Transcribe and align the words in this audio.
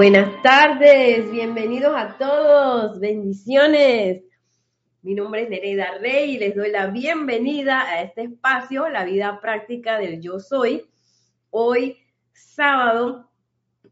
Buenas 0.00 0.42
tardes, 0.42 1.30
bienvenidos 1.30 1.92
a 1.94 2.16
todos, 2.16 2.98
bendiciones. 3.00 4.22
Mi 5.02 5.14
nombre 5.14 5.42
es 5.42 5.50
Nereida 5.50 5.98
Rey 5.98 6.36
y 6.36 6.38
les 6.38 6.56
doy 6.56 6.70
la 6.70 6.86
bienvenida 6.86 7.82
a 7.82 8.00
este 8.00 8.22
espacio, 8.22 8.88
la 8.88 9.04
vida 9.04 9.38
práctica 9.42 9.98
del 9.98 10.22
yo 10.22 10.40
soy. 10.40 10.86
Hoy, 11.50 11.98
sábado 12.32 13.30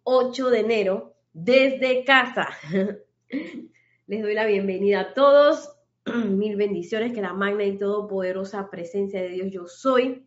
8 0.03 0.49
de 0.49 0.61
enero, 0.61 1.15
desde 1.35 2.07
casa. 2.07 2.49
Les 4.07 4.23
doy 4.23 4.33
la 4.33 4.47
bienvenida 4.47 5.01
a 5.01 5.13
todos. 5.13 5.77
Mil 6.07 6.57
bendiciones, 6.57 7.13
que 7.13 7.21
la 7.21 7.35
magna 7.35 7.65
y 7.65 7.77
todopoderosa 7.77 8.71
presencia 8.71 9.21
de 9.21 9.29
Dios 9.29 9.53
yo 9.53 9.67
soy 9.67 10.27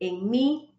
en 0.00 0.30
mí 0.30 0.73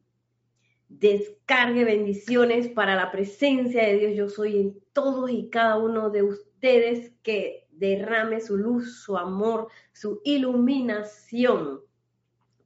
descargue 1.00 1.84
bendiciones 1.84 2.70
para 2.70 2.96
la 2.96 3.12
presencia 3.12 3.84
de 3.84 3.98
Dios. 3.98 4.16
Yo 4.16 4.30
soy 4.30 4.60
en 4.60 4.80
todos 4.94 5.30
y 5.30 5.50
cada 5.50 5.78
uno 5.78 6.10
de 6.10 6.24
ustedes 6.24 7.12
que 7.22 7.68
derrame 7.72 8.40
su 8.40 8.58
luz, 8.58 9.04
su 9.04 9.18
amor, 9.18 9.68
su 9.94 10.22
iluminación, 10.24 11.82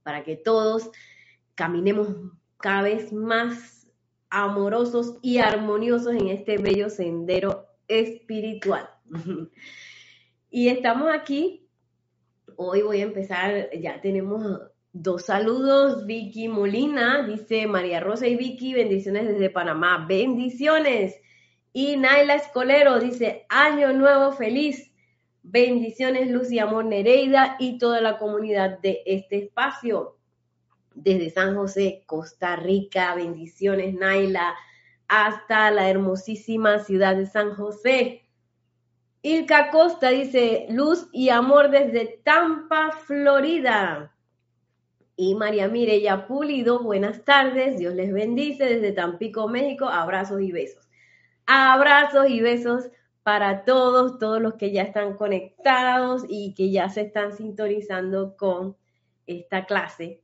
para 0.04 0.24
que 0.24 0.36
todos 0.36 0.92
caminemos 1.56 2.10
cada 2.58 2.84
vez 2.84 3.12
más 3.12 3.88
amorosos 4.30 5.18
y 5.22 5.40
armoniosos 5.40 6.14
en 6.14 6.28
este 6.28 6.58
bello 6.58 6.90
sendero 6.90 7.68
espiritual. 7.88 8.90
y 10.52 10.68
estamos 10.68 11.10
aquí. 11.12 11.66
Hoy 12.56 12.82
voy 12.82 13.00
a 13.00 13.06
empezar, 13.06 13.70
ya 13.80 14.02
tenemos 14.02 14.69
Dos 14.92 15.26
saludos, 15.26 16.08
Vicky 16.08 16.48
Molina, 16.48 17.22
dice 17.22 17.68
María 17.68 18.00
Rosa 18.00 18.26
y 18.26 18.36
Vicky, 18.36 18.74
bendiciones 18.74 19.28
desde 19.28 19.52
Panamá, 19.52 20.08
bendiciones. 20.08 21.16
Y 21.72 21.96
Naila 21.96 22.34
Escolero 22.34 23.00
dice, 23.00 23.46
año 23.50 23.94
nuevo 23.94 24.32
feliz, 24.32 24.92
bendiciones 25.44 26.32
Luz 26.32 26.52
y 26.52 26.58
Amor 26.58 26.86
Nereida 26.86 27.56
y 27.60 27.78
toda 27.78 28.02
la 28.02 28.18
comunidad 28.18 28.80
de 28.80 29.04
este 29.06 29.38
espacio. 29.38 30.18
Desde 30.96 31.30
San 31.30 31.56
José, 31.56 32.02
Costa 32.08 32.56
Rica, 32.56 33.14
bendiciones 33.14 33.94
Naila, 33.94 34.56
hasta 35.08 35.70
la 35.70 35.88
hermosísima 35.88 36.80
ciudad 36.80 37.16
de 37.16 37.28
San 37.28 37.54
José. 37.54 38.24
Ilka 39.22 39.70
Costa 39.70 40.10
dice, 40.10 40.66
luz 40.72 41.10
y 41.12 41.30
amor 41.30 41.70
desde 41.70 42.22
Tampa, 42.24 42.90
Florida. 43.06 44.16
Y 45.22 45.36
María 45.36 45.68
Mireya 45.68 46.28
Pulido, 46.28 46.82
buenas 46.82 47.26
tardes, 47.26 47.78
Dios 47.78 47.94
les 47.94 48.14
bendice 48.14 48.64
desde 48.64 48.94
Tampico, 48.94 49.50
México, 49.50 49.90
abrazos 49.90 50.40
y 50.40 50.54
besos. 50.54 50.88
Abrazos 51.46 52.30
y 52.30 52.40
besos 52.40 52.90
para 53.22 53.66
todos, 53.66 54.18
todos 54.18 54.42
los 54.42 54.54
que 54.54 54.72
ya 54.72 54.84
están 54.84 55.18
conectados 55.18 56.24
y 56.30 56.54
que 56.54 56.72
ya 56.72 56.88
se 56.88 57.02
están 57.02 57.34
sintonizando 57.36 58.38
con 58.38 58.78
esta 59.28 59.66
clase, 59.66 60.22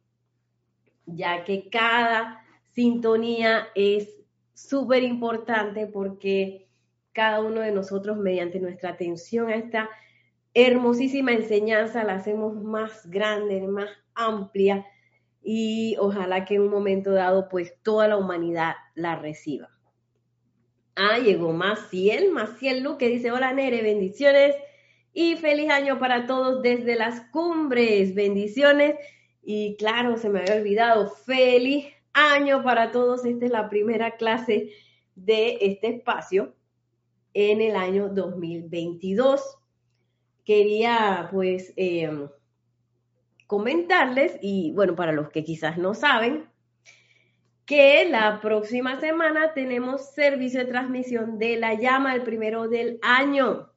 ya 1.05 1.43
que 1.43 1.67
cada 1.69 2.41
sintonía 2.71 3.67
es 3.75 4.15
súper 4.53 5.03
importante 5.03 5.87
porque 5.87 6.69
cada 7.11 7.41
uno 7.41 7.59
de 7.59 7.73
nosotros, 7.73 8.15
mediante 8.15 8.61
nuestra 8.61 8.91
atención 8.91 9.49
a 9.49 9.55
esta 9.55 9.89
hermosísima 10.55 11.33
enseñanza, 11.33 12.03
la 12.05 12.15
hacemos 12.15 12.55
más 12.63 13.07
grande, 13.11 13.61
más 13.67 13.89
amplia 14.15 14.85
y 15.43 15.97
ojalá 15.99 16.45
que 16.45 16.55
en 16.55 16.61
un 16.61 16.69
momento 16.69 17.11
dado 17.11 17.49
pues 17.49 17.75
toda 17.83 18.07
la 18.07 18.17
humanidad 18.17 18.73
la 18.95 19.17
reciba. 19.17 19.69
Ah, 20.95 21.19
llegó 21.19 21.51
Maciel, 21.51 22.31
Maciel 22.31 22.81
Lu 22.81 22.97
que 22.97 23.09
dice, 23.09 23.31
hola 23.31 23.51
Nere, 23.51 23.83
bendiciones 23.83 24.55
y 25.13 25.35
feliz 25.35 25.69
año 25.69 25.99
para 25.99 26.25
todos 26.25 26.61
desde 26.61 26.95
las 26.95 27.19
cumbres, 27.31 28.15
bendiciones. 28.15 28.95
Y 29.43 29.75
claro, 29.75 30.17
se 30.17 30.29
me 30.29 30.39
había 30.39 30.55
olvidado, 30.55 31.09
feliz 31.09 31.87
año 32.13 32.63
para 32.63 32.91
todos. 32.93 33.25
Esta 33.25 33.45
es 33.45 33.51
la 33.51 33.69
primera 33.69 34.15
clase 34.15 34.69
de 35.15 35.57
este 35.59 35.89
espacio 35.89 36.55
en 37.33 37.59
el 37.59 37.75
año 37.75 38.07
2022 38.07 39.59
quería 40.45 41.27
pues 41.31 41.73
em, 41.75 42.29
comentarles, 43.47 44.37
y 44.41 44.71
bueno, 44.71 44.95
para 44.95 45.11
los 45.11 45.29
que 45.29 45.43
quizás 45.43 45.77
no 45.77 45.93
saben, 45.93 46.47
que 47.65 48.07
la 48.07 48.39
próxima 48.41 48.99
semana 48.99 49.53
tenemos 49.53 50.13
servicio 50.13 50.59
de 50.59 50.67
transmisión 50.67 51.39
de 51.39 51.57
la 51.57 51.73
llama, 51.73 52.13
el 52.13 52.21
primero 52.21 52.67
del 52.67 52.99
año. 53.01 53.71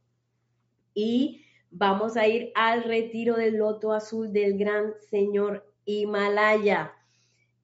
Y 0.93 1.43
vamos 1.71 2.17
a 2.17 2.27
ir 2.27 2.53
al 2.55 2.85
retiro 2.85 3.37
del 3.37 3.57
loto 3.57 3.93
azul 3.93 4.33
del 4.33 4.59
gran 4.59 4.93
señor 5.09 5.73
Himalaya. 5.87 6.93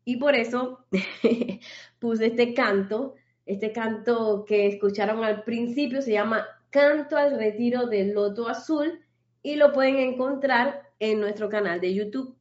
Y 0.07 0.17
por 0.17 0.35
eso 0.35 0.87
puse 1.99 2.27
este 2.27 2.55
canto, 2.55 3.15
este 3.45 3.73
canto 3.73 4.45
que 4.47 4.67
escucharon 4.67 5.25
al 5.25 5.45
principio 5.45 6.01
se 6.01 6.13
llama 6.13 6.47
Canto 6.75 7.17
al 7.17 7.39
Retiro 7.39 7.87
del 7.87 8.15
Loto 8.15 8.49
Azul 8.49 9.01
y 9.45 9.55
lo 9.55 9.73
pueden 9.73 9.99
encontrar 9.99 10.91
en 10.99 11.21
nuestro 11.21 11.49
canal 11.49 11.81
de 11.81 11.95
YouTube, 11.95 12.37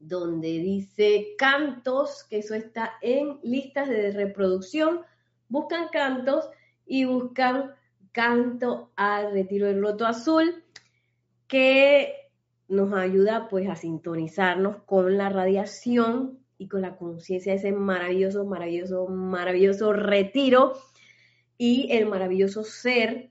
donde 0.00 0.48
dice 0.58 1.36
cantos, 1.38 2.24
que 2.24 2.38
eso 2.38 2.56
está 2.56 2.94
en 3.02 3.38
listas 3.44 3.88
de 3.88 4.10
reproducción. 4.10 5.02
Buscan 5.48 5.90
cantos 5.92 6.50
y 6.86 7.04
buscan 7.04 7.70
canto 8.10 8.90
al 8.96 9.30
Retiro 9.30 9.68
del 9.68 9.78
Loto 9.78 10.06
Azul, 10.06 10.64
que 11.46 12.14
nos 12.66 12.92
ayuda 12.94 13.46
pues 13.48 13.68
a 13.68 13.76
sintonizarnos 13.76 14.82
con 14.86 15.16
la 15.16 15.28
radiación 15.28 16.40
y 16.58 16.66
con 16.66 16.82
la 16.82 16.96
conciencia 16.96 17.52
de 17.52 17.58
ese 17.58 17.70
maravilloso, 17.70 18.44
maravilloso, 18.44 19.06
maravilloso 19.06 19.92
retiro 19.92 20.72
y 21.56 21.92
el 21.92 22.06
maravilloso 22.06 22.64
ser 22.64 23.30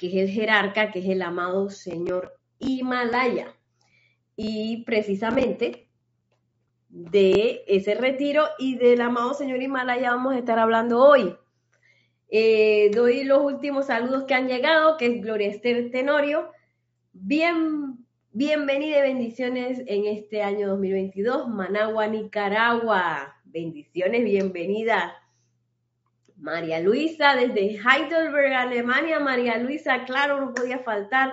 que 0.00 0.06
es 0.06 0.14
el 0.14 0.30
jerarca, 0.30 0.90
que 0.90 1.00
es 1.00 1.08
el 1.10 1.20
amado 1.20 1.68
señor 1.68 2.40
Himalaya. 2.58 3.54
Y 4.34 4.82
precisamente 4.84 5.90
de 6.88 7.64
ese 7.66 7.94
retiro 7.94 8.44
y 8.58 8.76
del 8.76 9.02
amado 9.02 9.34
señor 9.34 9.60
Himalaya 9.60 10.12
vamos 10.12 10.34
a 10.34 10.38
estar 10.38 10.58
hablando 10.58 11.04
hoy. 11.04 11.36
Eh, 12.30 12.90
doy 12.94 13.24
los 13.24 13.42
últimos 13.42 13.88
saludos 13.88 14.24
que 14.24 14.32
han 14.32 14.48
llegado, 14.48 14.96
que 14.96 15.04
es 15.04 15.20
Gloria 15.20 15.48
Esther 15.48 15.90
Tenorio. 15.90 16.48
Bien, 17.12 17.98
bienvenida 18.32 19.00
y 19.00 19.02
bendiciones 19.02 19.82
en 19.86 20.06
este 20.06 20.42
año 20.42 20.68
2022, 20.68 21.46
Managua, 21.48 22.06
Nicaragua. 22.06 23.36
Bendiciones, 23.44 24.24
bienvenida. 24.24 25.19
María 26.40 26.80
Luisa 26.80 27.36
desde 27.36 27.78
Heidelberg, 27.78 28.52
Alemania. 28.54 29.20
María 29.20 29.58
Luisa, 29.58 30.04
claro, 30.04 30.40
no 30.40 30.54
podía 30.54 30.78
faltar. 30.78 31.32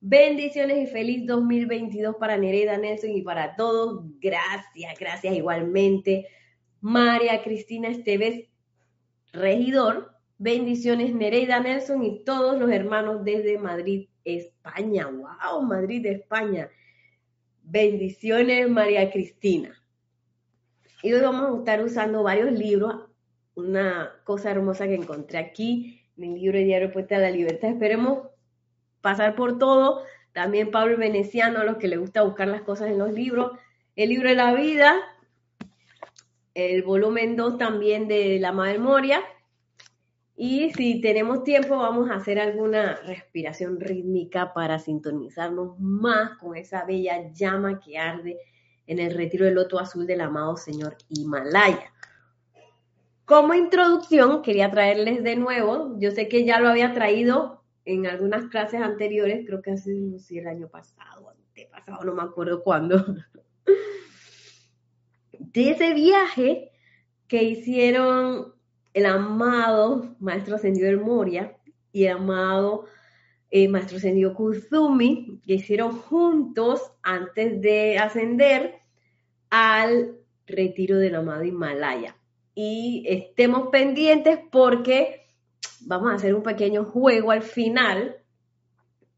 Bendiciones 0.00 0.88
y 0.88 0.92
feliz 0.92 1.26
2022 1.26 2.14
para 2.16 2.36
Nereida 2.36 2.78
Nelson 2.78 3.10
y 3.10 3.22
para 3.22 3.56
todos. 3.56 4.04
Gracias, 4.20 4.98
gracias 4.98 5.34
igualmente. 5.34 6.28
María 6.80 7.42
Cristina 7.42 7.88
Esteves, 7.88 8.48
regidor. 9.32 10.12
Bendiciones 10.38 11.12
Nereida 11.12 11.58
Nelson 11.58 12.04
y 12.04 12.22
todos 12.22 12.58
los 12.58 12.70
hermanos 12.70 13.24
desde 13.24 13.58
Madrid, 13.58 14.08
España. 14.24 15.08
¡Wow! 15.08 15.62
Madrid, 15.62 16.06
España. 16.06 16.68
Bendiciones 17.64 18.68
María 18.68 19.10
Cristina. 19.10 19.74
Y 21.02 21.12
hoy 21.12 21.20
vamos 21.20 21.52
a 21.52 21.58
estar 21.58 21.82
usando 21.82 22.22
varios 22.22 22.52
libros 22.52 23.05
una 23.56 24.12
cosa 24.24 24.50
hermosa 24.50 24.86
que 24.86 24.94
encontré 24.94 25.38
aquí 25.38 26.02
en 26.16 26.24
el 26.24 26.40
libro 26.40 26.58
Diario 26.58 26.92
Puesta 26.92 27.16
de 27.16 27.22
la 27.22 27.30
Libertad. 27.30 27.70
Esperemos 27.70 28.28
pasar 29.00 29.34
por 29.34 29.58
todo. 29.58 30.02
También 30.32 30.70
Pablo 30.70 30.96
Veneciano, 30.98 31.60
a 31.60 31.64
los 31.64 31.78
que 31.78 31.88
les 31.88 31.98
gusta 31.98 32.22
buscar 32.22 32.48
las 32.48 32.62
cosas 32.62 32.90
en 32.90 32.98
los 32.98 33.12
libros. 33.12 33.58
El 33.96 34.10
libro 34.10 34.28
de 34.28 34.34
la 34.34 34.54
vida, 34.54 34.94
el 36.54 36.82
volumen 36.82 37.34
2 37.34 37.56
también 37.56 38.08
de 38.08 38.38
La 38.38 38.52
Madre 38.52 38.78
Moria. 38.78 39.20
Y 40.36 40.70
si 40.74 41.00
tenemos 41.00 41.42
tiempo, 41.42 41.78
vamos 41.78 42.10
a 42.10 42.16
hacer 42.16 42.38
alguna 42.38 42.96
respiración 43.06 43.80
rítmica 43.80 44.52
para 44.52 44.78
sintonizarnos 44.78 45.78
más 45.78 46.36
con 46.38 46.54
esa 46.56 46.84
bella 46.84 47.32
llama 47.32 47.80
que 47.80 47.96
arde 47.96 48.38
en 48.86 48.98
el 48.98 49.14
retiro 49.14 49.46
del 49.46 49.54
loto 49.54 49.78
azul 49.78 50.06
del 50.06 50.20
amado 50.20 50.58
Señor 50.58 50.98
Himalaya. 51.08 51.90
Como 53.26 53.54
introducción, 53.54 54.40
quería 54.40 54.70
traerles 54.70 55.24
de 55.24 55.34
nuevo, 55.34 55.96
yo 55.98 56.12
sé 56.12 56.28
que 56.28 56.44
ya 56.44 56.60
lo 56.60 56.68
había 56.68 56.94
traído 56.94 57.60
en 57.84 58.06
algunas 58.06 58.46
clases 58.46 58.80
anteriores, 58.80 59.44
creo 59.44 59.62
que 59.62 59.72
hace, 59.72 59.94
no 59.94 60.20
sé, 60.20 60.38
el 60.38 60.46
año 60.46 60.68
pasado, 60.68 61.30
antepasado, 61.30 62.04
no 62.04 62.14
me 62.14 62.22
acuerdo 62.22 62.62
cuándo, 62.62 63.04
de 65.32 65.70
ese 65.70 65.92
viaje 65.92 66.70
que 67.26 67.42
hicieron 67.42 68.54
el 68.94 69.06
amado 69.06 70.14
Maestro 70.20 70.54
Ascendido 70.54 70.86
del 70.86 71.00
Moria 71.00 71.56
y 71.90 72.04
el 72.04 72.18
amado 72.18 72.84
eh, 73.50 73.66
Maestro 73.66 73.96
Ascendido 73.96 74.34
Kuzumi, 74.34 75.40
que 75.44 75.54
hicieron 75.54 75.98
juntos 75.98 76.92
antes 77.02 77.60
de 77.60 77.98
ascender 77.98 78.76
al 79.50 80.16
retiro 80.46 80.98
del 80.98 81.16
amado 81.16 81.42
Himalaya. 81.42 82.15
Y 82.58 83.04
estemos 83.06 83.68
pendientes 83.70 84.38
porque 84.50 85.26
vamos 85.82 86.10
a 86.10 86.14
hacer 86.14 86.34
un 86.34 86.42
pequeño 86.42 86.86
juego 86.86 87.30
al 87.30 87.42
final 87.42 88.16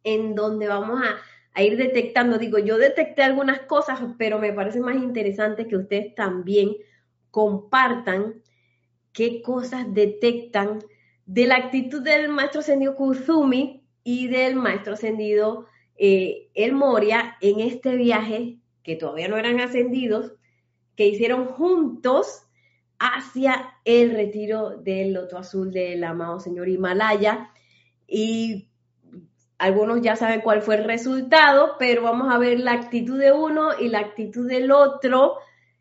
en 0.02 0.34
donde 0.34 0.66
vamos 0.66 1.00
a, 1.02 1.62
ir 1.62 1.76
detectando, 1.76 2.38
digo, 2.38 2.58
yo 2.58 2.78
detecté 2.78 3.22
algunas 3.22 3.60
cosas, 3.60 4.00
pero 4.18 4.40
me 4.40 4.52
parece 4.52 4.80
más 4.80 4.96
interesante 4.96 5.68
que 5.68 5.76
ustedes 5.76 6.14
también 6.16 6.76
compartan 7.30 8.42
qué 9.12 9.40
cosas 9.40 9.92
detectan 9.92 10.80
de 11.26 11.46
la 11.46 11.56
actitud 11.56 12.02
del 12.02 12.28
maestro 12.28 12.60
ascendido 12.60 12.96
Kuzumi 12.96 13.84
y 14.04 14.26
del 14.28 14.56
maestro 14.56 14.94
ascendido 14.94 15.66
eh, 15.96 16.48
El 16.54 16.72
Moria 16.72 17.36
en 17.40 17.60
este 17.60 17.94
viaje, 17.94 18.58
que 18.82 18.96
todavía 18.96 19.28
no 19.28 19.36
eran 19.36 19.60
ascendidos, 19.60 20.34
que 20.96 21.06
hicieron 21.06 21.46
juntos 21.46 22.47
hacia 22.98 23.74
el 23.84 24.12
retiro 24.12 24.70
del 24.70 25.12
loto 25.12 25.38
azul 25.38 25.70
del 25.70 26.02
amado 26.04 26.40
señor 26.40 26.68
Himalaya. 26.68 27.50
Y 28.06 28.68
algunos 29.58 30.00
ya 30.02 30.16
saben 30.16 30.40
cuál 30.40 30.62
fue 30.62 30.76
el 30.76 30.84
resultado, 30.84 31.76
pero 31.78 32.02
vamos 32.02 32.32
a 32.32 32.38
ver 32.38 32.60
la 32.60 32.72
actitud 32.72 33.18
de 33.18 33.32
uno 33.32 33.70
y 33.78 33.88
la 33.88 34.00
actitud 34.00 34.48
del 34.48 34.70
otro, 34.70 35.36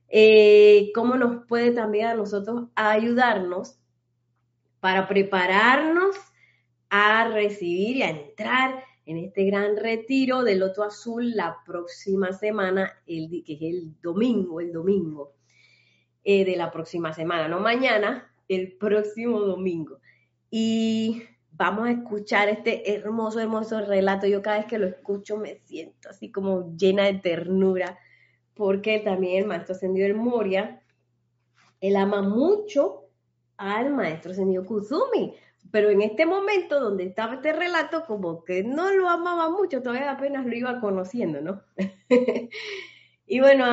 eh, 0.10 0.92
cómo 0.94 1.16
nos 1.16 1.46
puede 1.46 1.72
también 1.72 2.08
a 2.08 2.14
nosotros 2.14 2.70
ayudarnos 2.76 3.80
para 4.80 5.08
prepararnos 5.08 6.16
a 6.90 7.28
recibir 7.28 7.98
y 7.98 8.02
a 8.04 8.10
entrar 8.10 8.84
en 9.06 9.18
este 9.18 9.46
gran 9.46 9.78
retiro 9.78 10.44
del 10.44 10.60
loto 10.60 10.84
azul 10.84 11.36
la 11.36 11.58
próxima 11.66 12.34
semana, 12.34 12.92
el, 13.06 13.44
que 13.46 13.54
es 13.54 13.62
el 13.62 14.02
domingo, 14.02 14.60
el 14.60 14.72
domingo 14.72 15.37
eh, 16.30 16.44
de 16.44 16.58
la 16.58 16.72
próxima 16.72 17.14
semana, 17.14 17.48
no 17.48 17.62
mañana, 17.62 18.30
el 18.50 18.74
próximo 18.74 19.40
domingo. 19.40 20.02
Y 20.52 21.24
vamos 21.54 21.88
a 21.88 21.92
escuchar 21.92 22.50
este 22.50 22.94
hermoso, 22.94 23.40
hermoso 23.40 23.80
relato. 23.80 24.28
Yo 24.28 24.42
cada 24.42 24.58
vez 24.58 24.66
que 24.66 24.78
lo 24.78 24.88
escucho 24.88 25.38
me 25.38 25.62
siento 25.64 26.10
así 26.10 26.30
como 26.30 26.76
llena 26.76 27.06
de 27.06 27.14
ternura, 27.14 27.98
porque 28.56 29.00
también 29.00 29.44
el 29.44 29.48
maestro 29.48 29.74
ascendido 29.74 30.06
del 30.06 30.18
Moria, 30.18 30.82
él 31.80 31.96
ama 31.96 32.22
mucho 32.22 33.06
al 33.56 33.94
maestro 33.94 34.34
ascendido 34.34 34.66
Kuzumi, 34.66 35.34
pero 35.72 35.90
en 35.90 36.02
este 36.02 36.26
momento 36.26 36.82
donde 36.82 37.06
estaba 37.06 37.36
este 37.36 37.54
relato, 37.54 38.04
como 38.06 38.44
que 38.44 38.66
no 38.66 38.92
lo 38.92 39.08
amaba 39.08 39.50
mucho, 39.50 39.82
todavía 39.82 40.12
apenas 40.12 40.46
lo 40.46 40.54
iba 40.54 40.82
conociendo, 40.82 41.40
¿no? 41.40 41.62
y 43.30 43.42
bueno, 43.42 43.66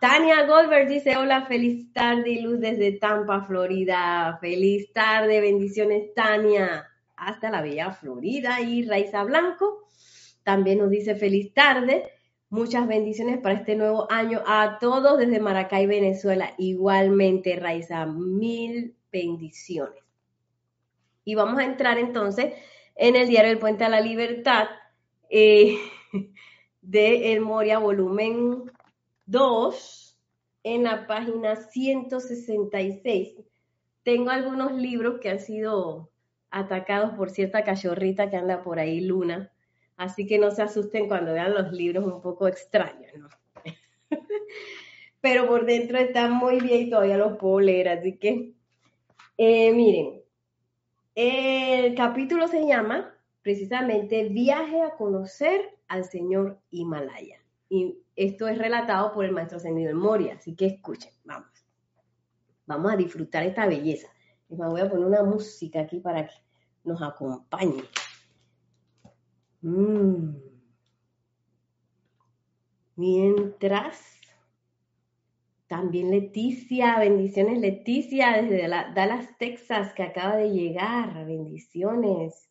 Tania 0.00 0.46
Goldberg 0.46 0.88
dice, 0.88 1.16
hola, 1.16 1.46
feliz 1.46 1.92
tarde 1.92 2.30
y 2.30 2.40
luz 2.40 2.60
desde 2.60 2.92
Tampa, 2.92 3.42
Florida. 3.42 4.38
Feliz 4.40 4.92
tarde, 4.92 5.40
bendiciones, 5.40 6.14
Tania 6.14 6.88
hasta 7.16 7.50
la 7.50 7.62
bella 7.62 7.90
Florida. 7.90 8.60
Y 8.60 8.86
Raiza 8.86 9.24
Blanco 9.24 9.88
también 10.44 10.78
nos 10.78 10.88
dice 10.88 11.16
feliz 11.16 11.52
tarde. 11.52 12.12
Muchas 12.48 12.86
bendiciones 12.86 13.38
para 13.38 13.56
este 13.56 13.74
nuevo 13.74 14.06
año 14.08 14.40
a 14.46 14.78
todos 14.78 15.18
desde 15.18 15.40
Maracay, 15.40 15.86
Venezuela. 15.86 16.54
Igualmente, 16.58 17.56
Raiza, 17.56 18.06
mil 18.06 18.94
bendiciones. 19.10 20.00
Y 21.24 21.34
vamos 21.34 21.58
a 21.58 21.64
entrar 21.64 21.98
entonces 21.98 22.54
en 22.94 23.16
el 23.16 23.26
diario 23.26 23.50
El 23.50 23.58
Puente 23.58 23.82
a 23.82 23.88
la 23.88 24.00
Libertad 24.00 24.68
eh, 25.28 25.76
de 26.82 27.32
El 27.32 27.40
Moria, 27.40 27.78
volumen 27.78 28.70
2, 29.26 30.20
en 30.64 30.84
la 30.84 31.06
página 31.06 31.56
166. 31.56 33.36
Tengo 34.02 34.30
algunos 34.30 34.72
libros 34.72 35.20
que 35.20 35.30
han 35.30 35.40
sido 35.40 36.10
atacados 36.50 37.14
por 37.14 37.30
cierta 37.30 37.64
cachorrita 37.64 38.30
que 38.30 38.36
anda 38.36 38.62
por 38.62 38.78
ahí, 38.78 39.00
Luna. 39.00 39.52
Así 39.96 40.26
que 40.26 40.38
no 40.38 40.50
se 40.50 40.62
asusten 40.62 41.08
cuando 41.08 41.32
vean 41.32 41.54
los 41.54 41.72
libros 41.72 42.04
un 42.04 42.20
poco 42.20 42.48
extraños, 42.48 43.12
¿no? 43.16 43.28
Pero 45.20 45.46
por 45.46 45.64
dentro 45.66 45.98
están 45.98 46.32
muy 46.32 46.60
bien 46.60 46.88
y 46.88 46.90
todavía 46.90 47.16
los 47.16 47.38
puedo 47.38 47.60
leer, 47.60 47.88
así 47.88 48.16
que 48.16 48.52
eh, 49.38 49.72
miren, 49.72 50.22
el 51.14 51.94
capítulo 51.94 52.48
se 52.48 52.66
llama 52.66 53.14
precisamente 53.42 54.28
Viaje 54.28 54.82
a 54.82 54.96
conocer 54.96 55.78
al 55.88 56.04
señor 56.04 56.60
Himalaya. 56.70 57.41
Y 57.72 58.04
esto 58.16 58.48
es 58.48 58.58
relatado 58.58 59.14
por 59.14 59.24
el 59.24 59.32
maestro 59.32 59.56
ascendido 59.56 59.88
en 59.88 59.96
Moria, 59.96 60.34
así 60.34 60.54
que 60.54 60.66
escuchen, 60.66 61.10
vamos. 61.24 61.48
Vamos 62.66 62.92
a 62.92 62.96
disfrutar 62.96 63.44
esta 63.44 63.64
belleza. 63.64 64.08
Me 64.50 64.68
voy 64.68 64.82
a 64.82 64.90
poner 64.90 65.06
una 65.06 65.22
música 65.22 65.80
aquí 65.80 65.98
para 65.98 66.26
que 66.26 66.34
nos 66.84 67.00
acompañe. 67.00 67.82
Mm. 69.62 70.34
Mientras, 72.96 74.20
también 75.66 76.10
Leticia, 76.10 76.98
bendiciones 76.98 77.58
Leticia 77.58 78.32
desde 78.42 78.68
Dallas, 78.68 79.38
Texas, 79.38 79.94
que 79.94 80.02
acaba 80.02 80.36
de 80.36 80.50
llegar, 80.50 81.24
bendiciones. 81.24 82.50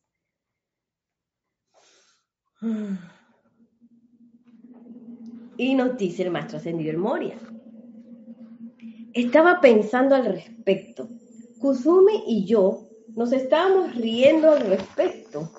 Y 5.57 5.75
nos 5.75 5.97
dice 5.97 6.23
el 6.23 6.31
maestro 6.31 6.57
ascendido 6.57 6.91
el 6.91 6.97
Moria. 6.97 7.37
Estaba 9.13 9.59
pensando 9.59 10.15
al 10.15 10.25
respecto 10.25 11.09
Kuzumi 11.61 12.23
y 12.25 12.45
yo 12.45 12.87
nos 13.15 13.31
estábamos 13.31 13.95
riendo 13.95 14.51
al 14.51 14.61
respecto, 14.61 15.51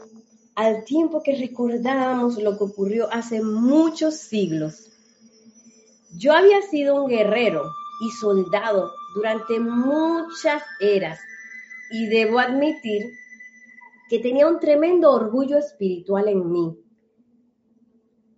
al 0.56 0.84
tiempo 0.84 1.22
que 1.22 1.36
recordábamos 1.36 2.42
lo 2.42 2.58
que 2.58 2.64
ocurrió 2.64 3.08
hace 3.12 3.40
muchos 3.40 4.16
siglos. 4.16 4.90
Yo 6.18 6.32
había 6.32 6.60
sido 6.62 7.04
un 7.04 7.08
guerrero 7.08 7.62
y 8.04 8.10
soldado 8.10 8.90
durante 9.14 9.60
muchas 9.60 10.62
eras 10.80 11.20
y 11.92 12.06
debo 12.08 12.40
admitir 12.40 13.12
que 14.08 14.18
tenía 14.18 14.48
un 14.48 14.58
tremendo 14.58 15.12
orgullo 15.12 15.56
espiritual 15.56 16.26
en 16.26 16.50
mí. 16.50 16.81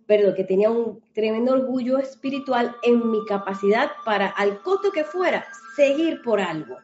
Perdón, 0.07 0.35
que 0.35 0.43
tenía 0.43 0.69
un 0.69 1.01
tremendo 1.13 1.53
orgullo 1.53 1.97
espiritual 1.97 2.75
en 2.83 3.09
mi 3.09 3.25
capacidad 3.25 3.91
para, 4.05 4.27
al 4.27 4.61
costo 4.61 4.91
que 4.91 5.03
fuera, 5.03 5.45
seguir 5.75 6.21
por 6.21 6.39
algo 6.39 6.77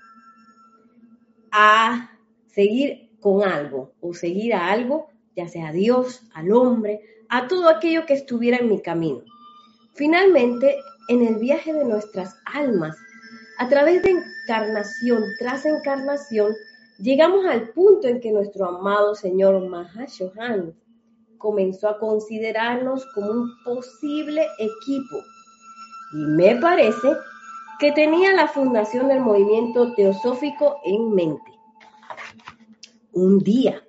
a 1.52 2.12
seguir 2.48 3.10
con 3.20 3.44
algo 3.44 3.94
o 4.02 4.14
seguir 4.14 4.54
a 4.54 4.72
algo, 4.72 5.10
ya 5.36 5.48
sea 5.48 5.70
a 5.70 5.72
Dios, 5.72 6.24
al 6.34 6.52
hombre, 6.52 7.02
a 7.30 7.48
todo 7.48 7.70
aquello 7.70 8.06
que 8.06 8.14
estuviera 8.14 8.58
en 8.58 8.70
mi 8.70 8.82
camino. 8.82 9.24
Finalmente, 9.94 10.78
en 11.10 11.22
el 11.26 11.36
viaje 11.36 11.74
de 11.74 11.86
nuestras 11.86 12.36
almas, 12.46 12.98
a 13.58 13.70
través 13.70 14.02
de 14.02 14.12
encarnación 14.12 15.24
tras 15.40 15.66
encarnación, 15.66 16.54
llegamos 17.00 17.46
al 17.46 17.70
punto 17.70 18.08
en 18.08 18.20
que 18.20 18.32
nuestro 18.32 18.68
amado 18.68 19.14
Señor 19.14 19.62
Mahashohan 19.68 20.74
comenzó 21.42 21.90
a 21.90 22.00
considerarnos 22.00 23.06
como 23.14 23.32
un 23.32 23.64
posible 23.64 24.46
equipo. 24.60 25.18
Y 26.14 26.18
me 26.18 26.56
parece 26.58 27.10
que 27.80 27.92
tenía 27.92 28.34
la 28.34 28.48
fundación 28.48 29.08
del 29.08 29.22
movimiento 29.22 29.94
teosófico 29.96 30.80
en 30.86 31.14
mente. 31.14 31.52
Un 33.12 33.40
día 33.40 33.84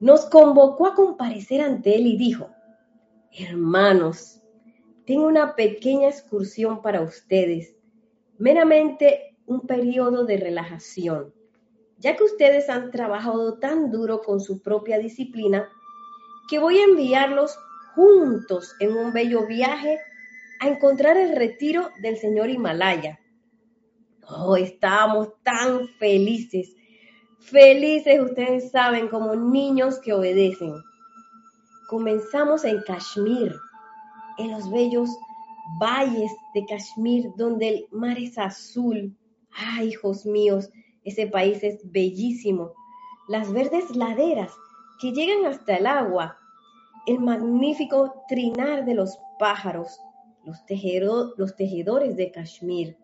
nos 0.00 0.24
convocó 0.26 0.88
a 0.88 0.94
comparecer 0.94 1.60
ante 1.60 1.94
él 1.94 2.06
y 2.08 2.16
dijo, 2.16 2.48
hermanos, 3.30 4.42
tengo 5.06 5.26
una 5.26 5.54
pequeña 5.54 6.08
excursión 6.08 6.82
para 6.82 7.02
ustedes, 7.02 7.76
meramente 8.36 9.36
un 9.46 9.60
periodo 9.60 10.24
de 10.24 10.38
relajación, 10.38 11.32
ya 11.98 12.16
que 12.16 12.24
ustedes 12.24 12.68
han 12.68 12.90
trabajado 12.90 13.58
tan 13.58 13.92
duro 13.92 14.22
con 14.22 14.40
su 14.40 14.60
propia 14.60 14.98
disciplina, 14.98 15.68
que 16.48 16.58
voy 16.58 16.78
a 16.78 16.84
enviarlos 16.84 17.58
juntos 17.94 18.74
en 18.80 18.96
un 18.96 19.12
bello 19.12 19.46
viaje 19.46 19.98
a 20.60 20.68
encontrar 20.68 21.16
el 21.16 21.36
retiro 21.36 21.90
del 22.00 22.16
señor 22.16 22.50
Himalaya. 22.50 23.18
Oh, 24.28 24.56
estábamos 24.56 25.30
tan 25.42 25.88
felices, 25.98 26.74
felices, 27.40 28.20
ustedes 28.20 28.70
saben, 28.70 29.08
como 29.08 29.34
niños 29.34 29.98
que 29.98 30.12
obedecen. 30.12 30.74
Comenzamos 31.88 32.64
en 32.64 32.80
Kashmir, 32.82 33.54
en 34.38 34.52
los 34.52 34.70
bellos 34.70 35.10
valles 35.80 36.32
de 36.54 36.64
Kashmir, 36.66 37.30
donde 37.36 37.68
el 37.68 37.86
mar 37.90 38.18
es 38.18 38.38
azul. 38.38 39.16
Ay, 39.50 39.88
hijos 39.88 40.24
míos, 40.24 40.70
Ese 41.04 41.26
país 41.26 41.64
es 41.64 41.80
bellísimo. 41.90 42.74
Las 43.28 43.52
verdes 43.52 43.96
laderas 43.96 44.52
que 45.00 45.12
llegan 45.12 45.46
hasta 45.46 45.76
el 45.76 45.86
agua, 45.86 46.38
el 47.06 47.20
magnífico 47.20 48.24
trinar 48.28 48.84
de 48.84 48.94
los 48.94 49.18
pájaros, 49.38 49.98
los, 50.44 50.60
los 51.36 51.56
tejedores 51.56 52.16
de 52.16 52.30
Kashmir. 52.30 52.96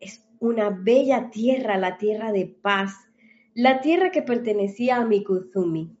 Es 0.00 0.26
una 0.40 0.70
bella 0.70 1.30
tierra, 1.30 1.76
la 1.76 1.98
tierra 1.98 2.32
de 2.32 2.46
paz, 2.46 2.94
la 3.54 3.80
tierra 3.80 4.10
que 4.10 4.22
pertenecía 4.22 4.96
a 4.96 5.04
Mikuzumi. 5.04 5.96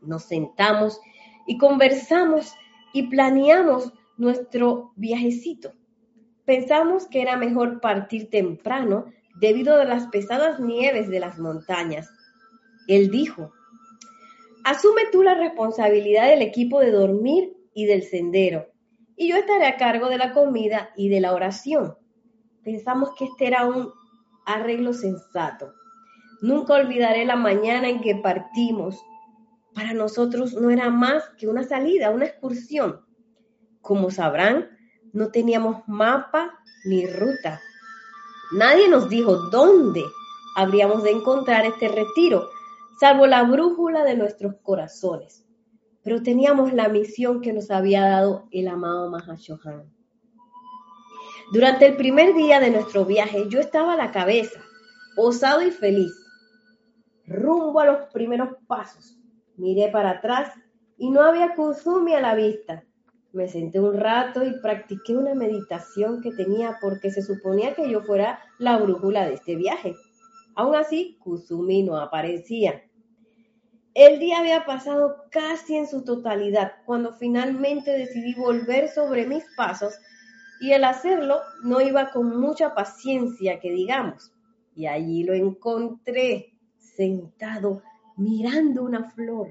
Nos 0.00 0.24
sentamos 0.24 1.00
y 1.46 1.58
conversamos 1.58 2.54
y 2.92 3.04
planeamos 3.08 3.92
nuestro 4.16 4.92
viajecito. 4.96 5.72
Pensamos 6.44 7.06
que 7.06 7.22
era 7.22 7.36
mejor 7.36 7.80
partir 7.80 8.30
temprano 8.30 9.06
debido 9.38 9.80
a 9.80 9.84
las 9.84 10.06
pesadas 10.08 10.60
nieves 10.60 11.08
de 11.08 11.20
las 11.20 11.38
montañas. 11.38 12.10
Él 12.86 13.10
dijo, 13.10 13.52
asume 14.68 15.02
tú 15.10 15.22
la 15.22 15.34
responsabilidad 15.34 16.28
del 16.28 16.42
equipo 16.42 16.80
de 16.80 16.90
dormir 16.90 17.56
y 17.72 17.86
del 17.86 18.02
sendero, 18.02 18.66
y 19.16 19.28
yo 19.28 19.36
estaré 19.36 19.66
a 19.66 19.78
cargo 19.78 20.08
de 20.08 20.18
la 20.18 20.32
comida 20.32 20.90
y 20.94 21.08
de 21.08 21.20
la 21.20 21.32
oración. 21.32 21.96
Pensamos 22.62 23.10
que 23.18 23.24
este 23.24 23.46
era 23.46 23.66
un 23.66 23.90
arreglo 24.44 24.92
sensato. 24.92 25.72
Nunca 26.42 26.74
olvidaré 26.74 27.24
la 27.24 27.36
mañana 27.36 27.88
en 27.88 28.00
que 28.00 28.14
partimos. 28.14 29.02
Para 29.74 29.94
nosotros 29.94 30.52
no 30.54 30.70
era 30.70 30.90
más 30.90 31.24
que 31.38 31.48
una 31.48 31.64
salida, 31.64 32.10
una 32.10 32.26
excursión. 32.26 33.00
Como 33.80 34.10
sabrán, 34.10 34.68
no 35.12 35.30
teníamos 35.30 35.82
mapa 35.86 36.58
ni 36.84 37.06
ruta. 37.06 37.60
Nadie 38.52 38.88
nos 38.88 39.08
dijo 39.08 39.34
dónde 39.50 40.02
habríamos 40.56 41.04
de 41.04 41.12
encontrar 41.12 41.64
este 41.64 41.88
retiro, 41.88 42.50
salvo 43.00 43.26
la 43.26 43.42
brújula 43.42 44.04
de 44.04 44.16
nuestros 44.16 44.56
corazones. 44.62 45.46
Pero 46.02 46.22
teníamos 46.22 46.72
la 46.72 46.88
misión 46.88 47.40
que 47.40 47.52
nos 47.52 47.70
había 47.70 48.02
dado 48.02 48.48
el 48.50 48.68
amado 48.68 49.10
Mahashohan. 49.10 49.92
Durante 51.52 51.86
el 51.86 51.96
primer 51.96 52.34
día 52.34 52.60
de 52.60 52.70
nuestro 52.70 53.04
viaje, 53.04 53.46
yo 53.48 53.60
estaba 53.60 53.94
a 53.94 53.96
la 53.96 54.10
cabeza, 54.10 54.60
osado 55.16 55.62
y 55.62 55.70
feliz, 55.70 56.12
rumbo 57.26 57.80
a 57.80 57.86
los 57.86 57.98
primeros 58.12 58.50
pasos. 58.66 59.18
Miré 59.56 59.88
para 59.88 60.10
atrás 60.10 60.52
y 60.96 61.10
no 61.10 61.22
había 61.22 61.54
Kuzumi 61.54 62.14
a 62.14 62.20
la 62.20 62.34
vista. 62.34 62.84
Me 63.32 63.48
senté 63.48 63.80
un 63.80 63.96
rato 63.96 64.42
y 64.44 64.60
practiqué 64.60 65.16
una 65.16 65.34
meditación 65.34 66.22
que 66.22 66.32
tenía 66.32 66.78
porque 66.80 67.10
se 67.10 67.22
suponía 67.22 67.74
que 67.74 67.90
yo 67.90 68.02
fuera 68.02 68.40
la 68.58 68.78
brújula 68.78 69.26
de 69.26 69.34
este 69.34 69.56
viaje. 69.56 69.94
Aún 70.54 70.74
así, 70.74 71.16
Kusumi 71.20 71.82
no 71.82 71.96
aparecía. 71.98 72.82
El 74.00 74.20
día 74.20 74.38
había 74.38 74.64
pasado 74.64 75.24
casi 75.28 75.74
en 75.74 75.88
su 75.88 76.04
totalidad 76.04 76.70
cuando 76.86 77.14
finalmente 77.14 77.90
decidí 77.90 78.32
volver 78.32 78.88
sobre 78.88 79.26
mis 79.26 79.42
pasos 79.56 79.92
y 80.60 80.72
al 80.72 80.84
hacerlo 80.84 81.40
no 81.64 81.80
iba 81.80 82.12
con 82.12 82.38
mucha 82.38 82.76
paciencia, 82.76 83.58
que 83.58 83.72
digamos. 83.72 84.30
Y 84.76 84.86
allí 84.86 85.24
lo 85.24 85.34
encontré 85.34 86.56
sentado 86.76 87.82
mirando 88.16 88.84
una 88.84 89.10
flor. 89.10 89.48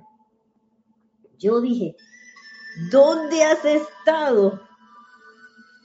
Yo 1.38 1.60
dije, 1.60 1.98
¿Dónde 2.90 3.44
has 3.44 3.66
estado? 3.66 4.62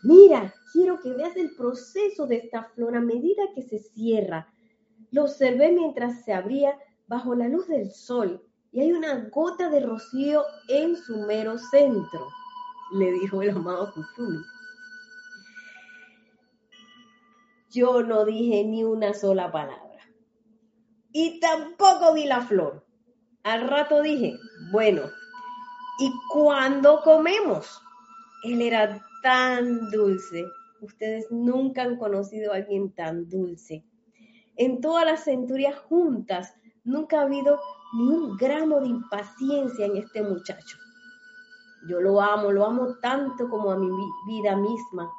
Mira, 0.04 0.54
quiero 0.72 1.00
que 1.00 1.12
veas 1.14 1.36
el 1.36 1.50
proceso 1.56 2.28
de 2.28 2.36
esta 2.36 2.62
flor 2.62 2.94
a 2.94 3.00
medida 3.00 3.42
que 3.56 3.62
se 3.62 3.80
cierra. 3.80 4.54
Lo 5.10 5.24
observé 5.24 5.72
mientras 5.72 6.24
se 6.24 6.32
abría 6.32 6.78
bajo 7.08 7.34
la 7.34 7.48
luz 7.48 7.66
del 7.66 7.90
sol 7.90 8.40
y 8.72 8.80
hay 8.80 8.92
una 8.92 9.28
gota 9.30 9.68
de 9.68 9.80
rocío 9.80 10.44
en 10.68 10.96
su 10.96 11.18
mero 11.18 11.58
centro, 11.58 12.28
le 12.92 13.12
dijo 13.12 13.42
el 13.42 13.50
amado 13.50 13.92
Kusumi. 13.92 14.42
Yo 17.70 18.02
no 18.02 18.24
dije 18.24 18.64
ni 18.64 18.84
una 18.84 19.14
sola 19.14 19.50
palabra. 19.50 19.80
Y 21.12 21.40
tampoco 21.40 22.14
vi 22.14 22.26
la 22.26 22.42
flor. 22.42 22.84
Al 23.44 23.68
rato 23.68 24.02
dije, 24.02 24.38
bueno, 24.72 25.02
¿Y 25.98 26.12
cuando 26.30 27.00
comemos? 27.02 27.80
Él 28.42 28.62
era 28.62 29.00
tan 29.22 29.90
dulce. 29.90 30.44
Ustedes 30.80 31.30
nunca 31.30 31.82
han 31.82 31.96
conocido 31.96 32.52
a 32.52 32.56
alguien 32.56 32.92
tan 32.92 33.28
dulce. 33.28 33.84
En 34.56 34.80
todas 34.80 35.04
las 35.04 35.24
centurias 35.24 35.78
juntas, 35.78 36.54
nunca 36.82 37.20
ha 37.20 37.22
habido 37.22 37.60
ni 37.94 38.08
un 38.08 38.36
gramo 38.36 38.80
de 38.80 38.88
impaciencia 38.88 39.86
en 39.86 39.96
este 39.96 40.22
muchacho. 40.22 40.78
Yo 41.88 42.00
lo 42.00 42.20
amo, 42.20 42.52
lo 42.52 42.64
amo 42.64 42.96
tanto 43.00 43.48
como 43.48 43.70
a 43.70 43.76
mi 43.76 43.88
vida 44.26 44.56
misma. 44.56 45.10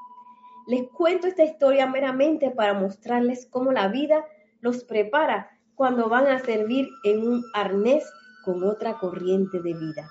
Les 0.68 0.89
cuento 0.89 1.27
esta 1.27 1.44
historia 1.44 1.88
meramente 1.88 2.51
para 2.51 2.74
mostrarles 2.74 3.48
cómo 3.51 3.72
la 3.72 3.89
vida 3.89 4.24
los 4.62 4.84
prepara 4.86 5.50
cuando 5.75 6.08
van 6.08 6.27
a 6.27 6.39
servir 6.39 6.88
en 7.03 7.27
un 7.27 7.44
arnés 7.53 8.06
con 8.46 8.63
otra 8.63 8.98
corriente 8.98 9.62
de 9.62 9.74
vida. 9.74 10.10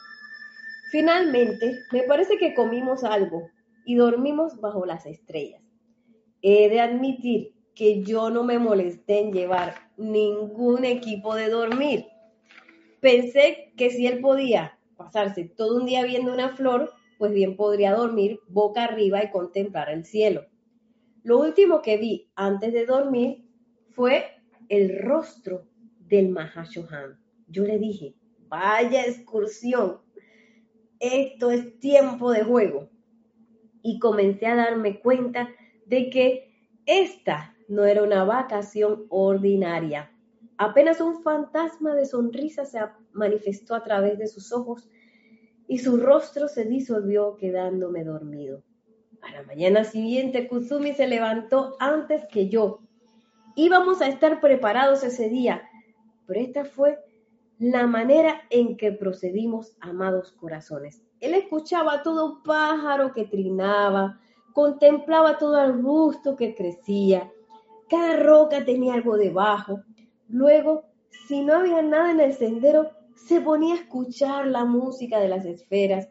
Finalmente, 0.90 1.78
me 1.90 2.02
parece 2.02 2.36
que 2.36 2.54
comimos 2.54 3.02
algo 3.02 3.48
y 3.86 3.94
dormimos 3.94 4.60
bajo 4.60 4.84
las 4.84 5.06
estrellas. 5.06 5.62
He 6.42 6.68
de 6.68 6.80
admitir 6.80 7.54
que 7.74 8.02
yo 8.02 8.28
no 8.28 8.44
me 8.44 8.58
molesté 8.58 9.20
en 9.20 9.32
llevar 9.32 9.74
ningún 9.96 10.84
equipo 10.84 11.34
de 11.34 11.48
dormir. 11.48 12.06
Pensé 13.02 13.72
que 13.76 13.90
si 13.90 14.06
él 14.06 14.20
podía 14.20 14.78
pasarse 14.96 15.42
todo 15.42 15.78
un 15.78 15.86
día 15.86 16.04
viendo 16.04 16.32
una 16.32 16.50
flor, 16.50 16.92
pues 17.18 17.32
bien 17.32 17.56
podría 17.56 17.92
dormir 17.94 18.38
boca 18.46 18.84
arriba 18.84 19.24
y 19.24 19.30
contemplar 19.32 19.90
el 19.90 20.04
cielo. 20.04 20.46
Lo 21.24 21.40
último 21.40 21.82
que 21.82 21.96
vi 21.96 22.30
antes 22.36 22.72
de 22.72 22.86
dormir 22.86 23.44
fue 23.90 24.26
el 24.68 25.00
rostro 25.00 25.66
del 25.98 26.28
Mahashohan. 26.28 27.18
Yo 27.48 27.64
le 27.64 27.80
dije, 27.80 28.14
vaya 28.46 29.04
excursión, 29.04 29.98
esto 31.00 31.50
es 31.50 31.80
tiempo 31.80 32.30
de 32.30 32.44
juego. 32.44 32.88
Y 33.82 33.98
comencé 33.98 34.46
a 34.46 34.54
darme 34.54 35.00
cuenta 35.00 35.48
de 35.86 36.08
que 36.08 36.70
esta 36.86 37.56
no 37.66 37.84
era 37.84 38.04
una 38.04 38.22
vacación 38.22 39.06
ordinaria. 39.08 40.11
Apenas 40.58 41.00
un 41.00 41.22
fantasma 41.22 41.94
de 41.94 42.06
sonrisa 42.06 42.64
se 42.64 42.78
manifestó 43.12 43.74
a 43.74 43.82
través 43.82 44.18
de 44.18 44.28
sus 44.28 44.52
ojos 44.52 44.88
y 45.66 45.78
su 45.78 45.96
rostro 45.96 46.48
se 46.48 46.64
disolvió 46.64 47.36
quedándome 47.36 48.04
dormido. 48.04 48.62
A 49.22 49.30
la 49.30 49.42
mañana 49.44 49.84
siguiente, 49.84 50.48
Kuzumi 50.48 50.94
se 50.94 51.06
levantó 51.06 51.76
antes 51.78 52.26
que 52.26 52.48
yo. 52.48 52.80
Íbamos 53.54 54.02
a 54.02 54.08
estar 54.08 54.40
preparados 54.40 55.04
ese 55.04 55.28
día, 55.28 55.62
pero 56.26 56.40
esta 56.40 56.64
fue 56.64 56.98
la 57.58 57.86
manera 57.86 58.42
en 58.50 58.76
que 58.76 58.92
procedimos, 58.92 59.76
amados 59.80 60.32
corazones. 60.32 61.02
Él 61.20 61.34
escuchaba 61.34 62.02
todo 62.02 62.42
pájaro 62.42 63.12
que 63.12 63.26
trinaba, 63.26 64.20
contemplaba 64.52 65.38
todo 65.38 65.56
arbusto 65.56 66.34
que 66.34 66.54
crecía, 66.54 67.30
cada 67.88 68.16
roca 68.16 68.64
tenía 68.64 68.94
algo 68.94 69.16
debajo. 69.16 69.82
Luego, 70.32 70.86
si 71.28 71.42
no 71.42 71.56
había 71.56 71.82
nada 71.82 72.10
en 72.10 72.20
el 72.20 72.32
sendero, 72.32 72.90
se 73.14 73.40
ponía 73.42 73.74
a 73.74 73.78
escuchar 73.78 74.46
la 74.46 74.64
música 74.64 75.20
de 75.20 75.28
las 75.28 75.44
esferas. 75.44 76.08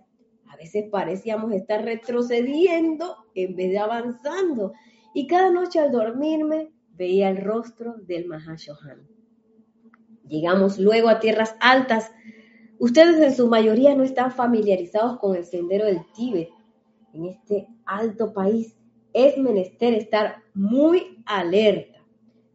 A 0.48 0.56
veces 0.56 0.86
parecíamos 0.92 1.52
estar 1.54 1.84
retrocediendo 1.84 3.18
en 3.34 3.56
vez 3.56 3.72
de 3.72 3.80
avanzando. 3.80 4.74
Y 5.16 5.26
cada 5.26 5.50
noche 5.52 5.80
al 5.80 5.92
dormirme 5.92 6.72
veía 6.96 7.30
el 7.30 7.38
rostro 7.38 7.96
del 7.98 8.28
Mahashohan. 8.28 9.08
Llegamos 10.28 10.78
luego 10.78 11.10
a 11.10 11.20
tierras 11.20 11.56
altas. 11.60 12.12
Ustedes 12.78 13.20
en 13.20 13.36
su 13.36 13.48
mayoría 13.48 13.96
no 13.96 14.04
están 14.04 14.32
familiarizados 14.32 15.18
con 15.18 15.36
el 15.36 15.46
sendero 15.46 15.86
del 15.86 16.06
Tíbet. 16.16 16.50
En 17.14 17.26
este 17.26 17.68
alto 17.86 18.34
país 18.34 18.78
es 19.14 19.38
menester 19.38 19.96
estar 19.96 20.44
muy 20.54 21.22
alerta, 21.26 21.91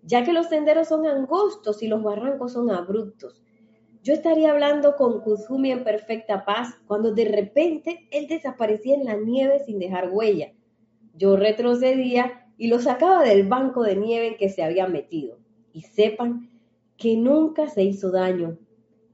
ya 0.07 0.25
que 0.25 0.33
los 0.33 0.47
senderos 0.47 0.89
son 0.89 1.07
angostos 1.07 1.83
y 1.83 1.89
los 1.89 2.03
barrancos 2.03 2.53
son 2.53 2.71
abruptos. 2.71 3.43
Yo 4.03 4.15
estaría 4.15 4.53
hablando 4.53 4.95
con 4.95 5.21
Kuzumi 5.21 5.73
en 5.73 5.83
perfecta 5.83 6.45
paz 6.45 6.79
cuando 6.87 7.13
de 7.13 7.25
repente 7.25 8.07
él 8.13 8.29
desaparecía 8.29 8.95
en 8.95 9.05
la 9.05 9.17
nieve 9.17 9.59
sin 9.67 9.81
dejar 9.81 10.11
huella. 10.13 10.53
Yo 11.15 11.37
retrocedía 11.37 12.47
y 12.57 12.69
lo 12.69 12.79
sacaba 12.79 13.25
del 13.25 13.49
banco 13.49 13.83
de 13.83 13.97
nieve 13.97 14.29
en 14.29 14.37
que 14.37 14.49
se 14.49 14.63
había 14.63 14.87
metido. 14.87 15.39
Y 15.73 15.83
sepan 15.83 16.51
que 16.97 17.17
nunca 17.17 17.69
se 17.69 17.83
hizo 17.83 18.13
daño, 18.13 18.59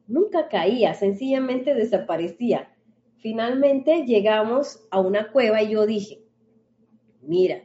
nunca 0.06 0.48
caía, 0.48 0.92
sencillamente 0.92 1.74
desaparecía. 1.74 2.68
Finalmente 3.16 4.04
llegamos 4.04 4.86
a 4.90 5.00
una 5.00 5.32
cueva 5.32 5.62
y 5.62 5.70
yo 5.70 5.86
dije, 5.86 6.22
mira, 7.22 7.62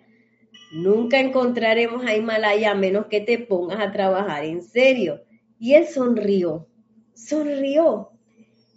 Nunca 0.72 1.20
encontraremos 1.20 2.06
a 2.06 2.16
Himalaya 2.16 2.72
a 2.72 2.76
menos 2.76 3.06
que 3.08 3.22
te 3.22 3.38
pongas 3.38 3.80
a 3.80 3.92
trabajar 3.92 4.44
en 4.44 4.62
serio. 4.62 5.22
Y 5.60 5.74
él 5.74 5.88
sonrió, 5.88 6.68
sonrió. 7.16 8.12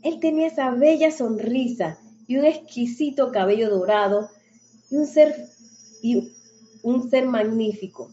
Él 0.03 0.21
tenía 0.21 0.47
esa 0.47 0.71
bella 0.71 1.11
sonrisa 1.11 1.99
y 2.27 2.39
un 2.39 2.45
exquisito 2.45 3.33
cabello 3.33 3.71
dorado 3.71 4.31
y 4.91 4.97
un 4.97 5.07
ser, 5.07 5.35
y 6.03 6.33
un 6.83 7.11
ser 7.11 7.27
magnífico. 7.27 8.13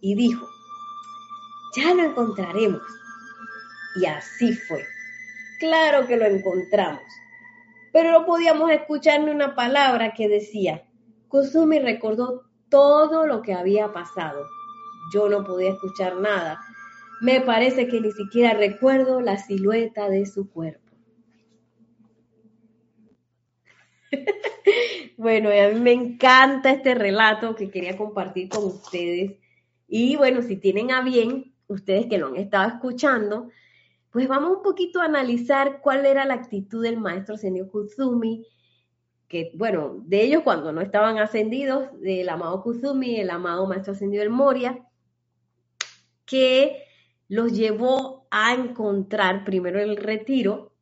Y 0.00 0.16
dijo, 0.16 0.46
ya 1.76 1.94
lo 1.94 2.02
encontraremos. 2.02 2.82
Y 4.00 4.06
así 4.06 4.52
fue. 4.52 4.84
Claro 5.60 6.06
que 6.06 6.16
lo 6.16 6.26
encontramos. 6.26 7.02
Pero 7.92 8.10
no 8.10 8.26
podíamos 8.26 8.72
escuchar 8.72 9.22
ni 9.22 9.30
una 9.30 9.54
palabra 9.54 10.14
que 10.14 10.28
decía. 10.28 10.84
Kusumi 11.28 11.78
recordó 11.78 12.42
todo 12.68 13.26
lo 13.26 13.42
que 13.42 13.54
había 13.54 13.92
pasado. 13.92 14.44
Yo 15.12 15.28
no 15.28 15.44
podía 15.44 15.72
escuchar 15.72 16.16
nada. 16.16 16.60
Me 17.20 17.40
parece 17.40 17.88
que 17.88 18.00
ni 18.00 18.12
siquiera 18.12 18.54
recuerdo 18.54 19.20
la 19.20 19.38
silueta 19.38 20.08
de 20.08 20.26
su 20.26 20.50
cuerpo. 20.50 20.80
bueno, 25.16 25.50
a 25.50 25.68
mí 25.72 25.80
me 25.80 25.92
encanta 25.92 26.70
este 26.70 26.94
relato 26.94 27.54
que 27.54 27.70
quería 27.70 27.96
compartir 27.96 28.48
con 28.48 28.64
ustedes. 28.64 29.38
Y 29.86 30.16
bueno, 30.16 30.42
si 30.42 30.56
tienen 30.56 30.90
a 30.90 31.02
bien, 31.02 31.54
ustedes 31.66 32.06
que 32.06 32.18
lo 32.18 32.28
han 32.28 32.36
estado 32.36 32.68
escuchando, 32.68 33.48
pues 34.10 34.28
vamos 34.28 34.58
un 34.58 34.62
poquito 34.62 35.00
a 35.00 35.06
analizar 35.06 35.80
cuál 35.80 36.06
era 36.06 36.24
la 36.24 36.34
actitud 36.34 36.82
del 36.82 36.98
maestro 36.98 37.36
Senio 37.36 37.68
Kuzumi 37.68 38.46
que, 39.28 39.52
bueno, 39.54 39.96
de 40.04 40.22
ellos 40.22 40.42
cuando 40.42 40.72
no 40.72 40.80
estaban 40.80 41.18
ascendidos, 41.18 41.88
del 42.00 42.28
amado 42.28 42.62
Kuzumi, 42.62 43.16
el 43.16 43.30
amado 43.30 43.66
maestro 43.66 43.92
ascendido 43.92 44.22
del 44.22 44.30
Moria, 44.30 44.86
que 46.24 46.84
los 47.28 47.52
llevó 47.52 48.26
a 48.30 48.54
encontrar 48.54 49.44
primero 49.44 49.80
el 49.80 49.96
retiro 49.96 50.72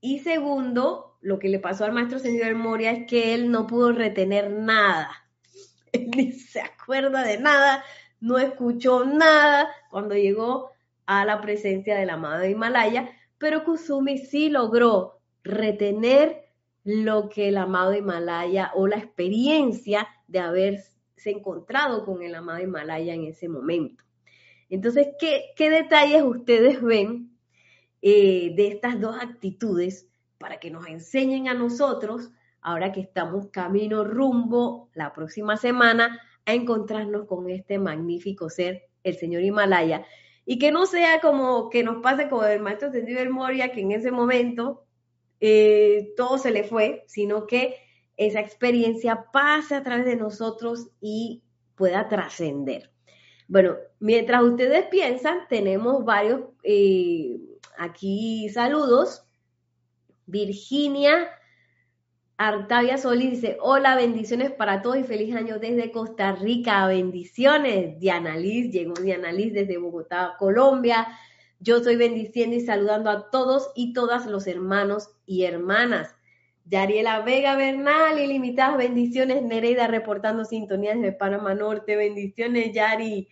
y 0.00 0.20
segundo, 0.20 1.18
lo 1.20 1.38
que 1.38 1.48
le 1.48 1.58
pasó 1.58 1.84
al 1.84 1.92
maestro 1.92 2.16
ascendido 2.16 2.46
del 2.46 2.54
Moria 2.54 2.92
es 2.92 3.06
que 3.06 3.34
él 3.34 3.50
no 3.50 3.66
pudo 3.66 3.92
retener 3.92 4.50
nada. 4.50 5.10
Él 5.92 6.10
ni 6.16 6.32
se 6.32 6.60
acuerda 6.60 7.24
de 7.24 7.38
nada, 7.38 7.82
no 8.20 8.38
escuchó 8.38 9.04
nada 9.04 9.68
cuando 9.90 10.14
llegó 10.14 10.70
a 11.04 11.24
la 11.24 11.40
presencia 11.40 11.98
del 11.98 12.10
amado 12.10 12.46
Himalaya, 12.46 13.10
pero 13.38 13.64
Kusumi 13.64 14.18
sí 14.18 14.48
logró 14.50 15.20
retener 15.42 16.49
lo 16.84 17.28
que 17.28 17.48
el 17.48 17.56
amado 17.56 17.94
Himalaya 17.94 18.72
o 18.74 18.86
la 18.86 18.96
experiencia 18.96 20.08
de 20.26 20.38
haberse 20.38 20.90
encontrado 21.24 22.04
con 22.04 22.22
el 22.22 22.34
amado 22.34 22.60
Himalaya 22.60 23.14
en 23.14 23.24
ese 23.24 23.48
momento. 23.48 24.04
Entonces, 24.68 25.08
¿qué, 25.18 25.70
detalles 25.70 26.22
ustedes 26.22 26.80
ven 26.80 27.36
eh, 28.02 28.52
de 28.54 28.68
estas 28.68 29.00
dos 29.00 29.16
actitudes 29.20 30.08
para 30.38 30.58
que 30.58 30.70
nos 30.70 30.86
enseñen 30.86 31.48
a 31.48 31.54
nosotros, 31.54 32.30
ahora 32.62 32.92
que 32.92 33.00
estamos 33.00 33.48
camino 33.48 34.04
rumbo 34.04 34.90
la 34.94 35.12
próxima 35.12 35.56
semana, 35.56 36.20
a 36.46 36.54
encontrarnos 36.54 37.26
con 37.26 37.50
este 37.50 37.78
magnífico 37.78 38.48
ser, 38.48 38.88
el 39.02 39.16
señor 39.16 39.42
Himalaya, 39.42 40.06
y 40.46 40.58
que 40.58 40.72
no 40.72 40.86
sea 40.86 41.20
como 41.20 41.68
que 41.68 41.82
nos 41.82 42.02
pase 42.02 42.28
con 42.28 42.48
el 42.48 42.60
maestro 42.60 42.90
del 42.90 43.30
Moria, 43.30 43.72
que 43.72 43.80
en 43.80 43.92
ese 43.92 44.10
momento 44.10 44.84
eh, 45.40 46.12
todo 46.16 46.38
se 46.38 46.50
le 46.50 46.64
fue, 46.64 47.04
sino 47.06 47.46
que 47.46 47.76
esa 48.16 48.40
experiencia 48.40 49.26
pase 49.32 49.74
a 49.74 49.82
través 49.82 50.04
de 50.04 50.16
nosotros 50.16 50.88
y 51.00 51.42
pueda 51.74 52.08
trascender. 52.08 52.90
Bueno, 53.48 53.76
mientras 53.98 54.42
ustedes 54.42 54.86
piensan, 54.86 55.48
tenemos 55.48 56.04
varios 56.04 56.42
eh, 56.62 57.40
aquí 57.78 58.48
saludos. 58.50 59.24
Virginia 60.26 61.28
Artavia 62.42 62.96
Solís 62.96 63.32
dice, 63.32 63.58
hola, 63.60 63.96
bendiciones 63.96 64.50
para 64.50 64.80
todos 64.80 64.96
y 64.96 65.04
feliz 65.04 65.36
año 65.36 65.58
desde 65.58 65.90
Costa 65.90 66.32
Rica, 66.32 66.86
bendiciones. 66.86 67.98
Diana 67.98 68.34
Liz, 68.38 68.72
llegó 68.72 68.94
Diana 68.94 69.30
Liz 69.30 69.52
desde 69.52 69.76
Bogotá, 69.76 70.36
Colombia. 70.38 71.06
Yo 71.62 71.76
estoy 71.76 71.96
bendiciendo 71.96 72.56
y 72.56 72.60
saludando 72.60 73.10
a 73.10 73.30
todos 73.30 73.70
y 73.74 73.92
todas 73.92 74.24
los 74.24 74.46
hermanos 74.46 75.10
y 75.26 75.44
hermanas. 75.44 76.14
Yariela 76.64 77.20
Vega 77.20 77.54
Bernal, 77.54 78.18
ilimitadas 78.18 78.78
bendiciones. 78.78 79.42
Nereida 79.42 79.86
reportando 79.86 80.46
sintonías 80.46 80.98
de 81.00 81.12
Panamá 81.12 81.54
Norte. 81.54 81.96
Bendiciones, 81.96 82.72
Yari. 82.72 83.28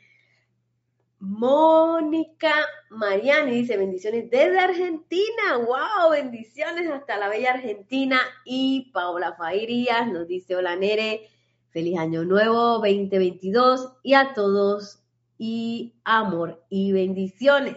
Mónica 1.20 2.52
Mariani 2.90 3.50
dice 3.52 3.76
bendiciones 3.76 4.30
desde 4.30 4.58
Argentina. 4.58 5.56
¡Wow! 5.56 6.10
Bendiciones 6.12 6.90
hasta 6.90 7.16
la 7.16 7.28
bella 7.28 7.54
Argentina. 7.54 8.20
Y 8.44 8.90
Paola 8.92 9.34
Fairías 9.38 10.06
nos 10.06 10.28
dice: 10.28 10.54
Hola, 10.54 10.76
Nere. 10.76 11.28
Feliz 11.70 11.98
año 11.98 12.24
nuevo 12.24 12.78
2022 12.78 13.94
y 14.02 14.14
a 14.14 14.34
todos 14.34 15.02
y 15.38 15.94
amor 16.04 16.62
y 16.68 16.92
bendiciones. 16.92 17.76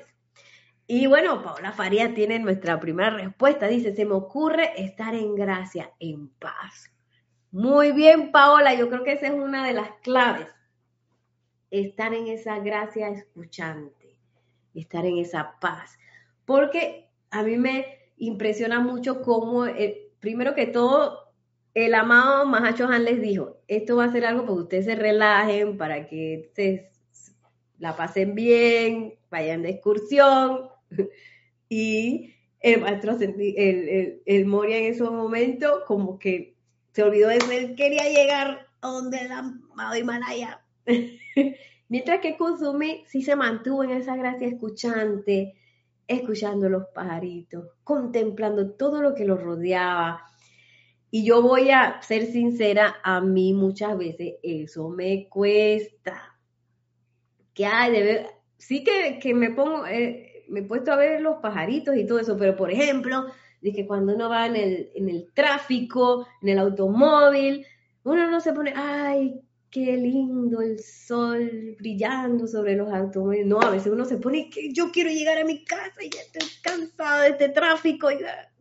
Y 0.93 1.07
bueno, 1.07 1.41
Paola 1.41 1.71
Faría 1.71 2.13
tiene 2.13 2.37
nuestra 2.37 2.77
primera 2.77 3.11
respuesta. 3.11 3.65
Dice, 3.69 3.95
se 3.95 4.03
me 4.03 4.13
ocurre 4.13 4.73
estar 4.75 5.15
en 5.15 5.35
gracia, 5.35 5.89
en 6.01 6.27
paz. 6.27 6.91
Muy 7.49 7.93
bien, 7.93 8.33
Paola, 8.33 8.73
yo 8.73 8.89
creo 8.89 9.01
que 9.05 9.13
esa 9.13 9.27
es 9.27 9.33
una 9.33 9.65
de 9.65 9.71
las 9.71 9.89
claves. 10.03 10.47
Estar 11.69 12.13
en 12.13 12.27
esa 12.27 12.59
gracia 12.59 13.07
escuchante, 13.07 14.17
estar 14.73 15.05
en 15.05 15.19
esa 15.19 15.57
paz. 15.61 15.97
Porque 16.43 17.07
a 17.29 17.41
mí 17.41 17.55
me 17.55 18.11
impresiona 18.17 18.81
mucho 18.81 19.21
cómo, 19.21 19.65
eh, 19.67 20.11
primero 20.19 20.55
que 20.55 20.67
todo, 20.67 21.31
el 21.73 21.93
amado 21.93 22.45
Mahacho 22.47 22.89
Han 22.89 23.05
les 23.05 23.21
dijo, 23.21 23.59
esto 23.69 23.95
va 23.95 24.03
a 24.03 24.11
ser 24.11 24.25
algo 24.25 24.41
para 24.41 24.55
que 24.55 24.61
ustedes 24.63 24.85
se 24.87 24.95
relajen, 24.95 25.77
para 25.77 26.05
que 26.05 26.51
se 26.53 26.91
la 27.79 27.95
pasen 27.95 28.35
bien, 28.35 29.13
vayan 29.29 29.61
de 29.61 29.69
excursión, 29.69 30.70
y 31.69 32.33
el 32.59 32.81
maestro, 32.81 33.17
el, 33.19 34.21
el, 34.25 34.45
Moria 34.45 34.77
en 34.77 34.85
ese 34.85 35.03
momento, 35.03 35.83
como 35.87 36.19
que 36.19 36.55
se 36.93 37.03
olvidó 37.03 37.29
de 37.29 37.37
eso, 37.37 37.75
quería 37.75 38.03
llegar 38.09 38.67
a 38.81 38.87
donde 38.87 39.17
el 39.19 39.31
amado 39.31 39.95
Himalaya. 39.95 40.61
Mientras 41.89 42.21
que 42.21 42.37
Kuzumi 42.37 43.03
sí 43.07 43.21
se 43.21 43.35
mantuvo 43.35 43.83
en 43.83 43.91
esa 43.91 44.15
gracia 44.15 44.47
escuchante, 44.47 45.55
escuchando 46.07 46.69
los 46.69 46.85
pajaritos, 46.93 47.67
contemplando 47.83 48.71
todo 48.71 49.01
lo 49.01 49.13
que 49.13 49.25
lo 49.25 49.37
rodeaba. 49.37 50.25
Y 51.09 51.25
yo 51.25 51.41
voy 51.41 51.71
a 51.71 52.01
ser 52.01 52.27
sincera, 52.27 52.97
a 53.03 53.19
mí 53.19 53.53
muchas 53.53 53.97
veces 53.97 54.35
eso 54.43 54.89
me 54.89 55.27
cuesta. 55.27 56.37
Que 57.53 57.65
hay, 57.65 57.91
debe, 57.91 58.27
sí 58.57 58.83
que, 58.83 59.19
que 59.19 59.33
me 59.33 59.49
pongo, 59.49 59.85
eh, 59.85 60.30
me 60.51 60.59
he 60.59 60.63
puesto 60.63 60.91
a 60.91 60.97
ver 60.97 61.21
los 61.21 61.37
pajaritos 61.37 61.95
y 61.95 62.05
todo 62.05 62.19
eso, 62.19 62.37
pero 62.37 62.55
por 62.55 62.71
ejemplo, 62.71 63.25
de 63.61 63.73
que 63.73 63.87
cuando 63.87 64.13
uno 64.13 64.29
va 64.29 64.45
en 64.45 64.55
el, 64.55 64.91
en 64.95 65.09
el 65.09 65.31
tráfico, 65.33 66.27
en 66.41 66.49
el 66.49 66.59
automóvil, 66.59 67.65
uno 68.03 68.29
no 68.29 68.39
se 68.41 68.53
pone, 68.53 68.73
ay, 68.75 69.41
qué 69.69 69.95
lindo 69.95 70.61
el 70.61 70.79
sol 70.79 71.75
brillando 71.79 72.45
sobre 72.47 72.75
los 72.75 72.91
automóviles. 72.91 73.45
No, 73.47 73.61
a 73.61 73.69
veces 73.69 73.91
uno 73.91 74.05
se 74.05 74.17
pone 74.17 74.49
que 74.49 74.73
yo 74.73 74.91
quiero 74.91 75.09
llegar 75.09 75.37
a 75.37 75.45
mi 75.45 75.63
casa 75.63 76.03
y 76.03 76.09
ya 76.09 76.21
estoy 76.21 76.47
cansado 76.61 77.21
de 77.21 77.29
este 77.29 77.49
tráfico. 77.49 78.09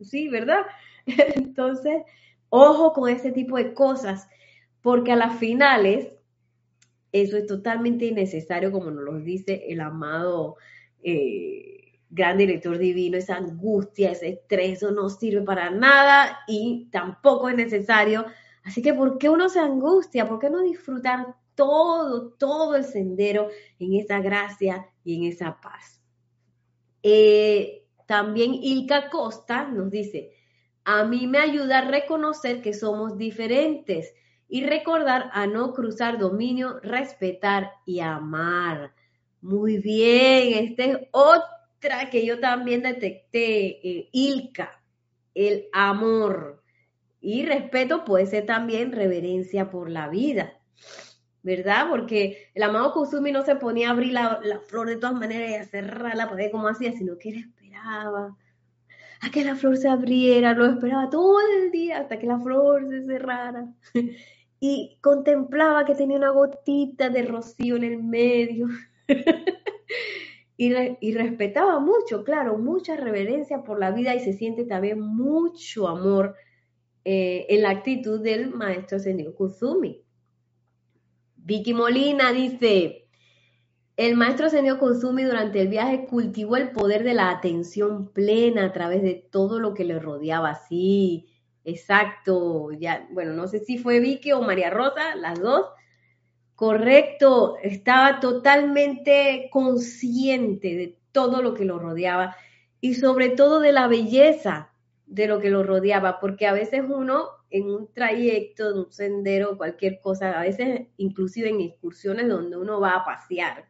sí, 0.00 0.28
¿verdad? 0.28 0.62
Entonces, 1.06 2.02
ojo 2.48 2.92
con 2.92 3.10
ese 3.10 3.32
tipo 3.32 3.56
de 3.56 3.74
cosas, 3.74 4.28
porque 4.82 5.12
a 5.12 5.16
las 5.16 5.38
finales 5.38 6.08
eso 7.12 7.36
es 7.36 7.46
totalmente 7.46 8.06
innecesario, 8.06 8.70
como 8.70 8.90
nos 8.90 9.04
lo 9.04 9.18
dice 9.18 9.64
el 9.68 9.80
amado 9.80 10.56
eh, 11.02 11.79
gran 12.10 12.36
director 12.36 12.76
divino, 12.76 13.16
esa 13.16 13.36
angustia, 13.36 14.10
ese 14.10 14.30
estrés, 14.30 14.82
no 14.82 15.08
sirve 15.08 15.42
para 15.42 15.70
nada 15.70 16.40
y 16.46 16.88
tampoco 16.90 17.48
es 17.48 17.56
necesario. 17.56 18.26
Así 18.64 18.82
que, 18.82 18.92
¿por 18.92 19.16
qué 19.16 19.28
uno 19.28 19.48
se 19.48 19.60
angustia? 19.60 20.28
¿Por 20.28 20.40
qué 20.40 20.50
no 20.50 20.60
disfrutar 20.60 21.36
todo, 21.54 22.32
todo 22.32 22.76
el 22.76 22.84
sendero 22.84 23.48
en 23.78 23.94
esa 23.94 24.20
gracia 24.20 24.88
y 25.04 25.16
en 25.16 25.32
esa 25.32 25.60
paz? 25.60 26.02
Eh, 27.02 27.86
también 28.06 28.54
Ilka 28.54 29.08
Costa 29.08 29.68
nos 29.68 29.90
dice, 29.90 30.32
a 30.84 31.04
mí 31.04 31.28
me 31.28 31.38
ayuda 31.38 31.78
a 31.78 31.88
reconocer 31.88 32.60
que 32.60 32.74
somos 32.74 33.16
diferentes 33.16 34.12
y 34.48 34.64
recordar 34.64 35.30
a 35.32 35.46
no 35.46 35.72
cruzar 35.72 36.18
dominio, 36.18 36.80
respetar 36.80 37.70
y 37.86 38.00
amar. 38.00 38.92
Muy 39.40 39.78
bien, 39.78 40.64
este 40.64 40.90
es 40.90 40.98
otro 41.12 41.59
que 42.10 42.26
yo 42.26 42.40
también 42.40 42.82
detecté, 42.82 43.88
eh, 43.88 44.08
Ilka, 44.12 44.82
el 45.34 45.68
amor. 45.72 46.62
Y 47.20 47.44
respeto 47.44 48.04
puede 48.04 48.26
ser 48.26 48.46
también 48.46 48.92
reverencia 48.92 49.70
por 49.70 49.90
la 49.90 50.08
vida. 50.08 50.54
¿verdad? 51.42 51.86
Porque 51.88 52.50
el 52.54 52.62
amado 52.62 52.92
Kusumi 52.92 53.32
no 53.32 53.42
se 53.42 53.56
ponía 53.56 53.88
a 53.88 53.92
abrir 53.92 54.12
la, 54.12 54.40
flor 54.66 54.88
de 54.88 54.96
todas 54.96 55.14
maneras 55.14 55.50
y 55.50 55.54
a 55.54 55.64
cerrarla 55.64 56.26
para 56.26 56.36
ver 56.36 56.50
cómo 56.50 56.68
hacía, 56.68 56.92
sino 56.92 57.16
que 57.18 57.30
él 57.30 57.36
esperaba 57.38 58.36
a 59.22 59.30
que 59.30 59.44
la 59.44 59.54
flor 59.54 59.76
se 59.76 59.88
abriera, 59.88 60.54
lo 60.54 60.66
esperaba 60.66 61.10
todo 61.10 61.38
el 61.40 61.70
día 61.70 61.98
hasta 61.98 62.18
que 62.18 62.26
la 62.26 62.38
flor 62.38 62.88
se 62.88 63.04
cerrara. 63.04 63.66
Y 64.62 64.98
contemplaba 65.00 65.86
que 65.86 65.94
tenía 65.94 66.18
una 66.18 66.28
gotita 66.28 67.08
de 67.08 67.22
rocío 67.22 67.76
en 67.76 67.84
el 67.84 68.02
medio. 68.02 68.66
y, 70.62 71.14
respetaba 71.14 71.80
mucho, 71.80 72.22
claro, 72.22 72.58
mucha 72.58 72.94
reverencia 72.94 73.62
por 73.62 73.78
la 73.78 73.92
vida 73.92 74.14
y 74.14 74.20
se 74.20 74.34
siente 74.34 74.66
también 74.66 75.00
mucho 75.00 75.88
amor 75.88 76.36
eh, 77.02 77.46
en 77.48 77.62
la 77.62 77.70
actitud 77.70 78.20
del 78.20 78.50
maestro 78.50 78.98
Senio 78.98 79.34
Kusumi. 79.34 80.02
Vicky 81.36 81.72
Molina 81.72 82.30
dice, 82.32 83.08
el 83.96 84.16
maestro 84.16 84.50
Senio 84.50 84.78
Kusumi 84.78 85.22
durante 85.22 85.62
el 85.62 85.68
viaje 85.68 86.04
cultivó 86.04 86.56
el 86.58 86.72
poder 86.72 87.04
de 87.04 87.14
la 87.14 87.30
atención 87.30 88.12
plena 88.12 88.66
a 88.66 88.72
través 88.74 89.00
de 89.00 89.14
todo 89.14 89.60
lo 89.60 89.72
que 89.72 89.86
le 89.86 89.98
rodeaba. 89.98 90.56
Sí, 90.56 91.26
exacto. 91.64 92.70
Ya, 92.72 93.08
bueno, 93.12 93.32
no 93.32 93.48
sé 93.48 93.60
si 93.60 93.78
fue 93.78 93.98
Vicky 93.98 94.32
o 94.32 94.42
María 94.42 94.68
Rosa, 94.68 95.14
las 95.16 95.40
dos. 95.40 95.70
Correcto, 96.60 97.56
estaba 97.62 98.20
totalmente 98.20 99.48
consciente 99.50 100.74
de 100.74 100.98
todo 101.10 101.40
lo 101.40 101.54
que 101.54 101.64
lo 101.64 101.78
rodeaba 101.78 102.36
y 102.82 102.96
sobre 102.96 103.30
todo 103.30 103.60
de 103.60 103.72
la 103.72 103.88
belleza 103.88 104.70
de 105.06 105.26
lo 105.26 105.40
que 105.40 105.48
lo 105.48 105.62
rodeaba, 105.62 106.20
porque 106.20 106.46
a 106.46 106.52
veces 106.52 106.82
uno 106.86 107.28
en 107.48 107.70
un 107.70 107.90
trayecto, 107.94 108.72
en 108.72 108.78
un 108.80 108.92
sendero, 108.92 109.56
cualquier 109.56 110.00
cosa, 110.02 110.38
a 110.38 110.42
veces 110.42 110.88
inclusive 110.98 111.48
en 111.48 111.62
excursiones 111.62 112.28
donde 112.28 112.58
uno 112.58 112.78
va 112.78 112.90
a 112.90 113.04
pasear, 113.06 113.64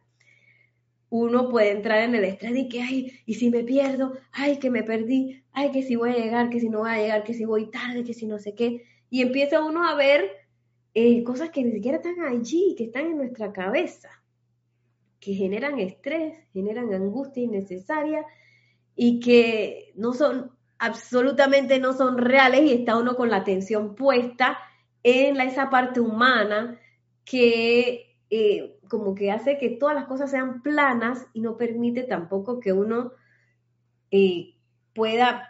uno 1.09 1.47
puede 1.47 1.71
entrar 1.71 1.99
en 1.99 2.13
el 2.13 2.25
estrés 2.25 2.57
y 2.57 2.67
que, 2.67 2.81
ay, 2.81 3.21
y 3.25 3.35
si 3.35 3.49
me 3.51 3.63
pierdo, 3.63 4.17
ay, 4.33 4.59
que 4.59 4.69
me 4.69 4.83
perdí, 4.83 5.45
ay, 5.53 5.71
que 5.71 5.83
si 5.83 5.95
voy 5.95 6.09
a 6.09 6.17
llegar, 6.17 6.49
que 6.49 6.59
si 6.59 6.67
no 6.67 6.79
voy 6.79 6.89
a 6.89 6.97
llegar, 6.97 7.23
que 7.23 7.35
si 7.35 7.45
voy 7.45 7.71
tarde, 7.71 8.03
que 8.03 8.13
si 8.13 8.25
no 8.25 8.37
sé 8.37 8.53
qué, 8.53 8.83
y 9.09 9.21
empieza 9.21 9.63
uno 9.63 9.87
a 9.87 9.95
ver 9.95 10.40
eh, 10.93 11.23
cosas 11.23 11.49
que 11.49 11.63
ni 11.63 11.71
siquiera 11.71 11.97
están 11.97 12.21
allí, 12.21 12.75
que 12.77 12.85
están 12.85 13.05
en 13.07 13.17
nuestra 13.17 13.51
cabeza, 13.53 14.09
que 15.19 15.33
generan 15.33 15.79
estrés, 15.79 16.37
generan 16.51 16.93
angustia 16.93 17.43
innecesaria 17.43 18.25
y 18.95 19.19
que 19.19 19.93
no 19.95 20.13
son, 20.13 20.51
absolutamente 20.79 21.79
no 21.79 21.93
son 21.93 22.17
reales 22.17 22.63
y 22.63 22.73
está 22.73 22.97
uno 22.97 23.15
con 23.15 23.29
la 23.29 23.37
atención 23.37 23.95
puesta 23.95 24.57
en 25.03 25.39
esa 25.39 25.69
parte 25.69 25.99
humana 25.99 26.79
que 27.23 28.17
eh, 28.29 28.79
como 28.89 29.15
que 29.15 29.31
hace 29.31 29.57
que 29.57 29.69
todas 29.69 29.95
las 29.95 30.05
cosas 30.05 30.31
sean 30.31 30.61
planas 30.61 31.25
y 31.33 31.41
no 31.41 31.55
permite 31.57 32.03
tampoco 32.03 32.59
que 32.59 32.73
uno 32.73 33.13
eh, 34.09 34.55
pueda 34.93 35.47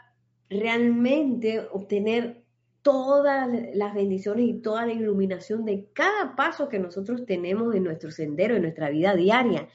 realmente 0.50 1.66
obtener 1.72 2.41
todas 2.82 3.48
las 3.74 3.94
bendiciones 3.94 4.46
y 4.46 4.54
toda 4.62 4.86
la 4.86 4.94
iluminación 4.94 5.66
de 5.66 5.88
cada 5.94 6.36
paso 6.36 6.70
que 6.70 6.80
nosotros 6.80 7.26
tenemos 7.26 7.76
en 7.76 7.84
nuestro 7.84 8.12
sendero, 8.12 8.56
en 8.56 8.64
nuestra 8.64 8.90
vida 8.90 9.16
diaria. 9.16 9.70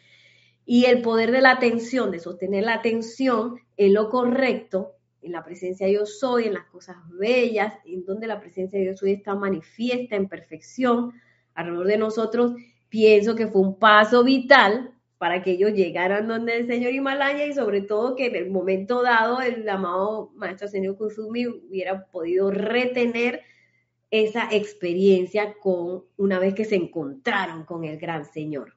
Y 0.65 0.87
el 0.87 1.03
poder 1.03 1.31
de 1.31 1.41
la 1.41 1.53
atención, 1.53 2.11
de 2.11 2.19
sostener 2.19 2.65
la 2.65 2.75
atención 2.75 3.61
en 3.77 3.95
lo 3.95 4.09
correcto, 4.11 4.95
en 5.23 5.33
la 5.33 5.45
presencia 5.45 5.87
de 5.87 5.95
yo 5.95 6.07
soy, 6.07 6.45
en 6.45 6.55
las 6.55 6.67
cosas 6.67 6.97
bellas, 7.19 7.75
en 7.85 8.05
donde 8.05 8.27
la 8.27 8.41
presencia 8.41 8.79
de 8.79 8.87
yo 8.87 8.97
soy 8.97 9.13
está 9.13 9.35
manifiesta 9.35 10.17
en 10.17 10.29
perfección 10.29 11.13
alrededor 11.55 11.87
de 11.87 11.99
nosotros, 11.99 12.53
pienso 12.89 13.35
que 13.35 13.47
fue 13.47 13.63
un 13.63 13.79
paso 13.79 14.25
vital 14.25 14.96
para 15.19 15.43
que 15.43 15.53
ellos 15.53 15.73
llegaran 15.73 16.29
donde 16.29 16.57
el 16.57 16.67
señor 16.67 16.93
Himalaya 16.93 17.47
y 17.47 17.55
sobre 17.55 17.81
todo 17.81 18.17
que 18.17 18.27
en 18.27 18.37
el 18.37 18.51
momento 18.51 19.03
dado 19.03 19.41
el 19.41 19.69
amado 19.69 20.31
maestro 20.35 20.69
señor 20.69 20.97
Kusumi 20.97 21.47
hubiera 21.47 22.07
podido 22.07 22.51
retener 22.51 23.43
esa 24.11 24.49
experiencia 24.53 25.55
con 25.61 26.05
una 26.17 26.39
vez 26.39 26.55
que 26.55 26.65
se 26.65 26.77
encontraron 26.77 27.65
con 27.65 27.85
el 27.85 27.99
gran 27.99 28.25
señor. 28.25 28.77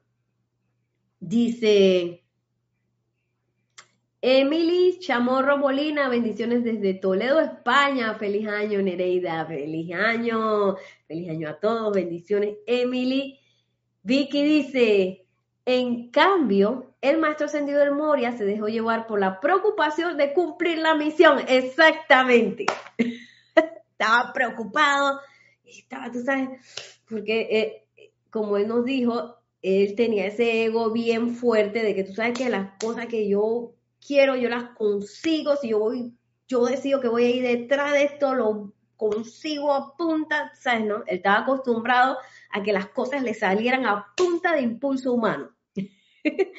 Dice 1.18 2.24
Emily 4.22 4.98
Chamorro 4.98 5.56
Molina, 5.56 6.10
bendiciones 6.10 6.62
desde 6.62 6.92
Toledo, 6.92 7.40
España. 7.40 8.14
Feliz 8.16 8.46
año, 8.48 8.82
Nereida. 8.82 9.46
Feliz 9.46 9.94
año. 9.94 10.76
Feliz 11.06 11.30
año 11.30 11.48
a 11.48 11.58
todos. 11.58 11.94
Bendiciones, 11.94 12.56
Emily. 12.66 13.38
Vicky 14.02 14.42
dice, 14.42 15.26
en 15.70 16.10
cambio, 16.10 16.94
el 17.00 17.18
maestro 17.18 17.46
ascendido 17.46 17.78
del 17.78 17.92
Moria 17.92 18.36
se 18.36 18.44
dejó 18.44 18.68
llevar 18.68 19.06
por 19.06 19.20
la 19.20 19.40
preocupación 19.40 20.16
de 20.16 20.32
cumplir 20.32 20.78
la 20.78 20.94
misión. 20.94 21.40
Exactamente. 21.46 22.66
estaba 24.00 24.32
preocupado, 24.32 25.20
estaba, 25.64 26.10
tú 26.10 26.22
sabes, 26.22 26.48
porque 27.08 27.48
eh, 27.50 28.10
como 28.30 28.56
él 28.56 28.66
nos 28.66 28.84
dijo, 28.84 29.36
él 29.60 29.94
tenía 29.94 30.26
ese 30.26 30.64
ego 30.64 30.90
bien 30.90 31.34
fuerte 31.34 31.82
de 31.82 31.94
que 31.94 32.04
tú 32.04 32.14
sabes 32.14 32.38
que 32.38 32.48
las 32.48 32.78
cosas 32.82 33.06
que 33.06 33.28
yo 33.28 33.74
quiero, 34.04 34.36
yo 34.36 34.48
las 34.48 34.70
consigo, 34.70 35.56
si 35.56 35.68
yo 35.68 35.78
voy, 35.78 36.14
yo 36.48 36.64
decido 36.64 37.00
que 37.00 37.08
voy 37.08 37.24
a 37.24 37.30
ir 37.30 37.42
detrás 37.42 37.92
de 37.92 38.04
esto, 38.04 38.34
lo 38.34 38.72
consigo 38.96 39.72
a 39.72 39.96
punta, 39.96 40.52
¿sabes? 40.58 40.86
No? 40.86 40.96
Él 41.06 41.16
estaba 41.16 41.40
acostumbrado 41.40 42.16
a 42.50 42.62
que 42.62 42.72
las 42.72 42.88
cosas 42.88 43.22
le 43.22 43.34
salieran 43.34 43.84
a 43.84 44.06
punta 44.16 44.54
de 44.54 44.62
impulso 44.62 45.12
humano. 45.12 45.50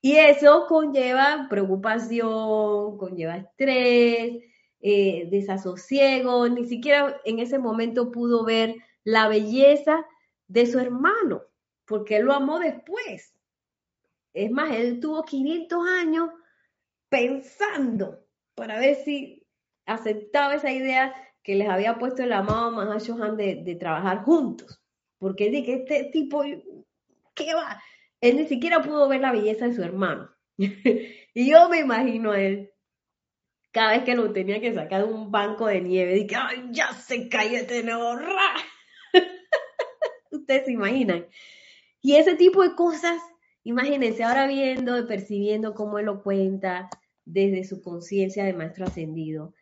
y 0.00 0.16
eso 0.16 0.66
conlleva 0.68 1.46
preocupación, 1.48 2.98
conlleva 2.98 3.36
estrés, 3.36 4.42
eh, 4.80 5.28
desasosiego, 5.30 6.48
ni 6.48 6.64
siquiera 6.66 7.20
en 7.24 7.38
ese 7.38 7.58
momento 7.58 8.10
pudo 8.10 8.44
ver 8.44 8.76
la 9.04 9.28
belleza 9.28 10.04
de 10.48 10.66
su 10.66 10.78
hermano, 10.78 11.42
porque 11.86 12.16
él 12.16 12.24
lo 12.24 12.32
amó 12.32 12.58
después. 12.58 13.34
Es 14.34 14.50
más, 14.50 14.74
él 14.74 15.00
tuvo 15.00 15.24
500 15.24 15.86
años 15.86 16.30
pensando 17.08 18.24
para 18.54 18.78
ver 18.78 18.96
si 18.96 19.46
aceptaba 19.86 20.54
esa 20.54 20.72
idea 20.72 21.14
que 21.42 21.54
les 21.54 21.68
había 21.68 21.98
puesto 21.98 22.22
el 22.22 22.32
amado 22.32 22.72
Mahashohan 22.72 23.36
de, 23.36 23.62
de 23.62 23.74
trabajar 23.74 24.24
juntos. 24.24 24.80
Porque 25.18 25.46
él 25.46 25.64
que 25.64 25.74
este 25.74 26.04
tipo, 26.04 26.42
¿qué 27.34 27.54
va? 27.54 27.80
Él 28.22 28.36
ni 28.36 28.46
siquiera 28.46 28.80
pudo 28.80 29.08
ver 29.08 29.20
la 29.20 29.32
belleza 29.32 29.66
de 29.66 29.74
su 29.74 29.82
hermano. 29.82 30.30
y 30.56 31.50
yo 31.50 31.68
me 31.68 31.80
imagino 31.80 32.30
a 32.30 32.40
él, 32.40 32.72
cada 33.72 33.92
vez 33.92 34.04
que 34.04 34.14
lo 34.14 34.32
tenía 34.32 34.60
que 34.60 34.72
sacar 34.72 35.04
de 35.04 35.12
un 35.12 35.32
banco 35.32 35.66
de 35.66 35.80
nieve, 35.80 36.14
dije, 36.14 36.36
¡ay, 36.36 36.68
ya 36.70 36.92
se 36.92 37.28
cayó 37.28 37.58
este 37.58 37.82
nuevo 37.82 38.14
Ustedes 40.30 40.66
se 40.66 40.72
imaginan. 40.72 41.26
Y 42.00 42.14
ese 42.14 42.36
tipo 42.36 42.62
de 42.62 42.76
cosas, 42.76 43.20
imagínense 43.64 44.22
ahora 44.22 44.46
viendo 44.46 44.96
y 44.98 45.06
percibiendo 45.06 45.74
cómo 45.74 45.98
él 45.98 46.06
lo 46.06 46.22
cuenta 46.22 46.90
desde 47.24 47.64
su 47.64 47.82
conciencia 47.82 48.44
de 48.44 48.52
maestro 48.52 48.86
ascendido. 48.86 49.52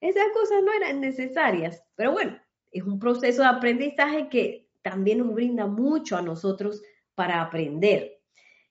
Esas 0.00 0.26
cosas 0.32 0.62
no 0.64 0.72
eran 0.72 1.00
necesarias, 1.00 1.84
pero 1.94 2.12
bueno, 2.12 2.36
es 2.72 2.82
un 2.82 2.98
proceso 2.98 3.42
de 3.42 3.48
aprendizaje 3.48 4.28
que 4.28 4.68
también 4.82 5.18
nos 5.18 5.32
brinda 5.32 5.66
mucho 5.66 6.16
a 6.16 6.22
nosotros 6.22 6.82
para 7.18 7.42
aprender. 7.42 8.20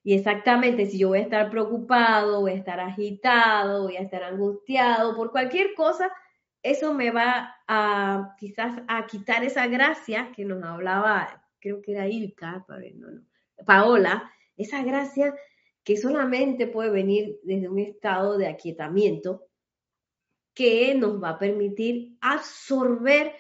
Y 0.06 0.14
exactamente, 0.14 0.86
si 0.86 1.00
yo 1.00 1.10
voy 1.10 1.20
a 1.20 1.24
estar 1.24 1.50
preocupado, 1.50 2.40
voy 2.40 2.52
a 2.52 2.56
estar 2.56 2.80
agitado, 2.80 3.84
voy 3.84 3.98
a 3.98 4.02
estar 4.02 4.24
angustiado 4.24 5.18
por 5.18 5.32
cualquier 5.32 5.74
cosa, 5.74 6.10
eso 6.64 6.94
me 6.94 7.12
va 7.12 7.58
a 7.68 8.34
quizás 8.40 8.82
a 8.88 9.06
quitar 9.06 9.44
esa 9.44 9.68
gracia 9.68 10.32
que 10.34 10.46
nos 10.46 10.64
hablaba, 10.64 11.44
creo 11.60 11.82
que 11.82 11.92
era 11.92 12.08
Ilka, 12.08 12.66
Paola, 13.66 14.32
esa 14.56 14.82
gracia 14.82 15.36
que 15.84 15.98
solamente 15.98 16.68
puede 16.68 16.90
venir 16.90 17.42
desde 17.44 17.68
un 17.68 17.80
estado 17.80 18.38
de 18.38 18.48
aquietamiento 18.48 19.50
que 20.54 20.96
nos 20.96 21.22
va 21.22 21.32
a 21.32 21.40
permitir 21.40 22.18
absorber 22.22 23.34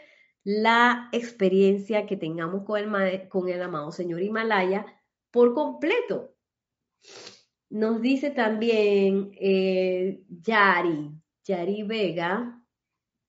la 0.43 1.07
experiencia 1.13 2.05
que 2.05 2.17
tengamos 2.17 2.65
con 2.65 2.77
el, 2.77 3.29
con 3.29 3.47
el 3.47 3.61
amado 3.61 3.93
Señor 3.93 4.21
Himalaya 4.21 4.85
por 5.37 5.53
completo. 5.53 6.33
Nos 7.69 8.01
dice 8.01 8.31
también 8.31 9.29
eh, 9.39 10.23
Yari, 10.29 11.11
Yari 11.45 11.83
Vega, 11.83 12.59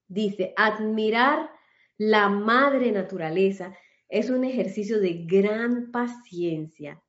dice, 0.07 0.55
admirar 0.57 1.51
la 1.99 2.31
madre 2.31 2.92
naturaleza 2.92 3.77
es 4.09 4.31
un 4.31 4.44
ejercicio 4.44 5.01
de 5.01 5.27
gran 5.27 5.90
paciencia. 5.90 7.03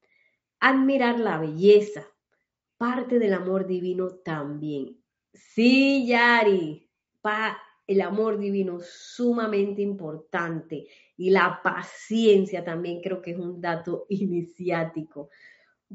Admirar 0.60 1.18
la 1.18 1.38
belleza, 1.38 2.06
parte 2.78 3.20
del 3.20 3.36
amor 3.36 3.68
divino 3.68 4.10
también. 4.16 5.02
Sí, 5.34 6.08
Yari, 6.08 6.92
pa 7.22 7.58
el 7.90 8.02
amor 8.02 8.38
divino 8.38 8.80
sumamente 8.82 9.82
importante 9.82 10.86
y 11.18 11.32
la 11.32 11.60
paciencia 11.64 12.64
también 12.64 13.02
creo 13.02 13.20
que 13.20 13.32
es 13.32 13.40
un 13.40 13.60
dato 13.60 14.06
iniciático. 14.10 15.30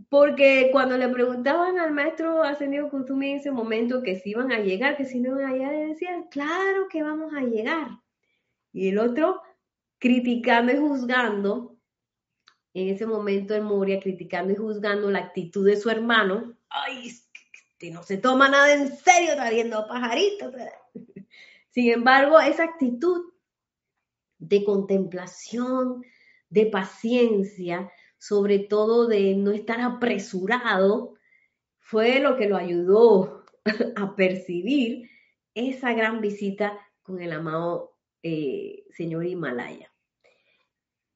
Porque 0.08 0.70
cuando 0.72 0.98
le 0.98 1.08
preguntaban 1.08 1.78
al 1.78 1.92
maestro 1.92 2.42
ascendido 2.42 2.90
Kuzumi 2.90 3.30
en 3.30 3.36
ese 3.36 3.52
momento 3.52 4.02
que 4.02 4.16
si 4.16 4.30
iban 4.30 4.50
a 4.50 4.58
llegar, 4.58 4.96
que 4.96 5.04
si 5.04 5.20
no 5.20 5.38
iban 5.38 5.52
a 5.52 5.54
llegar, 5.54 6.28
claro 6.30 6.88
que 6.90 7.04
vamos 7.04 7.32
a 7.32 7.42
llegar. 7.42 8.00
Y 8.72 8.88
el 8.88 8.98
otro 8.98 9.40
criticando 10.00 10.72
y 10.72 10.78
juzgando, 10.78 11.76
en 12.74 12.88
ese 12.88 13.06
momento 13.06 13.54
en 13.54 13.62
Moria, 13.62 14.00
criticando 14.00 14.52
y 14.52 14.56
juzgando 14.56 15.12
la 15.12 15.20
actitud 15.20 15.64
de 15.64 15.76
su 15.76 15.90
hermano, 15.90 16.58
ay, 16.68 17.12
que 17.78 17.92
no 17.92 18.02
se 18.02 18.16
toma 18.16 18.48
nada 18.48 18.74
en 18.74 18.88
serio, 18.96 19.30
está 19.30 19.48
viendo 19.48 19.86
pajaritos. 19.86 20.52
Sin 21.74 21.90
embargo, 21.90 22.40
esa 22.40 22.62
actitud 22.62 23.32
de 24.38 24.64
contemplación, 24.64 26.04
de 26.48 26.66
paciencia, 26.66 27.90
sobre 28.16 28.60
todo 28.60 29.08
de 29.08 29.34
no 29.34 29.50
estar 29.50 29.80
apresurado, 29.80 31.14
fue 31.80 32.20
lo 32.20 32.36
que 32.36 32.48
lo 32.48 32.56
ayudó 32.56 33.44
a 33.96 34.14
percibir 34.14 35.10
esa 35.54 35.92
gran 35.94 36.20
visita 36.20 36.78
con 37.02 37.20
el 37.20 37.32
amado 37.32 37.96
eh, 38.22 38.84
señor 38.90 39.26
Himalaya. 39.26 39.92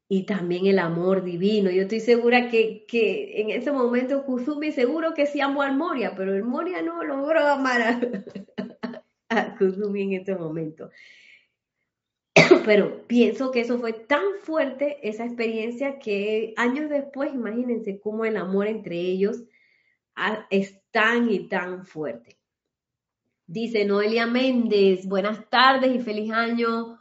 Y 0.08 0.26
también 0.26 0.66
el 0.66 0.80
amor 0.80 1.22
divino. 1.22 1.70
Yo 1.70 1.82
estoy 1.82 2.00
segura 2.00 2.48
que, 2.48 2.84
en 2.90 3.50
ese 3.50 3.70
momento 3.70 4.24
Kuzumi 4.24 4.72
seguro 4.72 5.14
que 5.14 5.26
sí 5.26 5.40
amó 5.40 5.62
al 5.62 5.76
Moria, 5.76 6.14
pero 6.16 6.34
el 6.34 6.42
Moria 6.42 6.82
no 6.82 7.04
logró 7.04 7.46
amar 7.46 7.80
a, 7.82 8.00
en 9.60 10.12
ese 10.12 10.34
momento. 10.34 10.90
Pero 12.64 13.06
pienso 13.06 13.50
que 13.50 13.60
eso 13.60 13.78
fue 13.78 13.92
tan 13.92 14.22
fuerte, 14.42 14.98
esa 15.08 15.24
experiencia, 15.24 15.98
que 15.98 16.54
años 16.56 16.90
después, 16.90 17.32
imagínense 17.34 18.00
cómo 18.00 18.24
el 18.24 18.36
amor 18.36 18.66
entre 18.66 18.96
ellos 18.96 19.44
es 20.50 20.80
tan 20.90 21.30
y 21.30 21.48
tan 21.48 21.84
fuerte. 21.84 22.38
Dice 23.46 23.84
Noelia 23.84 24.26
Méndez, 24.26 25.06
buenas 25.06 25.48
tardes 25.48 25.94
y 25.94 26.00
feliz 26.00 26.30
año 26.32 26.98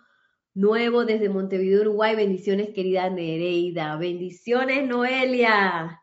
nuevo 0.53 1.05
desde 1.05 1.29
Montevideo, 1.29 1.81
Uruguay. 1.81 2.15
Bendiciones, 2.15 2.69
querida 2.73 3.09
Nereida. 3.09 3.97
Bendiciones, 3.97 4.87
Noelia. 4.87 6.01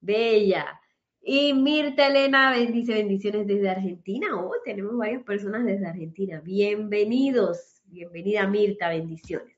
Bella. 0.00 0.80
Y 1.28 1.54
Mirta 1.54 2.06
Elena 2.06 2.52
bendice 2.52 2.94
bendiciones 2.94 3.48
desde 3.48 3.68
Argentina. 3.68 4.28
Oh, 4.40 4.54
tenemos 4.64 4.96
varias 4.96 5.24
personas 5.24 5.64
desde 5.64 5.84
Argentina. 5.84 6.40
Bienvenidos. 6.40 7.82
Bienvenida 7.86 8.46
Mirta, 8.46 8.90
bendiciones. 8.90 9.56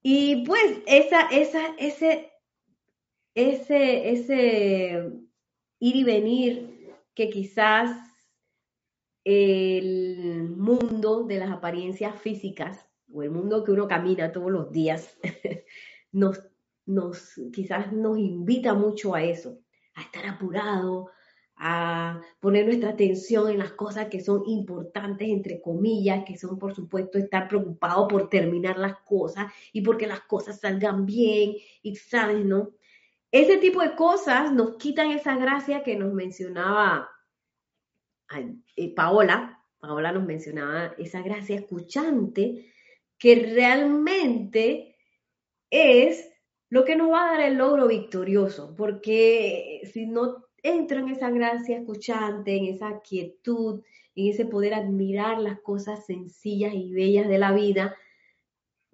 Y 0.00 0.46
pues 0.46 0.78
esa, 0.86 1.22
esa, 1.22 1.74
ese, 1.76 2.30
ese, 3.34 4.10
ese 4.10 5.10
ir 5.80 5.96
y 5.96 6.04
venir 6.04 6.94
que 7.12 7.28
quizás 7.28 7.90
el 9.24 10.50
mundo 10.56 11.24
de 11.24 11.38
las 11.38 11.50
apariencias 11.50 12.14
físicas 12.22 12.86
o 13.12 13.24
el 13.24 13.32
mundo 13.32 13.64
que 13.64 13.72
uno 13.72 13.88
camina 13.88 14.30
todos 14.30 14.52
los 14.52 14.70
días 14.70 15.18
nos, 16.12 16.40
nos 16.86 17.40
quizás 17.52 17.92
nos 17.92 18.18
invita 18.18 18.72
mucho 18.74 19.16
a 19.16 19.24
eso, 19.24 19.58
a 19.94 20.02
estar 20.02 20.26
apurado, 20.26 21.10
a 21.56 22.20
poner 22.40 22.64
nuestra 22.64 22.90
atención 22.90 23.50
en 23.50 23.58
las 23.58 23.72
cosas 23.72 24.08
que 24.08 24.20
son 24.20 24.42
importantes, 24.46 25.28
entre 25.28 25.60
comillas, 25.60 26.24
que 26.24 26.38
son, 26.38 26.58
por 26.58 26.74
supuesto, 26.74 27.18
estar 27.18 27.48
preocupado 27.48 28.08
por 28.08 28.30
terminar 28.30 28.78
las 28.78 28.98
cosas 29.00 29.52
y 29.72 29.82
porque 29.82 30.06
las 30.06 30.20
cosas 30.20 30.58
salgan 30.60 31.04
bien, 31.04 31.54
y 31.82 31.96
sabes, 31.96 32.44
¿no? 32.44 32.70
Ese 33.30 33.58
tipo 33.58 33.82
de 33.82 33.94
cosas 33.94 34.52
nos 34.52 34.76
quitan 34.76 35.10
esa 35.10 35.36
gracia 35.36 35.82
que 35.82 35.96
nos 35.96 36.12
mencionaba 36.12 37.10
eh, 38.76 38.94
Paola. 38.94 39.62
Paola 39.78 40.12
nos 40.12 40.24
mencionaba 40.24 40.94
esa 40.98 41.22
gracia 41.22 41.56
escuchante 41.56 42.72
que 43.18 43.34
realmente 43.54 44.96
es 45.70 46.29
lo 46.70 46.84
que 46.84 46.96
nos 46.96 47.10
va 47.10 47.24
a 47.24 47.32
dar 47.32 47.40
el 47.42 47.56
logro 47.56 47.88
victorioso, 47.88 48.74
porque 48.76 49.82
si 49.92 50.06
no 50.06 50.46
entro 50.62 51.00
en 51.00 51.08
esa 51.08 51.30
gracia 51.30 51.78
escuchante, 51.78 52.56
en 52.56 52.66
esa 52.66 53.00
quietud, 53.00 53.82
en 54.14 54.28
ese 54.28 54.46
poder 54.46 54.74
admirar 54.74 55.40
las 55.40 55.60
cosas 55.60 56.06
sencillas 56.06 56.72
y 56.74 56.92
bellas 56.92 57.28
de 57.28 57.38
la 57.38 57.52
vida, 57.52 57.96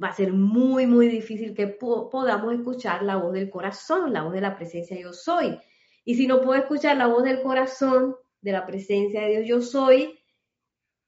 va 0.03 0.09
a 0.09 0.15
ser 0.15 0.33
muy, 0.33 0.87
muy 0.87 1.09
difícil 1.09 1.55
que 1.55 1.67
podamos 1.69 2.55
escuchar 2.55 3.03
la 3.03 3.17
voz 3.17 3.33
del 3.33 3.51
corazón, 3.51 4.13
la 4.13 4.23
voz 4.23 4.33
de 4.33 4.41
la 4.41 4.57
presencia 4.57 4.99
yo 4.99 5.13
soy. 5.13 5.59
Y 6.05 6.15
si 6.15 6.27
no 6.27 6.41
puedo 6.41 6.59
escuchar 6.61 6.97
la 6.97 7.09
voz 7.09 7.25
del 7.25 7.43
corazón, 7.43 8.17
de 8.41 8.53
la 8.53 8.67
presencia 8.67 9.23
de 9.23 9.29
Dios 9.29 9.47
yo 9.47 9.61
soy, 9.61 10.19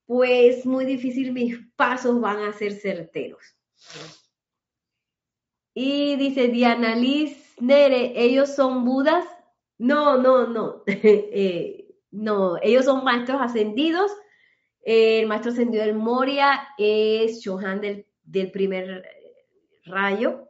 pues 0.07 0.67
muy 0.67 0.85
difícil 0.85 1.33
mis 1.33 1.59
pasos 1.77 2.21
van 2.21 2.39
a 2.39 2.53
ser 2.53 2.73
certeros. 2.73 3.57
Y 5.81 6.17
dice 6.17 6.49
Diana 6.49 6.97
Liz 6.97 7.55
Nere, 7.61 8.13
ellos 8.17 8.53
son 8.57 8.85
Budas 8.85 9.25
no, 9.79 10.19
no, 10.19 10.49
no. 10.49 10.83
Eh, 10.87 11.95
no, 12.11 12.57
ellos 12.61 12.85
son 12.87 13.05
maestros 13.05 13.41
ascendidos. 13.41 14.11
el 14.83 15.29
maestro 15.29 15.53
ascendido 15.53 15.85
del 15.85 15.95
Moria 15.95 16.67
es 16.79 17.43
Johan 17.45 17.81
del, 17.81 18.51
primer 18.51 19.05
rayo 19.85 20.49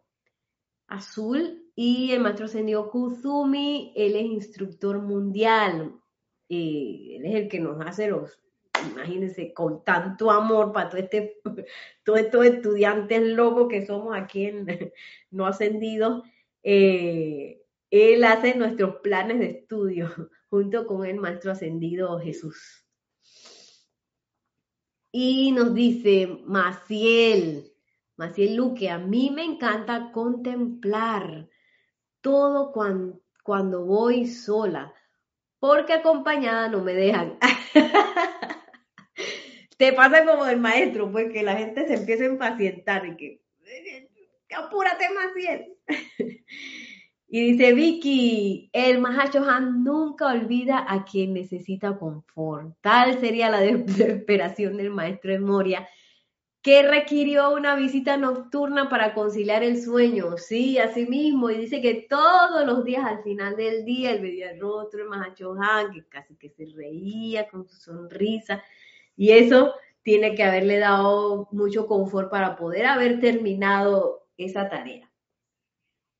azul 0.86 1.62
y 1.74 2.12
el 2.12 2.20
maestro 2.20 2.46
ascendido 2.46 2.90
Kuzumi, 2.90 3.92
él 3.96 4.16
es 4.16 4.24
instructor 4.24 4.98
mundial. 5.02 5.92
él 6.48 7.22
es 7.22 7.34
el 7.34 7.48
que 7.48 7.60
nos 7.60 7.78
hace 7.86 8.08
los, 8.08 8.40
imagínense, 8.90 9.52
con 9.52 9.84
tanto 9.84 10.30
amor 10.30 10.72
para 10.72 10.88
todo 10.88 11.00
este, 11.00 11.40
todos 12.04 12.20
estos 12.20 12.46
estudiantes 12.46 13.22
locos 13.22 13.68
que 13.68 13.86
somos 13.86 14.16
aquí 14.16 14.46
en 14.46 14.66
no 15.30 15.46
ascendidos. 15.46 16.22
Eh, 16.62 17.62
él 17.90 18.24
hace 18.24 18.54
nuestros 18.54 18.96
planes 18.96 19.38
de 19.38 19.50
estudio 19.50 20.10
junto 20.50 20.86
con 20.86 21.06
el 21.06 21.16
Maestro 21.16 21.52
Ascendido 21.52 22.18
Jesús. 22.20 22.84
Y 25.10 25.52
nos 25.52 25.74
dice 25.74 26.26
Maciel, 26.44 27.72
Maciel 28.16 28.56
Luque, 28.56 28.90
a 28.90 28.98
mí 28.98 29.30
me 29.34 29.44
encanta 29.44 30.12
contemplar 30.12 31.48
todo 32.20 32.72
cuando, 32.72 33.20
cuando 33.42 33.86
voy 33.86 34.26
sola, 34.26 34.92
porque 35.58 35.94
acompañada 35.94 36.68
no 36.68 36.82
me 36.82 36.92
dejan. 36.92 37.38
Te 39.78 39.92
pasa 39.92 40.26
como 40.26 40.44
el 40.46 40.58
maestro, 40.58 41.10
pues 41.10 41.32
que 41.32 41.42
la 41.42 41.56
gente 41.56 41.86
se 41.86 41.94
empieza 41.94 42.24
a 42.24 42.26
impacientar 42.26 43.06
y 43.06 43.16
que, 43.16 43.40
apúrate, 44.54 45.06
Maciel. 45.14 45.76
Y 47.30 47.52
dice 47.52 47.74
Vicky, 47.74 48.70
el 48.72 49.04
Han 49.04 49.84
nunca 49.84 50.32
olvida 50.32 50.86
a 50.88 51.04
quien 51.04 51.34
necesita 51.34 51.98
confort. 51.98 52.74
Tal 52.80 53.20
sería 53.20 53.50
la 53.50 53.60
desesperación 53.60 54.78
del 54.78 54.88
maestro 54.88 55.32
de 55.32 55.38
Moria, 55.38 55.86
que 56.62 56.82
requirió 56.82 57.50
una 57.52 57.76
visita 57.76 58.16
nocturna 58.16 58.88
para 58.88 59.12
conciliar 59.12 59.62
el 59.62 59.78
sueño. 59.78 60.38
Sí, 60.38 60.78
así 60.78 61.04
mismo. 61.04 61.50
Y 61.50 61.58
dice 61.58 61.82
que 61.82 62.06
todos 62.08 62.64
los 62.64 62.82
días 62.82 63.04
al 63.04 63.22
final 63.22 63.56
del 63.56 63.84
día 63.84 64.12
el 64.12 64.58
rostro 64.58 65.04
del 65.04 65.58
Han, 65.62 65.92
que 65.92 66.08
casi 66.08 66.34
que 66.36 66.48
se 66.48 66.64
reía 66.74 67.46
con 67.48 67.68
su 67.68 67.76
sonrisa. 67.76 68.64
Y 69.18 69.32
eso 69.32 69.74
tiene 70.02 70.36
que 70.36 70.44
haberle 70.44 70.78
dado 70.78 71.48
mucho 71.50 71.88
confort 71.88 72.30
para 72.30 72.56
poder 72.56 72.86
haber 72.86 73.18
terminado 73.18 74.28
esa 74.36 74.70
tarea. 74.70 75.12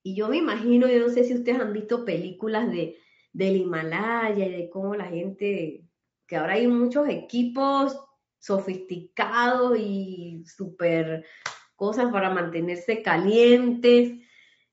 Y 0.03 0.17
yo 0.17 0.29
me 0.29 0.39
imagino, 0.39 0.89
yo 0.89 0.99
no 0.99 1.09
sé 1.09 1.23
si 1.23 1.35
ustedes 1.35 1.61
han 1.61 1.73
visto 1.73 2.05
películas 2.05 2.69
de, 2.73 2.99
del 3.33 3.57
Himalaya 3.57 4.47
y 4.47 4.51
de 4.51 4.69
cómo 4.69 4.97
la 4.97 5.05
gente, 5.05 5.87
que 6.27 6.37
ahora 6.37 6.55
hay 6.55 6.67
muchos 6.67 7.09
equipos 7.09 7.97
sofisticados 8.41 9.79
y 9.79 10.43
súper 10.45 11.25
cosas 11.77 12.11
para 12.11 12.31
mantenerse 12.31 13.01
calientes. 13.01 14.13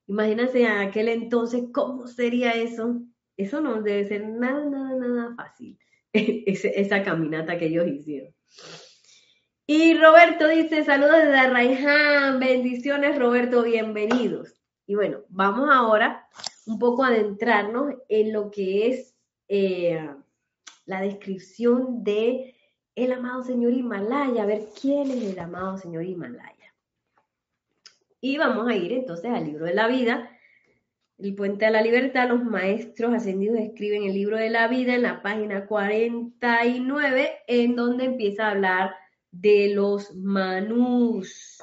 Imagínense 0.08 0.62
en 0.62 0.88
aquel 0.88 1.08
entonces 1.08 1.62
cómo 1.72 2.08
sería 2.08 2.50
eso. 2.54 3.02
Eso 3.36 3.60
no 3.60 3.82
debe 3.82 4.04
ser 4.08 4.28
nada, 4.28 4.68
nada, 4.68 4.96
nada 4.96 5.34
fácil, 5.36 5.78
esa 6.46 7.02
caminata 7.02 7.58
que 7.58 7.66
ellos 7.66 7.86
hicieron. 7.86 8.34
Y 9.66 9.94
Roberto 9.94 10.46
dice, 10.48 10.84
saludos 10.84 11.16
desde 11.16 11.38
Arraiján, 11.38 12.38
bendiciones 12.38 13.18
Roberto, 13.18 13.64
bienvenidos. 13.64 14.54
Y 14.86 14.94
bueno, 14.94 15.22
vamos 15.28 15.68
ahora 15.72 16.28
un 16.66 16.78
poco 16.78 17.02
a 17.02 17.08
adentrarnos 17.08 17.94
en 18.08 18.32
lo 18.32 18.50
que 18.50 18.88
es 18.88 19.16
eh, 19.48 20.08
la 20.84 21.00
descripción 21.00 22.04
de 22.04 22.54
el 22.94 23.12
amado 23.12 23.42
señor 23.42 23.72
Himalaya, 23.72 24.44
a 24.44 24.46
ver 24.46 24.68
quién 24.80 25.10
es 25.10 25.22
el 25.22 25.38
amado 25.38 25.76
señor 25.76 26.04
Himalaya. 26.04 26.74
Y 28.20 28.38
vamos 28.38 28.68
a 28.68 28.74
ir 28.74 28.92
entonces 28.92 29.30
al 29.30 29.44
libro 29.44 29.66
de 29.66 29.74
la 29.74 29.88
vida. 29.88 30.25
El 31.18 31.34
puente 31.34 31.64
a 31.64 31.70
la 31.70 31.80
libertad, 31.80 32.28
los 32.28 32.44
maestros 32.44 33.14
ascendidos 33.14 33.58
escriben 33.58 34.02
el 34.02 34.12
libro 34.12 34.36
de 34.36 34.50
la 34.50 34.68
vida 34.68 34.94
en 34.94 35.02
la 35.02 35.22
página 35.22 35.66
49, 35.66 37.30
en 37.46 37.74
donde 37.74 38.04
empieza 38.04 38.46
a 38.46 38.50
hablar 38.50 38.94
de 39.30 39.72
los 39.74 40.14
manús. 40.14 41.58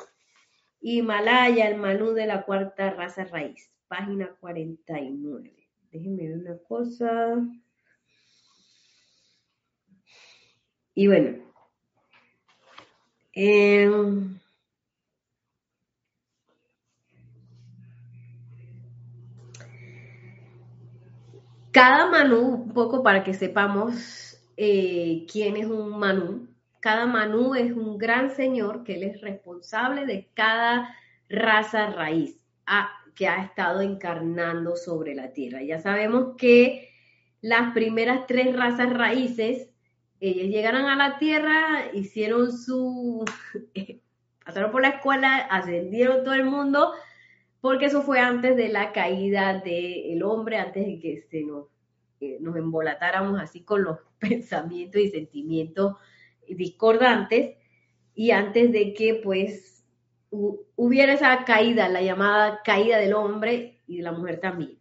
Himalaya, 0.82 1.68
el 1.68 1.78
manú 1.78 2.14
de 2.14 2.26
la 2.26 2.44
cuarta 2.46 2.90
raza 2.92 3.26
raíz, 3.26 3.72
página 3.88 4.36
49. 4.40 5.54
Déjenme 5.92 6.28
ver 6.28 6.38
una 6.40 6.58
cosa. 6.58 7.38
Y 10.96 11.08
bueno, 11.08 11.38
em, 13.34 14.40
cada 21.74 22.10
manú, 22.10 22.66
un 22.66 22.74
poco 22.74 23.04
para 23.04 23.24
que 23.24 23.34
sepamos 23.34 24.40
eh, 24.56 25.26
quién 25.30 25.58
es 25.58 25.66
un 25.66 25.98
manú, 25.98 26.48
cada 26.80 27.06
manú 27.08 27.56
es 27.56 27.72
un 27.72 27.98
gran 27.98 28.30
señor 28.30 28.84
que 28.84 28.96
él 28.96 29.04
es 29.04 29.22
responsable 29.22 30.06
de 30.06 30.30
cada 30.34 30.96
raza 31.30 31.88
raíz 31.88 32.40
que 33.16 33.28
ha 33.28 33.44
estado 33.44 33.82
encarnando 33.82 34.76
sobre 34.76 35.16
la 35.16 35.34
tierra. 35.34 35.64
Ya 35.64 35.80
sabemos 35.80 36.36
que 36.38 36.90
las 37.42 37.74
primeras 37.74 38.28
tres 38.28 38.56
razas 38.56 38.92
raíces 38.94 39.70
ellos 40.20 40.48
llegaron 40.48 40.86
a 40.86 40.96
la 40.96 41.18
tierra, 41.18 41.92
hicieron 41.94 42.56
su, 42.56 43.26
pasaron 44.46 44.72
por 44.72 44.82
la 44.82 44.90
escuela, 44.90 45.38
ascendieron 45.38 46.24
todo 46.24 46.36
el 46.36 46.46
mundo, 46.46 46.94
porque 47.64 47.86
eso 47.86 48.02
fue 48.02 48.20
antes 48.20 48.58
de 48.58 48.68
la 48.68 48.92
caída 48.92 49.58
del 49.58 50.22
hombre, 50.24 50.58
antes 50.58 50.86
de 50.86 51.00
que 51.00 51.22
se 51.32 51.44
nos, 51.44 51.68
eh, 52.20 52.36
nos 52.42 52.58
embolatáramos 52.58 53.40
así 53.40 53.62
con 53.64 53.86
los 53.86 54.00
pensamientos 54.20 55.00
y 55.00 55.08
sentimientos 55.08 55.96
discordantes, 56.46 57.56
y 58.16 58.32
antes 58.32 58.74
de 58.74 58.94
que 58.94 59.22
pues 59.24 59.88
hubiera 60.76 61.14
esa 61.14 61.46
caída, 61.46 61.88
la 61.88 62.02
llamada 62.02 62.60
caída 62.66 62.98
del 62.98 63.14
hombre 63.14 63.80
y 63.88 63.98
de 63.98 64.04
la 64.04 64.12
mujer 64.12 64.42
también. 64.42 64.78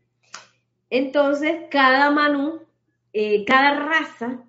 Entonces, 0.91 1.69
cada 1.71 2.11
Manú, 2.11 2.63
eh, 3.13 3.45
cada 3.45 3.79
raza 3.79 4.45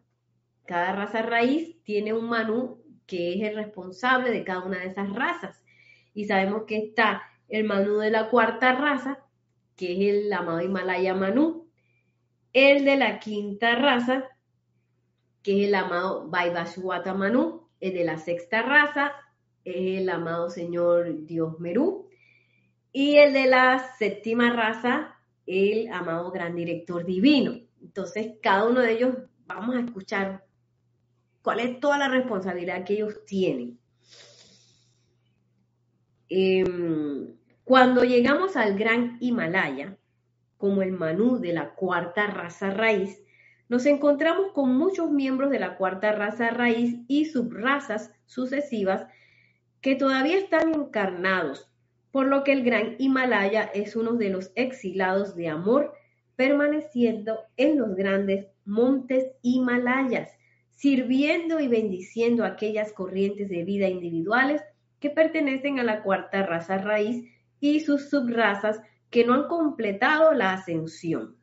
cada 0.66 0.94
raza 0.96 1.22
raíz 1.22 1.76
tiene 1.84 2.14
un 2.14 2.30
manú 2.30 2.82
que 3.06 3.36
es 3.36 3.44
el 3.44 3.56
responsable 3.56 4.32
de 4.32 4.44
cada 4.44 4.64
una 4.64 4.80
de 4.80 4.88
esas 4.88 5.14
razas. 5.14 5.62
Y 6.14 6.26
sabemos 6.26 6.64
que 6.64 6.78
está 6.78 7.22
el 7.54 7.66
manú 7.66 8.00
de 8.00 8.10
la 8.10 8.32
cuarta 8.32 8.74
raza, 8.74 9.20
que 9.76 9.94
es 9.94 10.26
el 10.26 10.34
amado 10.34 10.60
Himalaya 10.60 11.14
Manú. 11.14 11.70
El 12.52 12.84
de 12.84 12.98
la 12.98 13.20
quinta 13.20 13.76
raza, 13.76 14.24
que 15.44 15.62
es 15.62 15.68
el 15.68 15.76
amado 15.76 16.28
Vaivashwata 16.30 17.14
Manú. 17.14 17.70
El 17.80 17.94
de 17.94 18.06
la 18.06 18.18
sexta 18.18 18.64
raza, 18.64 19.14
es 19.64 20.02
el 20.02 20.10
amado 20.10 20.50
Señor 20.50 21.28
Dios 21.28 21.60
Merú. 21.60 22.10
Y 22.92 23.18
el 23.18 23.34
de 23.34 23.46
la 23.46 23.86
séptima 24.00 24.52
raza, 24.52 25.16
el 25.46 25.94
amado 25.94 26.32
Gran 26.32 26.56
Director 26.56 27.06
Divino. 27.06 27.60
Entonces, 27.84 28.32
cada 28.42 28.68
uno 28.68 28.80
de 28.80 28.94
ellos, 28.94 29.16
vamos 29.46 29.76
a 29.76 29.82
escuchar 29.82 30.44
cuál 31.44 31.60
es 31.60 31.80
toda 31.80 32.00
la 32.00 32.08
responsabilidad 32.08 32.84
que 32.84 32.94
ellos 32.94 33.24
tienen. 33.26 33.78
Em, 36.30 37.43
cuando 37.64 38.04
llegamos 38.04 38.58
al 38.58 38.78
gran 38.78 39.18
Himalaya, 39.22 39.98
como 40.58 40.82
el 40.82 40.92
Manú 40.92 41.40
de 41.40 41.54
la 41.54 41.76
cuarta 41.76 42.28
raza 42.28 42.72
raíz, 42.72 43.24
nos 43.70 43.86
encontramos 43.86 44.52
con 44.52 44.76
muchos 44.76 45.12
miembros 45.12 45.50
de 45.50 45.60
la 45.60 45.78
cuarta 45.78 46.12
raza 46.12 46.50
raíz 46.50 47.00
y 47.08 47.26
subrazas 47.26 48.12
sucesivas 48.26 49.08
que 49.82 49.96
todavía 49.96 50.38
están 50.38 50.74
encarnados, 50.74 51.72
por 52.12 52.28
lo 52.28 52.44
que 52.44 52.52
el 52.52 52.64
gran 52.64 52.96
Himalaya 53.00 53.64
es 53.74 53.96
uno 53.96 54.14
de 54.14 54.30
los 54.30 54.52
exilados 54.56 55.36
de 55.36 55.48
amor 55.48 55.94
permaneciendo 56.36 57.40
en 57.58 57.78
los 57.78 57.96
grandes 57.96 58.48
montes 58.66 59.32
Himalayas 59.42 60.32
sirviendo 60.72 61.60
y 61.60 61.68
bendiciendo 61.68 62.44
aquellas 62.44 62.92
corrientes 62.92 63.48
de 63.50 63.64
vida 63.64 63.88
individuales 63.88 64.62
que 65.00 65.10
pertenecen 65.10 65.80
a 65.80 65.84
la 65.84 66.04
cuarta 66.04 66.46
raza 66.46 66.78
raíz 66.78 67.24
y 67.64 67.80
sus 67.80 68.10
subrazas 68.10 68.82
que 69.10 69.24
no 69.24 69.36
han 69.36 69.48
completado 69.48 70.34
la 70.34 70.52
ascensión. 70.52 71.38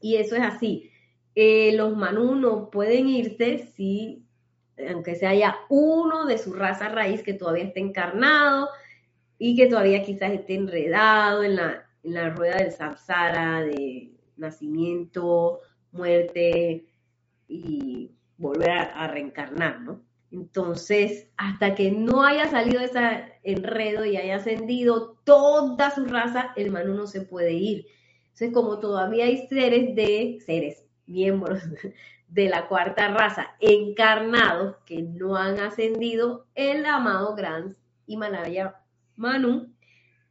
Y 0.00 0.16
eso 0.16 0.34
es 0.34 0.42
así. 0.42 0.90
Eh, 1.36 1.76
los 1.76 1.96
Manú 1.96 2.34
no 2.34 2.70
pueden 2.70 3.06
irse 3.06 3.70
si, 3.76 4.26
aunque 4.90 5.14
se 5.14 5.28
haya 5.28 5.58
uno 5.68 6.26
de 6.26 6.38
su 6.38 6.52
raza 6.52 6.88
raíz 6.88 7.22
que 7.22 7.34
todavía 7.34 7.66
esté 7.66 7.78
encarnado 7.78 8.68
y 9.38 9.54
que 9.54 9.68
todavía 9.68 10.02
quizás 10.02 10.32
esté 10.32 10.56
enredado 10.56 11.44
en 11.44 11.54
la, 11.54 11.86
en 12.02 12.14
la 12.14 12.30
rueda 12.30 12.56
del 12.56 12.72
samsara, 12.72 13.60
de 13.60 14.10
nacimiento, 14.36 15.60
muerte 15.92 16.84
y 17.46 18.10
volver 18.38 18.72
a, 18.72 19.06
reencarnar, 19.06 19.82
¿no? 19.82 20.00
Entonces, 20.36 21.28
hasta 21.38 21.74
que 21.74 21.90
no 21.90 22.22
haya 22.22 22.46
salido 22.50 22.80
ese 22.80 23.32
enredo 23.42 24.04
y 24.04 24.18
haya 24.18 24.36
ascendido 24.36 25.16
toda 25.24 25.90
su 25.90 26.04
raza, 26.04 26.52
el 26.56 26.70
Manu 26.70 26.94
no 26.94 27.06
se 27.06 27.22
puede 27.22 27.54
ir. 27.54 27.86
Entonces, 28.24 28.52
como 28.52 28.78
todavía 28.78 29.24
hay 29.24 29.46
seres 29.48 29.96
de, 29.96 30.38
seres, 30.44 30.84
miembros 31.06 31.62
de 32.28 32.48
la 32.50 32.68
cuarta 32.68 33.08
raza 33.08 33.56
encarnados 33.60 34.76
que 34.84 35.02
no 35.02 35.36
han 35.36 35.58
ascendido, 35.58 36.46
el 36.54 36.84
amado 36.84 37.34
Gran 37.34 37.74
Himalaya 38.06 38.76
Manu 39.16 39.72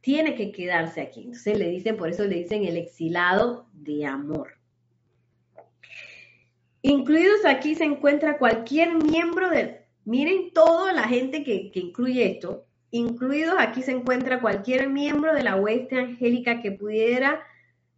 tiene 0.02 0.36
que 0.36 0.52
quedarse 0.52 1.00
aquí. 1.00 1.22
Entonces 1.24 1.58
le 1.58 1.68
dicen, 1.68 1.96
por 1.96 2.10
eso 2.10 2.24
le 2.24 2.36
dicen 2.36 2.64
el 2.64 2.76
exilado 2.76 3.66
de 3.72 4.06
amor. 4.06 4.52
Incluidos 6.82 7.44
aquí 7.44 7.74
se 7.74 7.82
encuentra 7.82 8.38
cualquier 8.38 8.94
miembro 8.94 9.50
del... 9.50 9.75
Miren 10.06 10.52
toda 10.52 10.92
la 10.92 11.02
gente 11.02 11.42
que, 11.42 11.72
incluye 11.74 12.30
esto. 12.30 12.64
Incluidos 12.92 13.56
aquí 13.58 13.82
se 13.82 13.90
encuentra 13.90 14.40
cualquier 14.40 14.88
miembro 14.88 15.34
de 15.34 15.42
la 15.42 15.56
hueste 15.56 15.98
angélica 15.98 16.62
que 16.62 16.70
pudiera, 16.70 17.42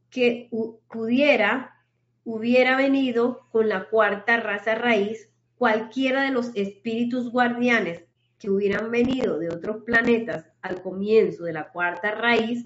que 0.08 0.48
pudiera, 0.88 1.84
hubiera 2.24 2.78
venido 2.78 3.46
con 3.50 3.68
la 3.68 3.90
cuarta 3.90 4.38
raza 4.38 4.74
raíz, 4.74 5.30
cualquiera 5.58 6.22
de 6.22 6.30
los 6.30 6.50
espíritus 6.54 7.30
guardianes 7.30 8.04
que 8.38 8.48
hubieran 8.48 8.90
venido 8.90 9.38
de 9.38 9.50
otros 9.50 9.84
planetas 9.84 10.46
al 10.62 10.80
comienzo 10.80 11.44
de 11.44 11.52
la 11.52 11.68
cuarta 11.68 12.12
raíz, 12.12 12.64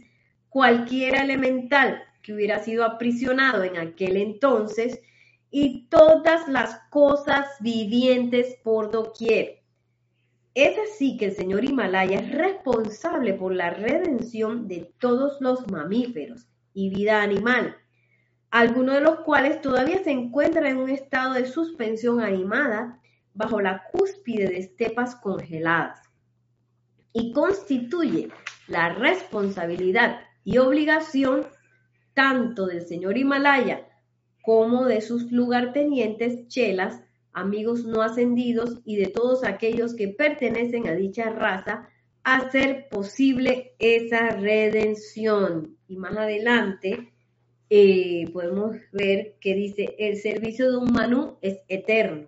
cualquier 0.50 1.16
elemental 1.16 2.00
que 2.22 2.32
hubiera 2.32 2.60
sido 2.60 2.84
aprisionado 2.84 3.64
en 3.64 3.76
aquel 3.76 4.18
entonces, 4.18 5.00
y 5.54 5.86
todas 5.88 6.48
las 6.48 6.80
cosas 6.88 7.46
vivientes 7.60 8.56
por 8.64 8.90
doquier. 8.90 9.62
Es 10.54 10.76
así 10.78 11.18
que 11.18 11.26
el 11.26 11.36
señor 11.36 11.64
Himalaya 11.64 12.20
es 12.20 12.32
responsable 12.32 13.34
por 13.34 13.54
la 13.54 13.70
redención 13.70 14.66
de 14.66 14.92
todos 14.98 15.40
los 15.40 15.70
mamíferos 15.70 16.48
y 16.72 16.88
vida 16.88 17.22
animal, 17.22 17.76
algunos 18.50 18.94
de 18.94 19.02
los 19.02 19.20
cuales 19.20 19.60
todavía 19.60 20.02
se 20.02 20.10
encuentran 20.10 20.66
en 20.66 20.78
un 20.78 20.88
estado 20.88 21.34
de 21.34 21.46
suspensión 21.46 22.20
animada 22.20 22.98
bajo 23.34 23.60
la 23.60 23.84
cúspide 23.92 24.48
de 24.48 24.58
estepas 24.58 25.16
congeladas, 25.16 26.00
y 27.12 27.32
constituye 27.32 28.30
la 28.68 28.88
responsabilidad 28.94 30.20
y 30.44 30.56
obligación 30.56 31.46
tanto 32.14 32.66
del 32.66 32.86
señor 32.86 33.18
Himalaya 33.18 33.86
como 34.42 34.86
de 34.86 35.00
sus 35.00 35.30
lugartenientes 35.32 36.48
chelas, 36.48 37.00
amigos 37.32 37.84
no 37.84 38.02
ascendidos 38.02 38.80
y 38.84 38.96
de 38.96 39.06
todos 39.06 39.44
aquellos 39.44 39.94
que 39.94 40.08
pertenecen 40.08 40.88
a 40.88 40.94
dicha 40.94 41.30
raza, 41.30 41.88
hacer 42.24 42.88
posible 42.90 43.74
esa 43.78 44.30
redención. 44.30 45.76
Y 45.88 45.96
más 45.96 46.16
adelante 46.16 47.12
eh, 47.70 48.28
podemos 48.32 48.76
ver 48.92 49.36
que 49.40 49.54
dice, 49.54 49.94
el 49.98 50.16
servicio 50.18 50.70
de 50.70 50.76
un 50.76 50.92
Manú 50.92 51.38
es 51.40 51.62
eterno. 51.68 52.26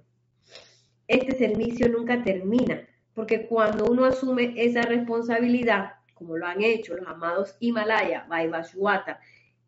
Este 1.07 1.37
servicio 1.37 1.89
nunca 1.89 2.23
termina, 2.23 2.89
porque 3.13 3.47
cuando 3.47 3.85
uno 3.85 4.07
asume 4.07 4.55
esa 4.57 4.83
responsabilidad, 4.83 5.93
como 6.15 6.37
lo 6.37 6.47
han 6.47 6.63
hecho 6.63 6.97
los 6.97 7.07
amados 7.07 7.57
Himalaya, 7.61 8.25
Vaivashwata 8.29 9.21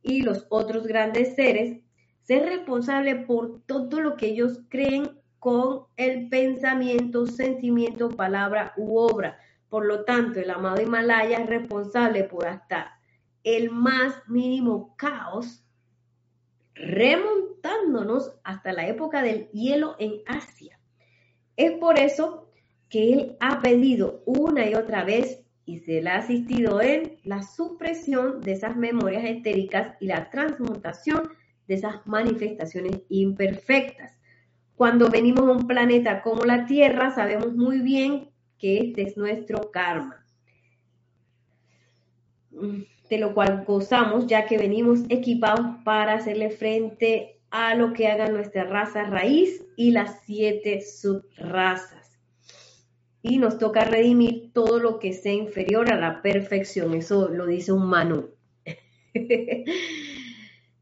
y 0.03 0.23
los 0.23 0.47
otros 0.49 0.87
grandes 0.87 1.35
seres, 1.35 1.81
ser 2.27 2.45
responsable 2.47 3.15
por 3.15 3.63
todo 3.67 4.01
lo 4.01 4.17
que 4.17 4.27
ellos 4.27 4.61
creen 4.69 5.21
con 5.39 5.85
el 5.97 6.29
pensamiento, 6.29 7.27
sentimiento, 7.27 8.11
palabra 8.11 8.73
u 8.77 8.99
obra. 8.99 9.39
Por 9.69 9.87
lo 9.87 10.05
tanto, 10.05 10.41
el 10.41 10.51
amado 10.51 10.83
Himalaya 10.83 11.39
es 11.39 11.47
responsable 11.49 12.25
por 12.25 12.49
hasta 12.49 12.99
el 13.45 13.71
más 13.71 14.15
mínimo 14.27 14.97
caos, 14.97 15.65
remontándonos 16.75 18.33
hasta 18.43 18.73
la 18.73 18.89
época 18.89 19.23
del 19.23 19.49
hielo 19.53 19.95
en 20.01 20.23
Asia. 20.27 20.81
Es 21.57 21.73
por 21.79 21.97
eso 21.97 22.51
que 22.89 23.13
él 23.13 23.37
ha 23.39 23.61
pedido 23.61 24.23
una 24.27 24.69
y 24.69 24.75
otra 24.75 25.05
vez 25.05 25.45
y 25.65 25.79
se 25.79 26.03
le 26.03 26.11
ha 26.11 26.17
asistido 26.17 26.81
en 26.81 27.19
la 27.23 27.45
supresión 27.45 28.41
de 28.41 28.53
esas 28.53 28.77
memorias 28.77 29.25
etéricas 29.25 29.97
y 30.01 30.07
la 30.07 30.29
transmutación 30.31 31.31
de 31.67 31.75
esas 31.75 32.07
manifestaciones 32.07 33.03
imperfectas. 33.09 34.19
Cuando 34.77 35.09
venimos 35.09 35.49
a 35.49 35.53
un 35.53 35.67
planeta 35.67 36.23
como 36.23 36.45
la 36.45 36.67
Tierra, 36.67 37.11
sabemos 37.11 37.55
muy 37.55 37.81
bien 37.81 38.31
que 38.59 38.79
este 38.79 39.03
es 39.03 39.17
nuestro 39.17 39.71
karma, 39.71 40.25
de 42.51 43.19
lo 43.19 43.35
cual 43.35 43.65
gozamos 43.67 44.27
ya 44.27 44.47
que 44.47 44.59
venimos 44.59 45.01
equipados 45.09 45.67
para 45.85 46.15
hacerle 46.15 46.51
frente 46.51 47.41
a 47.51 47.75
lo 47.75 47.93
que 47.93 48.09
haga 48.09 48.29
nuestra 48.29 48.65
raza 48.65 49.05
raíz 49.05 49.65
y 49.77 49.93
las 49.93 50.23
siete 50.25 50.81
subrazas. 50.83 52.19
Y 53.23 53.39
nos 53.39 53.59
toca 53.59 53.85
redimir 53.85 54.53
todo 54.53 54.79
lo 54.79 54.99
que 54.99 55.13
sea 55.13 55.33
inferior 55.33 55.91
a 55.91 55.97
la 55.97 56.23
perfección. 56.23 56.95
Eso 56.95 57.29
lo 57.29 57.47
dice 57.47 57.73
un 57.73 57.87
Manu. 57.87 58.31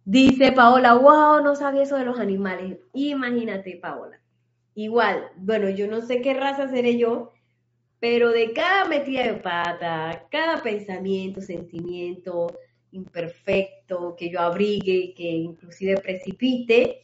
dice 0.04 0.52
Paola, 0.52 0.94
wow, 0.94 1.42
no 1.42 1.56
sabía 1.56 1.82
eso 1.82 1.96
de 1.96 2.04
los 2.04 2.18
animales. 2.18 2.78
Imagínate, 2.92 3.76
Paola. 3.76 4.20
Igual, 4.74 5.30
bueno, 5.36 5.68
yo 5.70 5.86
no 5.86 6.00
sé 6.00 6.20
qué 6.20 6.34
raza 6.34 6.68
seré 6.68 6.98
yo, 6.98 7.32
pero 8.00 8.30
de 8.30 8.52
cada 8.52 8.84
metida 8.86 9.22
de 9.22 9.34
pata, 9.34 10.26
cada 10.30 10.62
pensamiento, 10.62 11.40
sentimiento 11.40 12.48
imperfecto 12.90 14.14
que 14.16 14.30
yo 14.30 14.40
abrigue, 14.40 15.14
que 15.14 15.24
inclusive 15.24 16.00
precipite, 16.00 17.02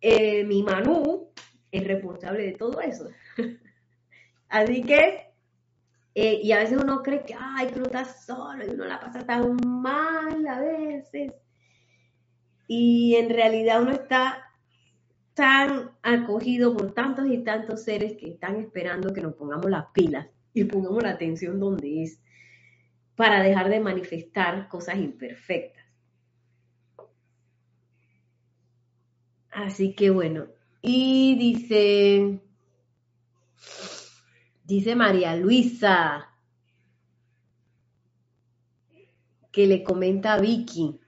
eh, 0.00 0.44
mi 0.44 0.62
Manu 0.62 1.30
es 1.70 1.84
responsable 1.84 2.44
de 2.44 2.52
todo 2.52 2.80
eso. 2.80 3.08
Así 4.48 4.82
que, 4.82 5.32
eh, 6.14 6.40
y 6.42 6.52
a 6.52 6.58
veces 6.58 6.78
uno 6.82 7.02
cree 7.02 7.24
que, 7.24 7.34
ay, 7.38 7.68
que 7.68 7.78
uno 7.78 7.86
está 7.86 8.04
solo 8.04 8.64
y 8.64 8.70
uno 8.70 8.84
la 8.84 9.00
pasa 9.00 9.24
tan 9.24 9.56
mal 9.64 10.46
a 10.46 10.60
veces. 10.60 11.32
Y 12.66 13.14
en 13.16 13.30
realidad 13.30 13.82
uno 13.82 13.92
está 13.92 14.46
tan 15.34 15.90
acogido 16.02 16.76
por 16.76 16.94
tantos 16.94 17.26
y 17.28 17.38
tantos 17.38 17.84
seres 17.84 18.16
que 18.16 18.30
están 18.30 18.56
esperando 18.56 19.12
que 19.12 19.20
nos 19.20 19.34
pongamos 19.34 19.70
las 19.70 19.86
pilas 19.92 20.26
y 20.54 20.64
pongamos 20.64 21.02
la 21.02 21.10
atención 21.10 21.60
donde 21.60 22.02
es 22.02 22.20
para 23.16 23.42
dejar 23.42 23.68
de 23.68 23.80
manifestar 23.80 24.68
cosas 24.68 24.96
imperfectas. 24.96 25.84
Así 29.50 29.94
que 29.94 30.10
bueno, 30.10 30.46
y 30.82 31.36
dice, 31.38 32.40
dice 34.64 34.94
María 34.94 35.34
Luisa, 35.34 36.30
que 39.50 39.66
le 39.66 39.82
comenta 39.82 40.34
a 40.34 40.40
Vicky, 40.40 41.00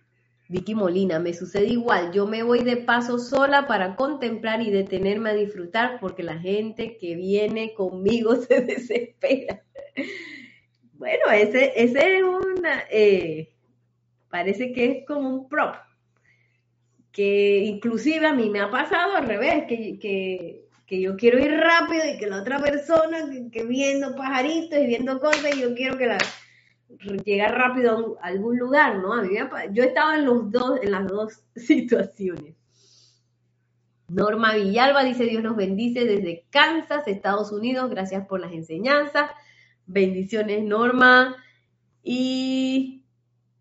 Vicky 0.50 0.74
Molina, 0.74 1.18
me 1.18 1.34
sucede 1.34 1.66
igual, 1.66 2.10
yo 2.10 2.26
me 2.26 2.42
voy 2.42 2.64
de 2.64 2.78
paso 2.78 3.18
sola 3.18 3.66
para 3.66 3.96
contemplar 3.96 4.62
y 4.62 4.70
detenerme 4.70 5.30
a 5.30 5.34
disfrutar 5.34 6.00
porque 6.00 6.22
la 6.22 6.38
gente 6.38 6.96
que 6.96 7.16
viene 7.16 7.74
conmigo 7.74 8.34
se 8.48 8.62
desespera. 8.62 9.62
Bueno, 10.94 11.30
ese, 11.30 11.72
es 11.76 12.22
una, 12.22 12.84
eh, 12.90 13.52
parece 14.30 14.72
que 14.72 14.84
es 14.86 15.06
como 15.06 15.28
un 15.28 15.48
prop, 15.50 15.74
que 17.12 17.58
inclusive 17.58 18.26
a 18.26 18.32
mí 18.32 18.48
me 18.48 18.60
ha 18.60 18.70
pasado 18.70 19.16
al 19.16 19.28
revés, 19.28 19.64
que, 19.66 20.64
yo 20.90 21.16
quiero 21.16 21.38
ir 21.38 21.52
rápido 21.52 22.04
y 22.06 22.16
que 22.16 22.26
la 22.26 22.40
otra 22.40 22.58
persona 22.58 23.28
que, 23.52 23.64
viendo 23.64 24.16
pajaritos 24.16 24.78
y 24.78 24.86
viendo 24.86 25.20
cosas, 25.20 25.54
y 25.54 25.60
yo 25.60 25.74
quiero 25.74 25.98
que 25.98 26.06
la 26.06 26.18
llegar 27.24 27.56
rápido 27.56 28.18
a, 28.20 28.26
algún 28.26 28.58
lugar, 28.58 28.98
¿no? 28.98 29.24
Yo 29.72 29.84
estaba 29.84 30.16
en 30.16 30.24
los 30.24 30.50
dos, 30.50 30.80
en 30.82 30.90
las 30.90 31.06
dos 31.06 31.42
situaciones. 31.56 32.54
Norma 34.08 34.54
Villalba 34.54 35.04
dice, 35.04 35.24
Dios 35.24 35.42
nos 35.42 35.56
bendice 35.56 36.06
desde 36.06 36.46
Kansas, 36.50 37.06
Estados 37.06 37.52
Unidos, 37.52 37.90
gracias 37.90 38.26
por 38.26 38.40
las 38.40 38.52
enseñanzas. 38.52 39.30
Bendiciones, 39.86 40.64
Norma. 40.64 41.36
Y 42.02 43.04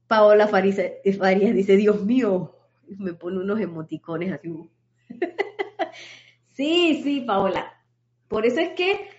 Paola 0.07 0.47
Farías 0.47 0.77
dice, 1.03 1.75
Dios 1.75 2.05
mío, 2.05 2.55
me 2.87 3.13
pone 3.13 3.39
unos 3.39 3.59
emoticones 3.59 4.31
así. 4.31 4.49
sí, 6.53 7.01
sí, 7.03 7.21
Paola. 7.21 7.73
Por 8.29 8.45
eso 8.45 8.61
es 8.61 8.69
que 8.69 9.09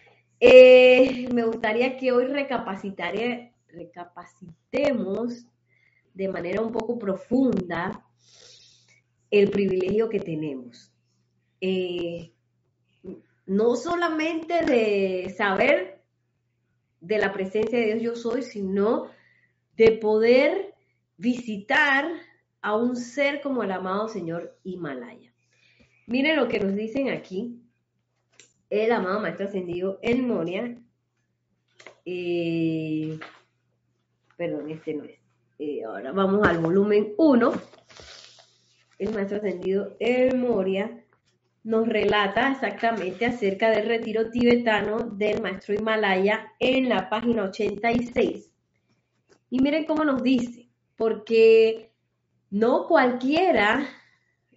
eh, 0.41 1.29
me 1.33 1.45
gustaría 1.45 1.99
que 1.99 2.13
hoy 2.13 2.25
recapacitara 2.25 3.53
recapacitemos 3.79 5.47
de 6.15 6.29
manera 6.29 6.61
un 6.61 6.73
poco 6.73 6.99
profunda 6.99 8.05
el 9.31 9.51
privilegio 9.51 10.09
que 10.09 10.21
tenemos. 10.21 10.93
Eh, 11.61 12.33
no 13.47 13.77
solamente 13.77 14.65
de 14.65 15.35
saber 15.37 16.03
de 17.01 17.19
la 17.19 17.33
presencia 17.33 17.79
de 17.79 17.95
Dios 17.95 18.03
yo 18.03 18.17
soy, 18.17 18.43
sino 18.43 19.07
de 19.77 19.93
poder 19.93 20.75
visitar 21.17 22.11
a 22.61 22.77
un 22.77 22.97
ser 22.97 23.41
como 23.41 23.63
el 23.63 23.71
amado 23.71 24.09
Señor 24.09 24.59
Himalaya. 24.65 25.33
Miren 26.07 26.37
lo 26.37 26.49
que 26.49 26.61
nos 26.61 26.75
dicen 26.75 27.11
aquí 27.11 27.63
el 28.71 28.93
amado 28.93 29.21
Maestro 29.21 29.47
Ascendido 29.47 29.99
El 30.03 30.23
Moria. 30.23 30.77
Eh, 32.05 33.19
perdón, 34.39 34.71
este 34.71 34.95
no 34.95 35.05
es. 35.05 35.19
Eh, 35.59 35.83
ahora 35.85 36.13
vamos 36.13 36.47
al 36.47 36.61
volumen 36.61 37.13
1. 37.19 37.53
El 39.01 39.13
maestro 39.13 39.39
ascendido 39.39 39.97
El 39.99 40.39
Moria 40.39 41.05
nos 41.65 41.89
relata 41.89 42.53
exactamente 42.53 43.27
acerca 43.27 43.69
del 43.71 43.87
retiro 43.87 44.31
tibetano 44.31 45.11
del 45.11 45.43
maestro 45.43 45.75
Himalaya 45.75 46.53
en 46.61 46.89
la 46.89 47.11
página 47.11 47.45
86. 47.45 48.51
Y 49.51 49.61
miren 49.61 49.85
cómo 49.85 50.05
nos 50.05 50.23
dice, 50.23 50.69
porque 50.97 51.93
no 52.51 52.87
cualquiera 52.87 53.87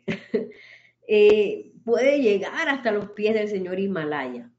eh, 1.08 1.72
puede 1.84 2.22
llegar 2.22 2.70
hasta 2.70 2.92
los 2.92 3.12
pies 3.12 3.34
del 3.34 3.48
señor 3.48 3.80
Himalaya. 3.80 4.52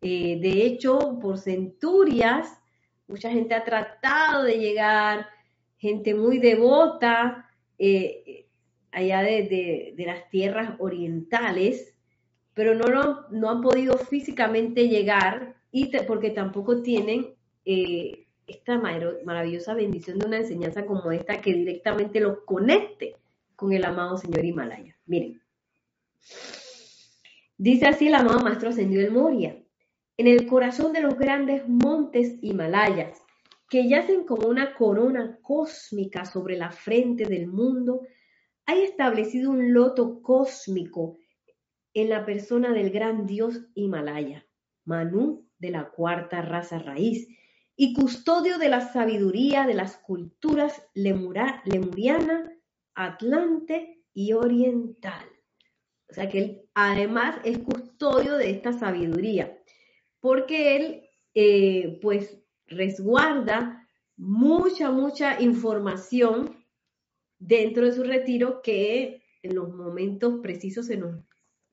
Eh, 0.00 0.38
de 0.40 0.64
hecho, 0.64 1.18
por 1.20 1.38
centurias, 1.38 2.59
Mucha 3.10 3.28
gente 3.28 3.56
ha 3.56 3.64
tratado 3.64 4.44
de 4.44 4.60
llegar, 4.60 5.26
gente 5.78 6.14
muy 6.14 6.38
devota 6.38 7.50
eh, 7.76 8.46
allá 8.92 9.22
de, 9.22 9.94
las 9.98 10.30
tierras 10.30 10.76
orientales, 10.78 11.92
pero 12.54 12.76
no, 12.76 13.26
no 13.30 13.50
han 13.50 13.62
podido 13.62 13.98
físicamente 13.98 14.88
llegar 14.88 15.56
y 15.72 15.90
porque 16.06 16.30
tampoco 16.30 16.82
tienen 16.82 17.34
eh, 17.64 18.28
esta 18.46 18.78
maravillosa 18.78 19.74
bendición 19.74 20.20
de 20.20 20.26
una 20.26 20.36
enseñanza 20.38 20.86
como 20.86 21.10
esta 21.10 21.40
que 21.40 21.52
directamente 21.52 22.20
los 22.20 22.38
conecte 22.44 23.16
con 23.56 23.72
el 23.72 23.84
amado 23.84 24.18
Señor 24.18 24.44
Himalaya. 24.44 24.96
Miren, 25.06 25.42
dice 27.58 27.86
así 27.88 28.06
el 28.06 28.14
amado 28.14 28.38
Maestro 28.38 28.68
Ascendido 28.68 29.02
del 29.02 29.10
Moria 29.10 29.60
en 30.20 30.26
el 30.26 30.46
corazón 30.46 30.92
de 30.92 31.00
los 31.00 31.16
grandes 31.16 31.66
montes 31.66 32.36
Himalayas, 32.42 33.22
que 33.70 33.88
yacen 33.88 34.26
como 34.26 34.48
una 34.48 34.74
corona 34.74 35.38
cósmica 35.40 36.26
sobre 36.26 36.58
la 36.58 36.72
frente 36.72 37.24
del 37.24 37.46
mundo, 37.46 38.02
hay 38.66 38.82
establecido 38.82 39.50
un 39.50 39.72
loto 39.72 40.20
cósmico 40.20 41.16
en 41.94 42.10
la 42.10 42.26
persona 42.26 42.74
del 42.74 42.90
gran 42.90 43.26
dios 43.26 43.62
Himalaya, 43.74 44.46
Manu 44.84 45.48
de 45.58 45.70
la 45.70 45.88
cuarta 45.88 46.42
raza 46.42 46.78
raíz, 46.78 47.26
y 47.74 47.94
custodio 47.94 48.58
de 48.58 48.68
la 48.68 48.82
sabiduría 48.82 49.66
de 49.66 49.72
las 49.72 49.96
culturas 49.96 50.86
lemuriana, 50.92 52.52
atlante 52.94 54.04
y 54.12 54.34
oriental. 54.34 55.24
O 56.10 56.12
sea 56.12 56.28
que 56.28 56.38
él 56.38 56.62
además 56.74 57.36
es 57.42 57.56
custodio 57.60 58.36
de 58.36 58.50
esta 58.50 58.74
sabiduría 58.74 59.56
porque 60.20 60.76
él 60.76 61.10
eh, 61.34 61.98
pues 62.02 62.38
resguarda 62.66 63.86
mucha, 64.16 64.90
mucha 64.90 65.40
información 65.40 66.64
dentro 67.38 67.86
de 67.86 67.92
su 67.92 68.04
retiro 68.04 68.60
que 68.62 69.22
en 69.42 69.54
los 69.54 69.74
momentos 69.74 70.40
precisos 70.42 70.86
se 70.86 70.96
nos 70.96 71.24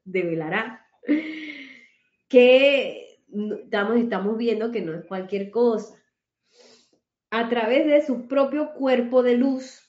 develará. 0.04 0.86
que 2.30 3.20
estamos, 3.30 3.98
estamos 3.98 4.38
viendo 4.38 4.72
que 4.72 4.82
no 4.82 4.94
es 4.94 5.06
cualquier 5.06 5.52
cosa. 5.52 6.02
A 7.30 7.50
través 7.50 7.86
de 7.86 8.06
su 8.06 8.28
propio 8.28 8.74
cuerpo 8.74 9.22
de 9.22 9.36
luz, 9.36 9.82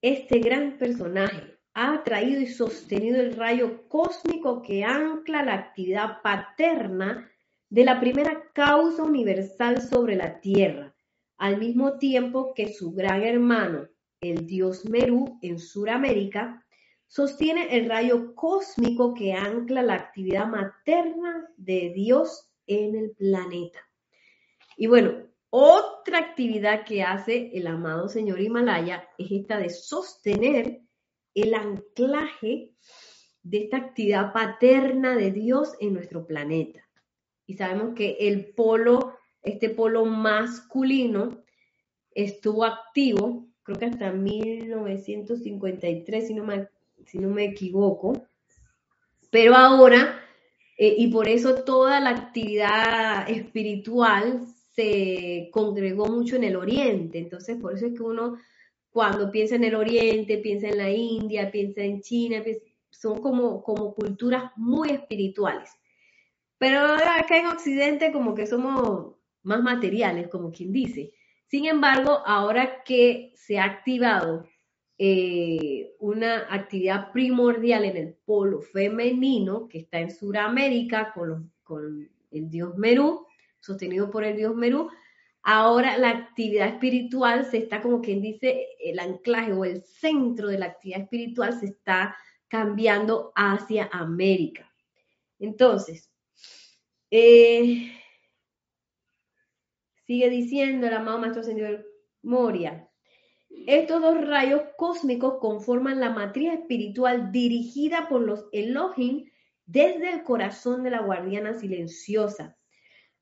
este 0.00 0.38
gran 0.38 0.78
personaje 0.78 1.53
ha 1.74 1.94
atraído 1.94 2.40
y 2.40 2.46
sostenido 2.46 3.20
el 3.20 3.34
rayo 3.36 3.88
cósmico 3.88 4.62
que 4.62 4.84
ancla 4.84 5.42
la 5.42 5.54
actividad 5.54 6.22
paterna 6.22 7.30
de 7.68 7.84
la 7.84 7.98
primera 7.98 8.50
causa 8.52 9.02
universal 9.02 9.82
sobre 9.82 10.14
la 10.14 10.40
Tierra, 10.40 10.94
al 11.36 11.58
mismo 11.58 11.98
tiempo 11.98 12.54
que 12.54 12.72
su 12.72 12.92
gran 12.92 13.22
hermano, 13.24 13.88
el 14.20 14.46
dios 14.46 14.84
Merú 14.84 15.38
en 15.42 15.58
Sudamérica, 15.58 16.64
sostiene 17.08 17.76
el 17.76 17.88
rayo 17.88 18.34
cósmico 18.36 19.12
que 19.12 19.32
ancla 19.32 19.82
la 19.82 19.94
actividad 19.94 20.46
materna 20.46 21.48
de 21.56 21.92
Dios 21.94 22.50
en 22.68 22.94
el 22.94 23.10
planeta. 23.10 23.80
Y 24.76 24.86
bueno, 24.86 25.26
otra 25.50 26.18
actividad 26.18 26.84
que 26.84 27.02
hace 27.02 27.50
el 27.54 27.66
amado 27.66 28.08
señor 28.08 28.40
Himalaya 28.40 29.08
es 29.18 29.30
esta 29.30 29.58
de 29.58 29.70
sostener 29.70 30.83
el 31.34 31.54
anclaje 31.54 32.72
de 33.42 33.58
esta 33.58 33.76
actividad 33.76 34.32
paterna 34.32 35.14
de 35.16 35.30
Dios 35.30 35.74
en 35.80 35.92
nuestro 35.94 36.26
planeta. 36.26 36.80
Y 37.46 37.54
sabemos 37.54 37.94
que 37.94 38.16
el 38.20 38.46
polo, 38.54 39.14
este 39.42 39.70
polo 39.70 40.04
masculino, 40.06 41.44
estuvo 42.12 42.64
activo, 42.64 43.46
creo 43.62 43.78
que 43.78 43.86
hasta 43.86 44.12
1953, 44.12 46.26
si 46.26 46.34
no 46.34 46.44
me 46.44 46.68
si 47.06 47.18
no 47.18 47.28
me 47.28 47.44
equivoco. 47.44 48.26
Pero 49.30 49.54
ahora, 49.54 50.20
eh, 50.78 50.94
y 50.98 51.08
por 51.08 51.28
eso 51.28 51.64
toda 51.64 52.00
la 52.00 52.10
actividad 52.10 53.28
espiritual 53.28 54.46
se 54.74 55.50
congregó 55.52 56.06
mucho 56.06 56.36
en 56.36 56.44
el 56.44 56.56
Oriente. 56.56 57.18
Entonces, 57.18 57.58
por 57.60 57.74
eso 57.74 57.86
es 57.86 57.94
que 57.94 58.02
uno, 58.02 58.36
cuando 58.94 59.32
piensa 59.32 59.56
en 59.56 59.64
el 59.64 59.74
Oriente, 59.74 60.38
piensa 60.38 60.68
en 60.68 60.78
la 60.78 60.88
India, 60.88 61.50
piensa 61.50 61.82
en 61.82 62.00
China, 62.00 62.44
son 62.90 63.20
como, 63.20 63.60
como 63.64 63.92
culturas 63.92 64.52
muy 64.54 64.90
espirituales. 64.90 65.68
Pero 66.58 66.78
acá 66.78 67.38
en 67.38 67.46
Occidente 67.48 68.12
como 68.12 68.36
que 68.36 68.46
somos 68.46 69.16
más 69.42 69.60
materiales, 69.64 70.28
como 70.28 70.52
quien 70.52 70.72
dice. 70.72 71.12
Sin 71.48 71.66
embargo, 71.66 72.22
ahora 72.24 72.84
que 72.84 73.32
se 73.34 73.58
ha 73.58 73.64
activado 73.64 74.46
eh, 74.96 75.96
una 75.98 76.46
actividad 76.54 77.10
primordial 77.10 77.86
en 77.86 77.96
el 77.96 78.14
polo 78.24 78.60
femenino 78.60 79.66
que 79.66 79.78
está 79.78 79.98
en 79.98 80.12
Sudamérica 80.12 81.12
con, 81.12 81.50
con 81.64 82.08
el 82.30 82.48
dios 82.48 82.76
Merú, 82.76 83.26
sostenido 83.58 84.08
por 84.08 84.22
el 84.22 84.36
dios 84.36 84.54
Merú. 84.54 84.88
Ahora 85.46 85.98
la 85.98 86.08
actividad 86.08 86.68
espiritual 86.68 87.44
se 87.44 87.58
está, 87.58 87.82
como 87.82 88.00
quien 88.00 88.22
dice, 88.22 88.66
el 88.80 88.98
anclaje 88.98 89.52
o 89.52 89.66
el 89.66 89.82
centro 89.82 90.48
de 90.48 90.58
la 90.58 90.66
actividad 90.66 91.02
espiritual 91.02 91.58
se 91.60 91.66
está 91.66 92.16
cambiando 92.48 93.30
hacia 93.36 93.90
América. 93.92 94.72
Entonces, 95.38 96.10
eh, 97.10 97.92
sigue 100.06 100.30
diciendo 100.30 100.86
el 100.86 100.94
amado 100.94 101.18
Maestro 101.18 101.42
Señor 101.42 101.84
Moria, 102.22 102.88
estos 103.66 104.00
dos 104.00 104.26
rayos 104.26 104.62
cósmicos 104.78 105.38
conforman 105.40 106.00
la 106.00 106.08
matriz 106.08 106.54
espiritual 106.54 107.32
dirigida 107.32 108.08
por 108.08 108.22
los 108.22 108.46
Elohim 108.52 109.30
desde 109.66 110.10
el 110.10 110.22
corazón 110.22 110.82
de 110.84 110.90
la 110.90 111.02
guardiana 111.02 111.52
silenciosa, 111.52 112.56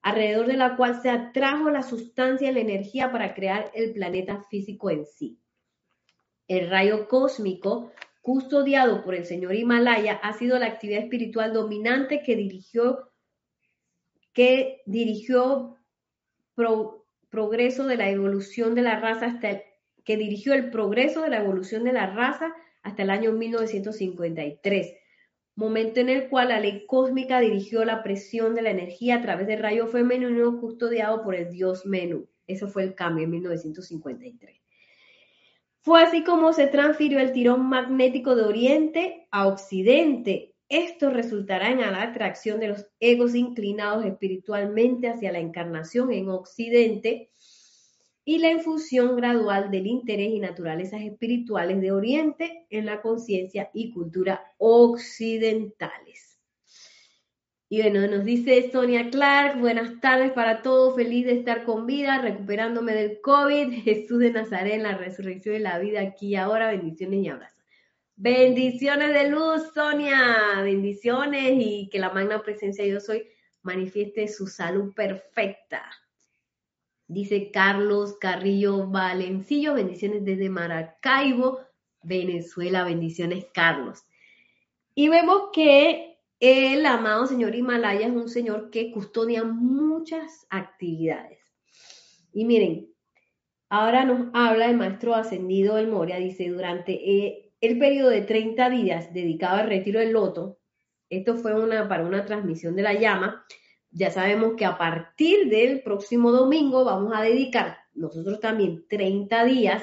alrededor 0.03 0.47
de 0.47 0.57
la 0.57 0.77
cual 0.77 1.01
se 1.01 1.11
atrajo 1.11 1.71
la 1.71 1.83
sustancia 1.83 2.51
y 2.51 2.55
la 2.55 2.61
energía 2.61 3.11
para 3.13 3.35
crear 3.35 3.71
el 3.75 3.93
planeta 3.93 4.43
físico 4.51 4.91
en 4.91 5.07
sí. 5.07 5.39
El 6.49 6.69
rayo 6.69 7.09
cósmico, 7.09 7.93
custodiado 8.21 9.05
por 9.05 9.15
el 9.15 9.25
señor 9.25 9.55
Himalaya, 9.55 10.15
ha 10.15 10.33
sido 10.33 10.59
la 10.59 10.67
actividad 10.67 11.03
espiritual 11.03 11.53
dominante 11.53 12.23
que 12.23 12.37
dirigió, 12.37 13.11
que 14.33 14.83
dirigió 14.87 15.79
progreso 17.31 17.87
de 17.87 17.97
la 17.97 18.11
evolución 18.11 18.75
de 18.75 18.83
la 18.83 19.01
raza 19.01 19.27
hasta 19.27 19.51
el 19.51 19.63
que 20.05 20.17
dirigió 20.17 20.55
el 20.55 20.71
progreso 20.71 21.23
de 21.23 21.31
la 21.31 21.39
evolución 21.39 21.85
de 21.85 21.93
la 21.93 22.13
raza 22.13 22.53
hasta 22.83 23.03
el 23.03 23.11
año 23.11 23.33
1953, 23.33 24.95
momento 25.55 26.01
en 26.01 26.09
el 26.09 26.29
cual 26.29 26.49
la 26.49 26.61
ley 26.61 26.87
cósmica 26.87 27.41
dirigió 27.41 27.85
la 27.85 28.03
presión 28.03 28.55
de 28.55 28.63
la 28.63 28.71
energía 28.71 29.17
a 29.17 29.23
través 29.23 29.47
del 29.47 29.61
rayo 29.61 29.87
femenino 29.87 30.61
custodiado 30.61 31.23
por 31.23 31.35
el 31.35 31.51
dios 31.51 31.85
Menú. 31.85 32.29
Eso 32.47 32.69
fue 32.69 32.85
el 32.85 32.95
cambio 32.95 33.25
en 33.25 33.31
1953. 33.31 34.61
Fue 35.81 36.03
así 36.03 36.23
como 36.23 36.53
se 36.53 36.69
transfirió 36.69 37.19
el 37.19 37.33
tirón 37.33 37.69
magnético 37.69 38.37
de 38.37 38.43
Oriente 38.43 39.27
a 39.31 39.49
Occidente. 39.49 40.55
Esto 40.69 41.11
resultará 41.11 41.71
en 41.71 41.81
la 41.81 42.03
atracción 42.03 42.61
de 42.61 42.69
los 42.69 42.87
egos 43.01 43.35
inclinados 43.35 44.05
espiritualmente 44.07 45.09
hacia 45.09 45.33
la 45.33 45.41
encarnación 45.41 46.13
en 46.13 46.31
Occidente 46.31 47.31
y 48.25 48.39
la 48.39 48.51
infusión 48.51 49.16
gradual 49.16 49.70
del 49.70 49.87
interés 49.87 50.31
y 50.31 50.39
naturalezas 50.39 51.03
espirituales 51.03 51.81
de 51.81 51.93
Oriente 51.93 52.66
en 52.70 52.87
la 52.87 53.03
conciencia 53.03 53.70
y 53.75 53.91
cultura 53.91 54.45
occidentales. 54.59 56.39
Y 57.68 57.81
bueno, 57.81 58.07
nos 58.07 58.25
dice 58.25 58.70
Sonia 58.70 59.09
Clark, 59.11 59.59
buenas 59.59 59.99
tardes 60.01 60.33
para 60.33 60.62
todos, 60.62 60.95
feliz 60.95 61.25
de 61.25 61.33
estar 61.33 61.64
con 61.64 61.87
vida, 61.87 62.18
recuperándome 62.20 62.93
del 62.93 63.20
COVID, 63.23 63.73
Jesús 63.83 64.18
de 64.18 64.31
Nazaret 64.31 64.75
en 64.75 64.83
la 64.85 64.97
resurrección 64.97 65.57
y 65.57 65.61
la 65.61 65.79
vida 65.79 66.03
aquí 66.03 66.29
y 66.29 66.37
ahora, 66.37 66.70
bendiciones 66.70 67.25
y 67.25 67.29
abrazos. 67.29 67.64
Bendiciones 68.14 69.14
de 69.14 69.31
luz, 69.31 69.73
Sonia, 69.75 70.61
bendiciones 70.62 71.55
y 71.57 71.89
que 71.91 71.99
la 71.99 72.11
magna 72.11 72.43
presencia 72.43 72.85
de 72.85 72.91
Dios 72.91 73.09
hoy 73.09 73.27
manifieste 73.62 74.29
su 74.29 74.47
salud 74.47 74.93
perfecta 74.95 75.83
Dice 77.13 77.51
Carlos 77.51 78.17
Carrillo 78.19 78.87
Valencillo, 78.87 79.75
bendiciones 79.75 80.25
desde 80.25 80.49
Maracaibo, 80.49 81.61
Venezuela, 82.03 82.85
bendiciones 82.85 83.47
Carlos. 83.53 84.05
Y 84.95 85.09
vemos 85.09 85.51
que 85.53 86.17
el 86.41 86.87
amado 86.87 87.27
señor 87.27 87.55
Himalaya 87.55 88.07
es 88.07 88.15
un 88.15 88.31
señor 88.31 88.71
que 88.71 88.91
custodia 88.91 89.45
muchas 89.45 90.47
actividades. 90.49 91.39
Y 92.33 92.47
miren, 92.47 92.89
ahora 93.69 94.07
nos 94.07 94.29
habla 94.33 94.71
el 94.71 94.79
maestro 94.79 95.15
ascendido 95.15 95.77
del 95.77 95.89
Moria, 95.89 96.17
dice, 96.17 96.49
durante 96.49 96.93
eh, 96.93 97.53
el 97.61 97.79
periodo 97.79 98.09
de 98.09 98.23
30 98.23 98.71
días 98.71 99.13
dedicado 99.13 99.59
al 99.59 99.69
retiro 99.69 100.01
del 100.01 100.13
loto, 100.13 100.59
esto 101.11 101.37
fue 101.37 101.55
una, 101.63 101.91
para 101.91 102.07
una 102.07 102.25
transmisión 102.25 102.75
de 102.75 102.83
la 102.83 102.95
llama, 102.95 103.45
ya 103.93 104.11
sabemos 104.11 104.55
que 104.57 104.64
a 104.64 104.78
partir 104.78 105.51
del 105.51 105.82
próximo 105.82 106.32
domingo 106.32 106.84
vamos 106.84 107.12
a 107.14 107.20
dedicar 107.20 107.76
nosotros 107.95 108.40
también 108.40 108.86
30 108.88 109.45
días 109.45 109.82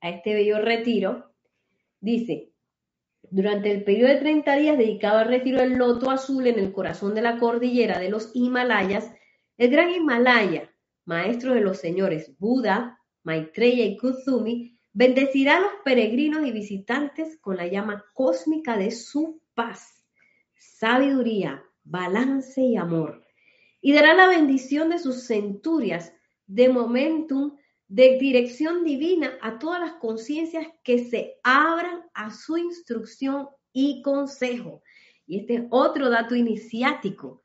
a 0.00 0.08
este 0.08 0.34
bello 0.34 0.58
retiro. 0.58 1.30
Dice, 2.00 2.50
durante 3.30 3.70
el 3.70 3.84
periodo 3.84 4.08
de 4.08 4.20
30 4.20 4.56
días 4.56 4.78
dedicado 4.78 5.18
al 5.18 5.28
retiro 5.28 5.60
del 5.60 5.74
loto 5.74 6.10
azul 6.10 6.46
en 6.46 6.58
el 6.58 6.72
corazón 6.72 7.14
de 7.14 7.22
la 7.22 7.38
cordillera 7.38 7.98
de 7.98 8.08
los 8.08 8.30
Himalayas, 8.34 9.12
el 9.58 9.70
gran 9.70 9.90
Himalaya, 9.90 10.70
maestro 11.04 11.52
de 11.52 11.60
los 11.60 11.78
señores 11.78 12.32
Buda, 12.38 12.98
Maitreya 13.22 13.84
y 13.84 13.98
Kuzumi, 13.98 14.78
bendecirá 14.94 15.58
a 15.58 15.60
los 15.60 15.72
peregrinos 15.84 16.46
y 16.46 16.52
visitantes 16.52 17.38
con 17.38 17.58
la 17.58 17.66
llama 17.66 18.04
cósmica 18.14 18.78
de 18.78 18.90
su 18.90 19.42
paz, 19.54 20.04
sabiduría, 20.56 21.62
balance 21.84 22.62
y 22.62 22.76
amor 22.76 23.21
y 23.82 23.92
dará 23.92 24.14
la 24.14 24.28
bendición 24.28 24.88
de 24.88 24.98
sus 24.98 25.26
centurias 25.26 26.14
de 26.46 26.68
momentum, 26.68 27.56
de 27.88 28.16
dirección 28.18 28.84
divina 28.84 29.36
a 29.42 29.58
todas 29.58 29.80
las 29.80 29.94
conciencias 29.94 30.66
que 30.82 31.04
se 31.04 31.34
abran 31.42 32.04
a 32.14 32.30
su 32.30 32.56
instrucción 32.56 33.48
y 33.72 34.00
consejo. 34.00 34.82
Y 35.26 35.40
este 35.40 35.56
es 35.56 35.62
otro 35.70 36.08
dato 36.08 36.34
iniciático, 36.34 37.44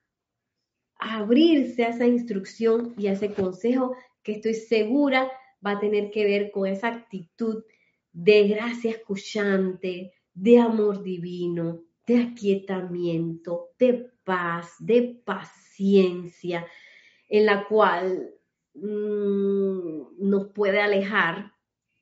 abrirse 1.00 1.84
a 1.84 1.90
esa 1.90 2.06
instrucción 2.06 2.94
y 2.98 3.08
a 3.08 3.14
ese 3.14 3.34
consejo 3.34 3.96
que 4.24 4.34
estoy 4.34 4.54
segura 4.54 5.30
va 5.66 5.72
a 5.72 5.80
tener 5.80 6.12
que 6.12 6.24
ver 6.24 6.52
con 6.52 6.68
esa 6.68 6.90
actitud 6.90 7.64
de 8.14 8.48
gracia 8.48 8.92
escuchante, 8.92 10.14
de 10.34 10.60
amor 10.60 11.02
divino, 11.02 11.84
de 12.08 12.22
aquietamiento, 12.22 13.70
de 13.78 14.12
paz, 14.24 14.74
de 14.80 15.22
paciencia, 15.24 16.66
en 17.30 17.46
la 17.46 17.68
cual 17.68 18.34
mm, 18.74 20.28
nos 20.28 20.48
puede 20.54 20.82
alejar 20.82 21.52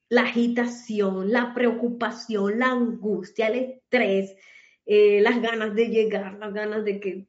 la 0.07 0.21
agitación, 0.21 1.31
la 1.31 1.53
preocupación, 1.53 2.59
la 2.59 2.67
angustia, 2.67 3.47
el 3.47 3.55
estrés 3.55 4.35
eh, 4.85 5.19
las 5.21 5.41
ganas 5.41 5.73
de 5.73 5.87
llegar, 5.87 6.37
las 6.37 6.53
ganas 6.53 6.85
de 6.85 6.99
que 6.99 7.25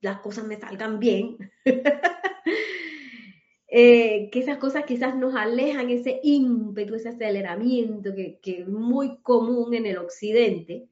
las 0.00 0.20
cosas 0.20 0.44
me 0.46 0.56
salgan 0.56 0.98
bien. 0.98 1.38
Eh, 3.76 4.30
que 4.30 4.38
esas 4.38 4.58
cosas 4.58 4.84
quizás 4.84 5.16
nos 5.16 5.34
alejan 5.34 5.90
ese 5.90 6.20
ímpetu, 6.22 6.94
ese 6.94 7.08
aceleramiento 7.08 8.14
que, 8.14 8.38
es 8.44 8.68
muy 8.68 9.20
común 9.20 9.74
en 9.74 9.84
el 9.86 9.98
occidente 9.98 10.88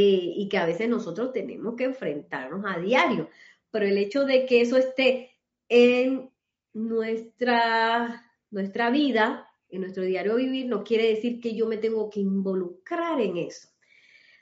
eh, 0.00 0.32
y 0.36 0.48
que 0.48 0.58
a 0.58 0.64
veces 0.64 0.88
nosotros 0.88 1.32
tenemos 1.32 1.74
que 1.74 1.82
enfrentarnos 1.82 2.64
a 2.64 2.78
diario. 2.78 3.28
Pero 3.72 3.84
el 3.84 3.98
hecho 3.98 4.24
de 4.24 4.46
que 4.46 4.60
eso 4.60 4.76
esté 4.76 5.32
en 5.68 6.30
nuestra, 6.72 8.24
nuestra 8.52 8.90
vida, 8.90 9.48
en 9.68 9.80
nuestro 9.80 10.04
diario 10.04 10.36
vivir, 10.36 10.66
no 10.66 10.84
quiere 10.84 11.08
decir 11.08 11.40
que 11.40 11.56
yo 11.56 11.66
me 11.66 11.78
tengo 11.78 12.08
que 12.10 12.20
involucrar 12.20 13.20
en 13.20 13.38
eso. 13.38 13.68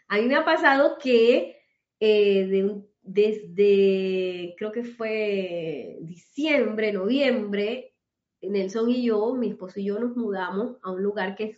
A 0.09 0.19
mí 0.19 0.27
me 0.27 0.37
ha 0.37 0.45
pasado 0.45 0.99
que 1.03 1.57
eh, 1.99 2.83
desde, 3.01 4.55
creo 4.59 4.73
que 4.73 4.85
fue 4.85 5.97
diciembre, 6.03 6.93
noviembre, 6.93 7.95
Nelson 8.43 8.91
y 8.91 9.07
yo, 9.07 9.35
mi 9.35 9.49
esposo 9.49 9.81
y 9.81 9.87
yo 9.87 9.99
nos 9.99 10.15
mudamos 10.17 10.77
a 10.83 10.91
un 10.91 11.03
lugar 11.03 11.35
que 11.35 11.57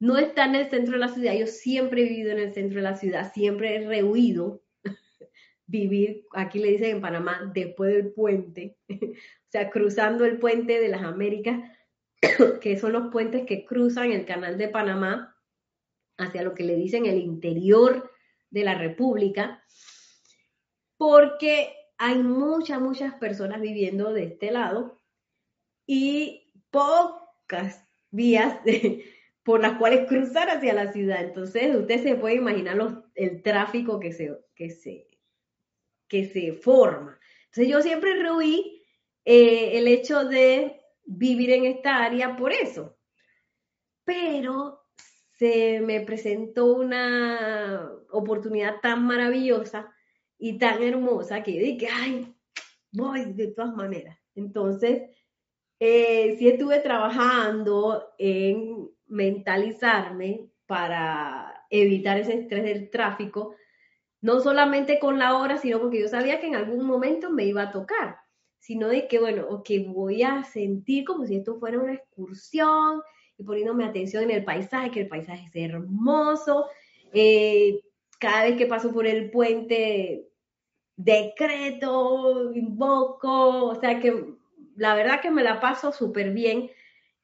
no 0.00 0.16
está 0.16 0.44
en 0.44 0.54
el 0.54 0.70
centro 0.70 0.92
de 0.94 0.98
la 0.98 1.08
ciudad. 1.08 1.34
Yo 1.34 1.46
siempre 1.46 2.02
he 2.02 2.08
vivido 2.08 2.32
en 2.32 2.38
el 2.38 2.54
centro 2.54 2.76
de 2.76 2.82
la 2.82 2.96
ciudad, 2.96 3.32
siempre 3.32 3.76
he 3.76 3.86
rehuido 3.86 4.62
vivir, 5.66 6.26
aquí 6.32 6.58
le 6.58 6.68
dicen 6.68 6.96
en 6.96 7.00
Panamá, 7.00 7.50
después 7.54 7.94
del 7.94 8.12
puente, 8.12 8.76
o 8.90 9.50
sea, 9.50 9.70
cruzando 9.70 10.24
el 10.24 10.38
puente 10.38 10.80
de 10.80 10.88
las 10.88 11.02
Américas, 11.02 11.60
que 12.60 12.78
son 12.78 12.92
los 12.92 13.10
puentes 13.10 13.46
que 13.46 13.64
cruzan 13.64 14.12
el 14.12 14.24
canal 14.24 14.58
de 14.58 14.68
Panamá 14.68 15.36
hacia 16.16 16.42
lo 16.42 16.54
que 16.54 16.64
le 16.64 16.76
dicen 16.76 17.06
el 17.06 17.18
interior 17.18 18.10
de 18.50 18.64
la 18.64 18.74
República, 18.74 19.62
porque 20.96 21.72
hay 21.96 22.18
muchas, 22.22 22.80
muchas 22.80 23.14
personas 23.14 23.60
viviendo 23.60 24.12
de 24.12 24.24
este 24.24 24.50
lado 24.50 25.00
y 25.86 26.52
pocas 26.70 27.84
vías 28.10 28.62
por 29.48 29.62
las 29.62 29.78
cuales 29.78 30.06
cruzar 30.06 30.50
hacia 30.50 30.74
la 30.74 30.92
ciudad. 30.92 31.24
Entonces, 31.24 31.74
usted 31.74 32.02
se 32.02 32.16
puede 32.16 32.34
imaginar 32.34 33.02
el 33.14 33.42
tráfico 33.42 33.98
que 33.98 34.12
se, 34.12 34.38
que, 34.54 34.68
se, 34.68 35.08
que 36.06 36.26
se 36.26 36.52
forma. 36.52 37.18
Entonces, 37.46 37.68
yo 37.68 37.80
siempre 37.80 38.14
rehuí 38.14 38.82
eh, 39.24 39.78
el 39.78 39.88
hecho 39.88 40.26
de 40.26 40.82
vivir 41.06 41.50
en 41.52 41.64
esta 41.64 42.04
área 42.04 42.36
por 42.36 42.52
eso. 42.52 42.98
Pero 44.04 44.82
se 45.38 45.80
me 45.80 46.02
presentó 46.02 46.66
una 46.66 47.90
oportunidad 48.10 48.82
tan 48.82 49.06
maravillosa 49.06 49.90
y 50.36 50.58
tan 50.58 50.82
hermosa 50.82 51.42
que 51.42 51.52
dije, 51.52 51.88
ay, 51.90 52.36
voy 52.92 53.32
de 53.32 53.46
todas 53.46 53.74
maneras. 53.74 54.18
Entonces, 54.34 55.04
eh, 55.80 56.36
sí 56.38 56.48
estuve 56.48 56.80
trabajando 56.80 58.12
en 58.18 58.90
mentalizarme 59.08 60.48
para 60.66 61.64
evitar 61.70 62.18
ese 62.18 62.34
estrés 62.34 62.64
del 62.64 62.90
tráfico, 62.90 63.54
no 64.20 64.40
solamente 64.40 64.98
con 64.98 65.18
la 65.18 65.36
hora, 65.36 65.58
sino 65.58 65.80
porque 65.80 66.00
yo 66.00 66.08
sabía 66.08 66.40
que 66.40 66.46
en 66.46 66.56
algún 66.56 66.86
momento 66.86 67.30
me 67.30 67.44
iba 67.44 67.62
a 67.62 67.72
tocar, 67.72 68.18
sino 68.58 68.88
de 68.88 69.06
que, 69.08 69.18
bueno, 69.18 69.62
que 69.62 69.80
voy 69.80 70.22
a 70.22 70.44
sentir 70.44 71.04
como 71.04 71.26
si 71.26 71.36
esto 71.36 71.58
fuera 71.58 71.78
una 71.78 71.94
excursión, 71.94 73.00
y 73.38 73.44
poniéndome 73.44 73.84
atención 73.84 74.24
en 74.24 74.32
el 74.32 74.44
paisaje, 74.44 74.90
que 74.90 75.00
el 75.02 75.08
paisaje 75.08 75.46
es 75.46 75.56
hermoso. 75.56 76.66
Eh, 77.12 77.80
cada 78.18 78.42
vez 78.42 78.56
que 78.56 78.66
paso 78.66 78.92
por 78.92 79.06
el 79.06 79.30
puente, 79.30 80.28
decreto, 80.96 82.52
invoco, 82.52 83.66
o 83.66 83.74
sea 83.76 84.00
que 84.00 84.34
la 84.74 84.96
verdad 84.96 85.20
que 85.20 85.30
me 85.30 85.44
la 85.44 85.60
paso 85.60 85.92
súper 85.92 86.32
bien. 86.32 86.68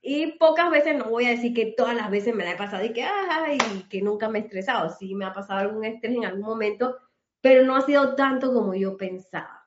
Y 0.06 0.32
pocas 0.32 0.70
veces, 0.70 0.98
no 0.98 1.06
voy 1.06 1.24
a 1.24 1.30
decir 1.30 1.54
que 1.54 1.72
todas 1.74 1.94
las 1.96 2.10
veces 2.10 2.34
me 2.34 2.44
la 2.44 2.50
he 2.50 2.56
pasado 2.56 2.84
y 2.84 2.92
que, 2.92 3.04
ay, 3.04 3.56
que 3.88 4.02
nunca 4.02 4.28
me 4.28 4.38
he 4.38 4.42
estresado. 4.42 4.90
Sí, 4.90 5.14
me 5.14 5.24
ha 5.24 5.32
pasado 5.32 5.60
algún 5.60 5.86
estrés 5.86 6.14
en 6.14 6.26
algún 6.26 6.44
momento, 6.44 6.98
pero 7.40 7.64
no 7.64 7.74
ha 7.74 7.80
sido 7.80 8.14
tanto 8.14 8.52
como 8.52 8.74
yo 8.74 8.98
pensaba. 8.98 9.66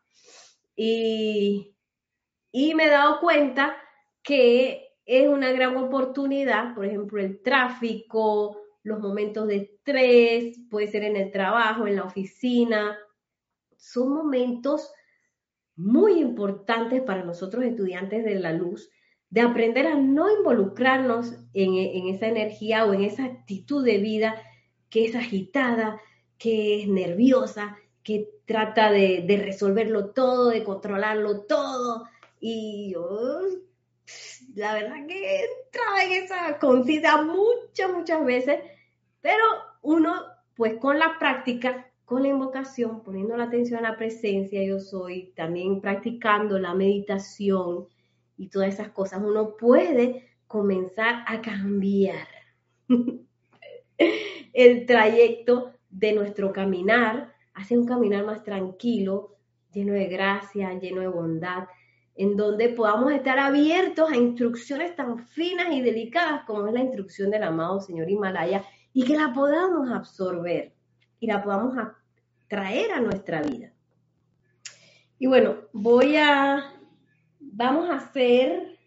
Y, 0.75 1.75
y 2.51 2.75
me 2.75 2.85
he 2.85 2.89
dado 2.89 3.19
cuenta 3.19 3.77
que 4.21 4.89
es 5.07 5.27
una 5.27 5.51
gran 5.53 5.75
oportunidad, 5.75 6.75
por 6.75 6.85
ejemplo, 6.85 7.19
el 7.19 7.41
tráfico, 7.41 8.61
los 8.83 8.99
momentos 8.99 9.47
de 9.47 9.55
estrés, 9.55 10.59
puede 10.69 10.85
ser 10.85 11.03
en 11.03 11.15
el 11.15 11.31
trabajo, 11.31 11.87
en 11.87 11.95
la 11.95 12.03
oficina, 12.03 12.95
son 13.75 14.13
momentos 14.13 14.93
muy 15.75 16.19
importantes 16.19 17.01
para 17.01 17.23
nosotros 17.23 17.63
estudiantes 17.63 18.23
de 18.23 18.35
la 18.35 18.53
luz, 18.53 18.91
de 19.29 19.41
aprender 19.41 19.87
a 19.87 19.95
no 19.95 20.29
involucrarnos 20.35 21.33
en, 21.53 22.07
esa 22.13 22.27
energía 22.27 22.85
o 22.85 22.93
en 22.93 23.03
esa 23.03 23.25
actitud 23.25 23.83
de 23.83 23.97
vida 23.97 24.41
que 24.89 25.05
es 25.05 25.15
agitada, 25.15 25.99
que 26.37 26.81
es 26.81 26.87
nerviosa, 26.87 27.77
que 28.03 28.29
trata 28.45 28.89
de, 28.89 29.25
resolverlo 29.43 30.11
todo, 30.11 30.49
de 30.49 30.63
controlarlo 30.63 31.41
todo. 31.41 32.05
Y 32.39 32.95
la 34.55 34.73
verdad 34.73 35.05
que 35.07 35.41
entra 35.41 36.03
en 36.05 36.23
esa 36.23 36.57
conciencia 36.59 37.21
muchas, 37.21 37.91
muchas 37.91 38.23
veces, 38.23 38.59
pero 39.19 39.43
uno, 39.81 40.21
pues 40.55 40.75
con 40.75 40.97
la 40.99 41.19
práctica, 41.19 41.91
con 42.05 42.21
la 42.21 42.29
invocación, 42.29 43.03
poniendo 43.03 43.35
la 43.35 43.45
atención 43.45 43.79
a 43.83 43.89
la 43.89 43.97
presencia, 43.97 44.63
yo 44.63 44.79
soy, 44.79 45.33
también 45.35 45.81
practicando 45.81 46.57
la 46.57 46.73
meditación 46.73 47.87
y 48.37 48.49
todas 48.49 48.73
esas 48.73 48.89
cosas, 48.89 49.21
uno 49.23 49.55
puede 49.57 50.29
comenzar 50.47 51.23
a 51.27 51.41
cambiar 51.41 52.27
el 54.53 54.85
trayecto 54.85 55.73
de 55.89 56.13
nuestro 56.13 56.53
caminar 56.53 57.33
hacia 57.53 57.77
un 57.77 57.85
caminar 57.85 58.25
más 58.25 58.43
tranquilo, 58.43 59.35
lleno 59.73 59.93
de 59.93 60.07
gracia, 60.07 60.73
lleno 60.79 61.01
de 61.01 61.07
bondad, 61.07 61.67
en 62.15 62.35
donde 62.35 62.69
podamos 62.69 63.11
estar 63.11 63.37
abiertos 63.39 64.11
a 64.11 64.15
instrucciones 64.15 64.95
tan 64.95 65.19
finas 65.19 65.67
y 65.71 65.81
delicadas 65.81 66.43
como 66.45 66.67
es 66.67 66.73
la 66.73 66.81
instrucción 66.81 67.29
del 67.29 67.43
amado 67.43 67.79
Señor 67.79 68.09
Himalaya 68.09 68.63
y 68.93 69.03
que 69.03 69.15
la 69.15 69.33
podamos 69.33 69.91
absorber 69.91 70.73
y 71.19 71.27
la 71.27 71.43
podamos 71.43 71.75
traer 72.47 72.91
a 72.91 73.01
nuestra 73.01 73.41
vida. 73.41 73.71
Y 75.19 75.27
bueno, 75.27 75.55
voy 75.73 76.15
a, 76.15 76.76
vamos 77.57 77.89
a 77.89 77.95
hacer 77.95 78.77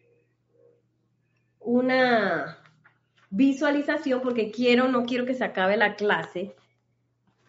una 1.58 2.56
visualización 3.28 4.20
porque 4.22 4.52
quiero, 4.52 4.86
no 4.86 5.04
quiero 5.04 5.26
que 5.26 5.34
se 5.34 5.44
acabe 5.44 5.76
la 5.76 5.96
clase. 5.96 6.54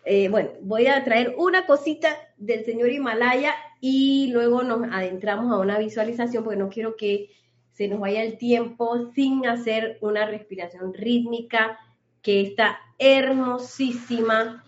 Eh, 0.03 0.30
bueno, 0.30 0.49
voy 0.63 0.88
a 0.88 1.03
traer 1.03 1.36
una 1.38 1.67
cosita 1.67 2.09
del 2.38 2.65
señor 2.65 2.89
Himalaya 2.89 3.53
y 3.80 4.32
luego 4.32 4.63
nos 4.63 4.91
adentramos 4.91 5.53
a 5.53 5.59
una 5.59 5.78
visualización 5.78 6.43
porque 6.43 6.57
no 6.57 6.69
quiero 6.69 6.95
que 6.95 7.30
se 7.72 7.88
nos 7.88 7.99
vaya 7.99 8.24
el 8.24 8.39
tiempo 8.39 9.11
sin 9.13 9.45
hacer 9.45 9.99
una 10.01 10.26
respiración 10.26 10.91
rítmica 10.91 11.78
que 12.24 12.41
está 12.41 12.80
hermosísima. 12.97 14.65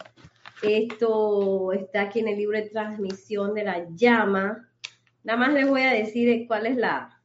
Esto 0.61 1.71
está 1.71 2.03
aquí 2.03 2.19
en 2.19 2.27
el 2.27 2.37
libro 2.37 2.59
de 2.59 2.69
transmisión 2.69 3.55
de 3.55 3.63
la 3.63 3.87
llama. 3.95 4.69
Nada 5.23 5.39
más 5.39 5.53
les 5.53 5.67
voy 5.67 5.81
a 5.81 5.93
decir 5.93 6.45
cuál 6.47 6.65
es 6.65 6.75
la, 6.75 7.21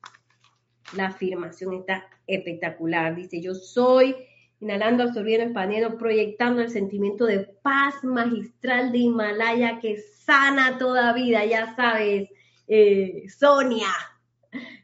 la 0.97 1.07
afirmación. 1.07 1.75
Está 1.75 2.07
espectacular. 2.27 3.15
Dice, 3.15 3.41
yo 3.41 3.55
soy 3.55 4.15
inhalando, 4.61 5.05
absorbiendo, 5.05 5.45
expandiendo, 5.45 5.99
proyectando 5.99 6.63
el 6.63 6.71
sentimiento 6.71 7.27
de 7.27 7.41
paz 7.63 8.03
magistral 8.03 8.93
de 8.93 8.99
Himalaya 8.99 9.79
que 9.81 9.99
sana 9.99 10.79
toda 10.79 11.13
vida, 11.13 11.45
ya 11.45 11.75
sabes, 11.77 12.29
eh, 12.67 13.25
Sonia, 13.29 13.89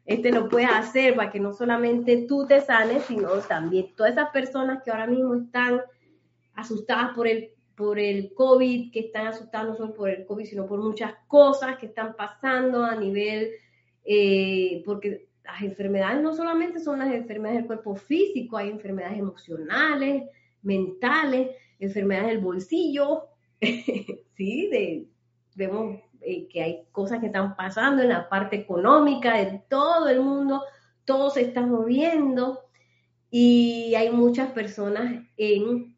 este 0.07 0.31
lo 0.31 0.49
puedes 0.49 0.71
hacer 0.71 1.17
para 1.17 1.31
que 1.31 1.41
no 1.41 1.53
solamente 1.53 2.27
tú 2.29 2.47
te 2.47 2.61
sanes, 2.61 3.05
sino 3.05 3.29
también 3.41 3.95
todas 3.97 4.12
esas 4.12 4.31
personas 4.31 4.83
que 4.83 4.91
ahora 4.91 5.07
mismo 5.07 5.35
están 5.35 5.81
asustadas 6.55 7.15
por 7.15 7.27
el, 7.27 7.54
por 7.77 7.99
el 7.99 8.33
COVID, 8.35 8.93
que 8.93 9.01
están 9.01 9.27
asustadas 9.27 9.68
no 9.68 9.77
solo 9.77 9.95
por 9.95 10.11
el 10.11 10.25
COVID, 10.25 10.45
sino 10.45 10.66
por 10.66 10.81
muchas 10.81 11.14
cosas 11.27 11.77
que 11.77 11.87
están 11.87 12.14
pasando 12.14 12.85
a 12.85 12.97
nivel, 12.97 13.51
eh, 14.05 14.83
porque 14.85 15.29
las 15.45 15.62
enfermedades 15.62 16.22
no 16.22 16.35
solamente 16.35 16.81
son 16.81 17.01
las 17.01 17.12
enfermedades 17.12 17.61
del 17.61 17.66
cuerpo 17.66 17.97
físico, 17.97 18.57
hay 18.57 18.70
enfermedades 18.70 19.18
emocionales, 19.18 20.25
mentales, 20.62 21.51
enfermedades 21.79 22.31
del 22.31 22.41
bolsillo, 22.41 23.25
sí, 23.61 24.68
de, 24.68 25.07
vemos 25.55 26.01
eh, 26.20 26.49
que 26.49 26.62
hay 26.62 26.85
cosas 26.93 27.20
que 27.20 27.27
están 27.27 27.57
pasando 27.57 28.03
en 28.03 28.09
la 28.09 28.29
parte 28.29 28.57
económica 28.57 29.37
de 29.37 29.62
todo 29.68 30.09
el 30.09 30.20
mundo, 30.20 30.62
todo 31.05 31.31
se 31.31 31.43
está 31.43 31.61
moviendo 31.61 32.61
y 33.31 33.95
hay 33.97 34.11
muchas 34.11 34.53
personas 34.53 35.25
en 35.37 35.93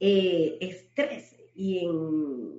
eh, 0.00 0.58
estrés 0.60 1.36
y 1.54 1.84
en, 1.86 2.52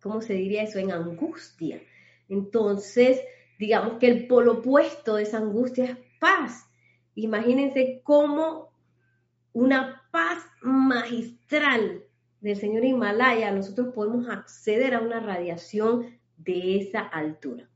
¿cómo 0.00 0.20
se 0.20 0.34
diría 0.34 0.62
eso? 0.62 0.78
En 0.78 0.92
angustia. 0.92 1.82
Entonces, 2.28 3.20
digamos 3.58 3.98
que 3.98 4.06
el 4.06 4.26
polo 4.26 4.58
opuesto 4.58 5.16
de 5.16 5.24
esa 5.24 5.38
angustia 5.38 5.84
es 5.84 5.96
paz. 6.20 6.66
Imagínense 7.14 8.00
cómo 8.02 8.70
una 9.52 10.02
paz 10.10 10.44
magistral 10.62 12.04
del 12.40 12.56
señor 12.56 12.84
Himalaya, 12.84 13.50
nosotros 13.50 13.94
podemos 13.94 14.28
acceder 14.28 14.94
a 14.94 15.00
una 15.00 15.20
radiación 15.20 16.18
de 16.36 16.78
esa 16.78 17.00
altura. 17.00 17.68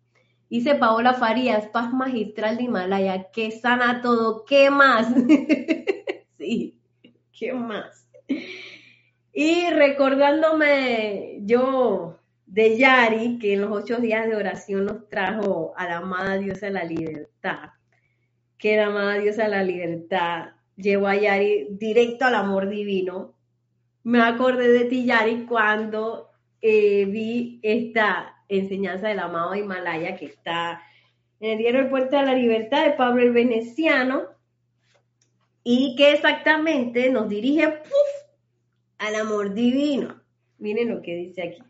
Dice 0.50 0.74
Paola 0.74 1.14
Farías, 1.14 1.68
paz 1.68 1.92
magistral 1.92 2.56
de 2.56 2.64
Himalaya, 2.64 3.30
que 3.30 3.50
sana 3.50 4.02
todo, 4.02 4.44
¿qué 4.44 4.70
más? 4.70 5.08
sí, 6.38 6.78
¿qué 7.32 7.52
más? 7.52 8.08
Y 9.40 9.70
recordándome 9.70 11.38
yo 11.42 12.18
de 12.44 12.76
Yari, 12.76 13.38
que 13.38 13.52
en 13.52 13.60
los 13.60 13.70
ocho 13.70 13.98
días 13.98 14.26
de 14.26 14.34
oración 14.34 14.86
nos 14.86 15.08
trajo 15.08 15.74
a 15.76 15.86
la 15.86 15.98
amada 15.98 16.38
diosa 16.38 16.66
de 16.66 16.72
la 16.72 16.82
libertad, 16.82 17.70
que 18.58 18.76
la 18.76 18.86
amada 18.86 19.14
diosa 19.14 19.44
de 19.44 19.50
la 19.50 19.62
libertad 19.62 20.54
llevó 20.74 21.06
a 21.06 21.14
Yari 21.14 21.68
directo 21.70 22.24
al 22.24 22.34
amor 22.34 22.68
divino. 22.68 23.36
Me 24.02 24.20
acordé 24.22 24.72
de 24.72 24.86
ti, 24.86 25.04
Yari, 25.04 25.46
cuando 25.46 26.30
eh, 26.60 27.04
vi 27.04 27.60
esta 27.62 28.42
enseñanza 28.48 29.06
del 29.06 29.20
amado 29.20 29.54
Himalaya 29.54 30.16
que 30.16 30.24
está 30.24 30.82
en 31.38 31.52
el 31.52 31.58
diario 31.58 31.82
El 31.82 31.90
Puente 31.90 32.16
de 32.16 32.24
la 32.24 32.34
Libertad 32.34 32.84
de 32.84 32.94
Pablo 32.94 33.22
el 33.22 33.30
Veneciano 33.30 34.22
y 35.62 35.94
que 35.94 36.14
exactamente 36.14 37.08
nos 37.10 37.28
dirige 37.28 37.82
al 38.98 39.14
amor 39.14 39.54
divino. 39.54 40.20
Miren 40.58 40.90
lo 40.90 41.02
que 41.02 41.14
dice 41.14 41.42
aquí. 41.42 41.62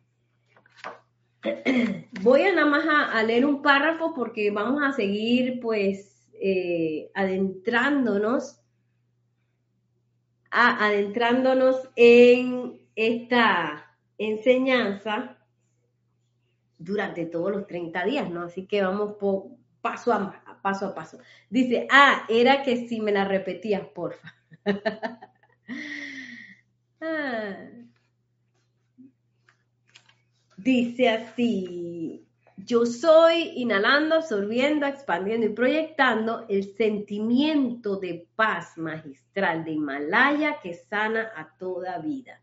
Voy 2.22 2.42
a 2.42 2.52
nada 2.52 2.66
más 2.66 2.84
a, 2.88 3.22
leer 3.22 3.46
un 3.46 3.62
párrafo 3.62 4.12
porque 4.14 4.50
vamos 4.50 4.82
a 4.82 4.92
seguir 4.92 5.60
pues 5.60 6.28
eh, 6.40 7.10
adentrándonos 7.14 8.60
adentrándonos 10.50 11.90
en 11.94 12.80
esta 12.96 13.94
enseñanza 14.16 15.36
durante 16.78 17.26
todos 17.26 17.52
los 17.52 17.66
30 17.66 18.04
días, 18.04 18.30
¿no? 18.30 18.42
Así 18.42 18.66
que 18.66 18.82
vamos 18.82 19.16
paso 19.80 20.12
a 20.12 20.60
paso 20.62 20.86
a 20.86 20.94
paso. 20.94 21.18
Dice, 21.50 21.86
ah, 21.90 22.24
era 22.28 22.62
que 22.62 22.88
si 22.88 23.00
me 23.00 23.12
la 23.12 23.24
repetías, 23.24 23.86
porfa. 23.88 24.34
Ah. 27.00 27.68
Dice 30.56 31.08
así, 31.08 32.26
yo 32.56 32.84
soy 32.84 33.52
inhalando, 33.56 34.16
absorbiendo, 34.16 34.86
expandiendo 34.86 35.46
y 35.46 35.50
proyectando 35.50 36.44
el 36.48 36.74
sentimiento 36.76 37.96
de 37.96 38.26
paz 38.34 38.76
magistral 38.76 39.64
de 39.64 39.72
Himalaya 39.72 40.60
que 40.60 40.74
sana 40.74 41.32
a 41.36 41.56
toda 41.58 41.98
vida 41.98 42.40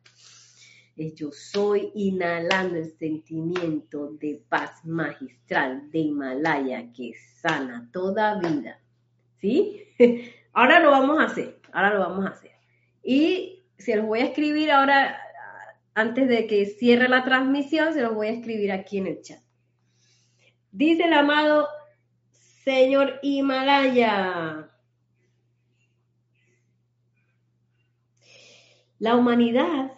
yo 0.95 1.31
soy 1.31 1.91
inhalando 1.93 2.77
el 2.77 2.97
sentimiento 2.97 4.11
de 4.13 4.41
paz 4.47 4.85
magistral 4.85 5.91
de 5.91 5.99
Himalaya 5.99 6.91
que 6.93 7.13
sana 7.41 7.89
toda 7.91 8.39
vida. 8.39 8.79
¿Sí? 9.39 9.83
Ahora 10.53 10.79
lo 10.79 10.91
vamos 10.91 11.19
a 11.19 11.25
hacer, 11.25 11.59
ahora 11.73 11.93
lo 11.93 11.99
vamos 11.99 12.25
a 12.25 12.29
hacer. 12.29 12.51
Y 13.03 13.54
se 13.77 13.95
los 13.95 14.05
voy 14.05 14.19
a 14.19 14.25
escribir 14.25 14.71
ahora, 14.71 15.17
antes 15.93 16.27
de 16.27 16.47
que 16.47 16.65
cierre 16.65 17.09
la 17.09 17.23
transmisión, 17.23 17.93
se 17.93 18.01
los 18.01 18.13
voy 18.13 18.27
a 18.27 18.31
escribir 18.31 18.71
aquí 18.71 18.97
en 18.97 19.07
el 19.07 19.21
chat. 19.21 19.39
Dice 20.71 21.05
el 21.05 21.13
amado 21.13 21.67
Señor 22.63 23.19
Himalaya. 23.21 24.71
La 28.99 29.15
humanidad 29.15 29.91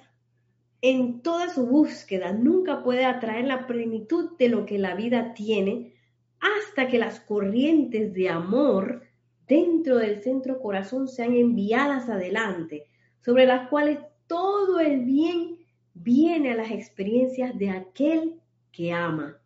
en 0.82 1.22
toda 1.22 1.50
su 1.50 1.66
búsqueda 1.66 2.34
nunca 2.34 2.84
puede 2.84 3.06
atraer 3.06 3.46
la 3.46 3.68
plenitud 3.68 4.38
de 4.38 4.50
lo 4.50 4.66
que 4.66 4.78
la 4.78 4.96
vida 4.96 5.34
tiene 5.34 5.94
hasta 6.40 6.88
que 6.88 7.00
las 7.00 7.20
corrientes 7.20 8.14
de 8.14 8.30
amor 8.30 9.04
dentro 9.48 9.98
del 9.98 10.22
centro 10.22 10.60
corazón 10.60 11.08
sean 11.08 11.36
enviadas 11.36 12.10
adelante, 12.10 12.88
sobre 13.22 13.46
las 13.46 13.68
cuales 13.70 14.00
todo 14.28 14.80
el 14.80 15.06
bien 15.06 15.58
viene 15.94 16.52
a 16.52 16.56
las 16.56 16.72
experiencias 16.72 17.58
de 17.58 17.70
aquel 17.70 18.40
que 18.72 18.94
ama. 18.94 19.38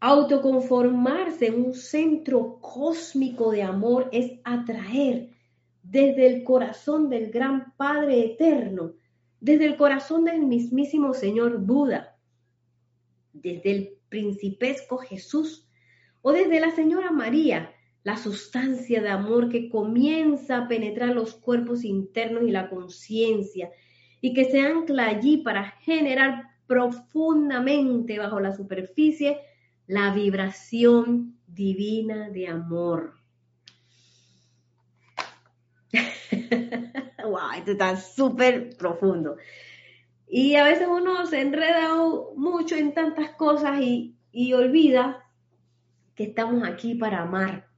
Autoconformarse 0.00 1.46
en 1.48 1.64
un 1.64 1.74
centro 1.74 2.58
cósmico 2.60 3.50
de 3.50 3.62
amor 3.62 4.08
es 4.12 4.32
atraer 4.44 5.30
desde 5.82 6.26
el 6.26 6.44
corazón 6.44 7.08
del 7.08 7.30
gran 7.30 7.74
Padre 7.76 8.24
Eterno 8.24 8.94
desde 9.40 9.64
el 9.64 9.76
corazón 9.76 10.24
del 10.24 10.40
mismísimo 10.42 11.14
Señor 11.14 11.58
Buda, 11.58 12.16
desde 13.32 13.70
el 13.70 13.98
principesco 14.08 14.98
Jesús 14.98 15.66
o 16.20 16.32
desde 16.32 16.60
la 16.60 16.70
Señora 16.72 17.10
María, 17.10 17.72
la 18.02 18.16
sustancia 18.16 19.02
de 19.02 19.10
amor 19.10 19.48
que 19.48 19.68
comienza 19.68 20.56
a 20.56 20.68
penetrar 20.68 21.10
los 21.10 21.34
cuerpos 21.34 21.84
internos 21.84 22.44
y 22.44 22.50
la 22.50 22.70
conciencia 22.70 23.70
y 24.20 24.34
que 24.34 24.46
se 24.46 24.60
ancla 24.60 25.06
allí 25.06 25.38
para 25.38 25.72
generar 25.82 26.50
profundamente 26.66 28.18
bajo 28.18 28.40
la 28.40 28.54
superficie 28.54 29.40
la 29.86 30.14
vibración 30.14 31.36
divina 31.48 32.30
de 32.30 32.46
amor. 32.46 33.14
wow, 37.24 37.50
esto 37.56 37.72
está 37.72 37.96
súper 37.96 38.76
profundo. 38.76 39.36
Y 40.28 40.54
a 40.54 40.62
veces 40.62 40.86
uno 40.88 41.26
se 41.26 41.40
enreda 41.40 41.92
mucho 42.36 42.76
en 42.76 42.94
tantas 42.94 43.30
cosas 43.30 43.80
y, 43.80 44.16
olvida 44.52 45.24
que 46.14 46.22
estamos 46.22 46.62
aquí 46.62 46.94
para 46.94 47.22
amar 47.22 47.69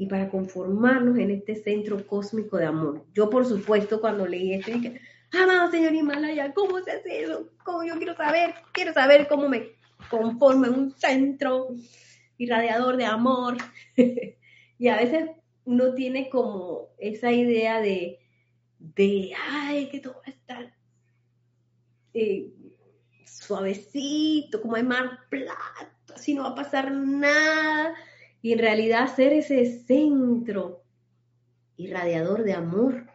y 0.00 0.06
para 0.06 0.30
conformarnos 0.30 1.18
en 1.18 1.30
este 1.30 1.56
centro 1.56 2.06
cósmico 2.06 2.56
de 2.56 2.64
amor. 2.64 3.04
Yo, 3.12 3.28
por 3.28 3.44
supuesto, 3.44 4.00
cuando 4.00 4.26
leí 4.26 4.54
esto, 4.54 4.72
dije, 4.72 4.98
amado 5.30 5.70
señor 5.70 5.92
Himalaya, 5.92 6.54
¿cómo 6.54 6.80
se 6.80 6.92
hace 6.92 7.24
eso? 7.24 7.50
¿Cómo 7.62 7.84
yo 7.84 7.98
quiero 7.98 8.16
saber? 8.16 8.54
Quiero 8.72 8.94
saber 8.94 9.28
cómo 9.28 9.46
me 9.46 9.72
conformo 10.08 10.64
en 10.64 10.72
un 10.72 10.90
centro 10.92 11.68
irradiador 12.38 12.96
de 12.96 13.04
amor. 13.04 13.58
y 14.78 14.88
a 14.88 14.96
veces 14.96 15.28
uno 15.66 15.92
tiene 15.92 16.30
como 16.30 16.88
esa 16.96 17.30
idea 17.30 17.82
de, 17.82 18.20
de, 18.78 19.32
ay, 19.50 19.90
que 19.90 20.00
todo 20.00 20.14
va 20.14 20.22
a 20.24 20.30
estar 20.30 20.74
eh, 22.14 22.54
suavecito, 23.26 24.62
como 24.62 24.76
hay 24.76 24.82
más 24.82 25.10
plato, 25.28 26.14
así 26.14 26.32
no 26.32 26.44
va 26.44 26.48
a 26.48 26.54
pasar 26.54 26.90
nada. 26.90 27.94
Y 28.42 28.52
en 28.52 28.58
realidad 28.58 29.14
ser 29.14 29.32
ese 29.32 29.66
centro 29.66 30.82
irradiador 31.76 32.42
de 32.44 32.54
amor 32.54 33.06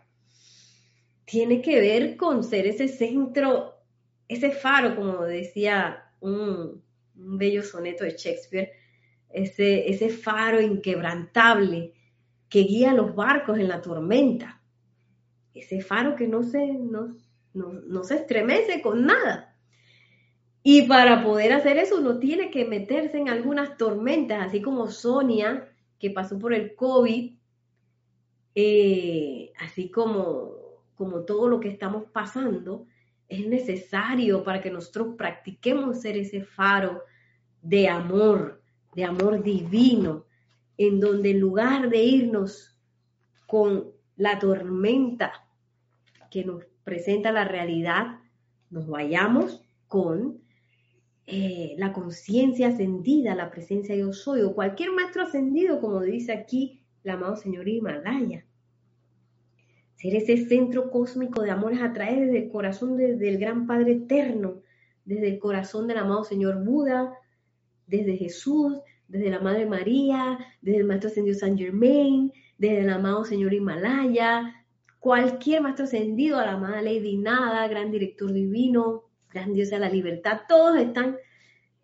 tiene 1.25 1.61
que 1.61 1.79
ver 1.79 2.17
con 2.17 2.43
ser 2.43 2.67
ese 2.67 2.87
centro, 2.87 3.75
ese 4.27 4.51
faro, 4.51 4.95
como 4.95 5.23
decía 5.23 6.11
un, 6.19 6.83
bello 7.13 7.63
soneto 7.63 8.03
de 8.03 8.11
Shakespeare, 8.11 8.71
ese, 9.29 9.89
ese 9.89 10.09
faro 10.09 10.61
inquebrantable 10.61 11.93
que 12.49 12.59
guía 12.59 12.93
los 12.93 13.15
barcos 13.15 13.57
en 13.57 13.67
la 13.67 13.81
tormenta 13.81 14.61
ese 15.55 15.81
faro 15.81 16.15
que 16.15 16.27
no 16.27 16.43
se, 16.43 16.73
no, 16.73 18.03
se 18.03 18.15
estremece 18.15 18.81
con 18.81 19.05
nada. 19.05 19.54
Y 20.67 20.87
para 20.87 21.23
poder 21.23 21.53
hacer 21.53 21.77
eso 21.77 21.99
uno 21.99 22.17
tiene 22.17 22.49
que 22.49 22.65
meterse 22.65 23.19
en 23.19 23.29
algunas 23.29 23.77
tormentas, 23.77 24.47
así 24.47 24.63
como 24.63 24.89
Sonia, 24.89 25.69
que 25.99 26.09
pasó 26.09 26.39
por 26.39 26.55
el 26.55 26.73
COVID, 26.73 27.35
eh, 28.55 29.53
así 29.59 29.91
como, 29.91 30.53
como 30.95 31.19
todo 31.19 31.49
lo 31.49 31.59
que 31.59 31.69
estamos 31.69 32.05
pasando, 32.11 32.87
es 33.29 33.45
necesario 33.45 34.43
para 34.43 34.59
que 34.59 34.71
nosotros 34.71 35.09
practiquemos 35.15 36.01
ser 36.01 36.17
ese 36.17 36.41
faro 36.41 37.03
de 37.61 37.87
amor, 37.87 38.59
de 38.95 39.05
amor 39.05 39.43
divino, 39.43 40.25
en 40.79 40.99
donde 40.99 41.29
en 41.29 41.41
lugar 41.41 41.89
de 41.91 42.03
irnos 42.03 42.75
con 43.45 43.91
la 44.15 44.39
tormenta 44.39 45.31
que 46.31 46.43
nos 46.43 46.65
presenta 46.83 47.31
la 47.31 47.43
realidad, 47.43 48.17
nos 48.71 48.87
vayamos 48.87 49.61
con 49.87 50.43
eh, 51.27 51.75
la 51.77 51.91
conciencia 51.91 52.67
ascendida, 52.67 53.33
la 53.33 53.49
presencia 53.49 53.95
yo 53.95 54.13
soy, 54.13 54.41
o 54.41 54.53
cualquier 54.53 54.91
maestro 54.91 55.23
ascendido, 55.23 55.81
como 55.81 56.01
dice 56.01 56.31
aquí 56.33 56.81
el 57.03 57.11
amado 57.11 57.35
señor 57.35 57.67
Himalaya. 57.67 58.45
ser 59.95 60.15
ese 60.15 60.37
centro 60.45 60.91
cósmico 60.91 61.41
de 61.41 61.51
amores 61.51 61.81
a 61.81 61.93
través 61.93 62.19
desde 62.19 62.45
el 62.45 62.51
corazón 62.51 62.97
del 62.97 63.37
gran 63.39 63.65
Padre 63.65 63.93
Eterno, 63.93 64.61
desde 65.05 65.29
el 65.29 65.39
corazón 65.39 65.87
del 65.87 65.97
amado 65.99 66.23
Señor 66.23 66.63
Buda, 66.63 67.13
desde 67.87 68.17
Jesús, 68.17 68.79
desde 69.07 69.29
la 69.29 69.39
Madre 69.39 69.65
María, 69.65 70.39
desde 70.61 70.79
el 70.79 70.85
Maestro 70.85 71.09
Ascendido 71.09 71.37
San 71.37 71.57
Germain, 71.57 72.31
desde 72.57 72.81
el 72.81 72.89
amado 72.89 73.23
Señor 73.23 73.53
Himalaya, 73.53 74.65
cualquier 74.99 75.61
Maestro 75.61 75.85
Ascendido, 75.85 76.39
a 76.39 76.45
la 76.45 76.53
amada 76.53 76.81
Lady 76.81 77.17
Nada, 77.17 77.67
Gran 77.67 77.91
Director 77.91 78.33
Divino, 78.33 79.04
Gran 79.35 79.53
Dios 79.53 79.69
de 79.69 79.79
la 79.79 79.89
Libertad, 79.89 80.43
todos 80.47 80.77
están 80.77 81.17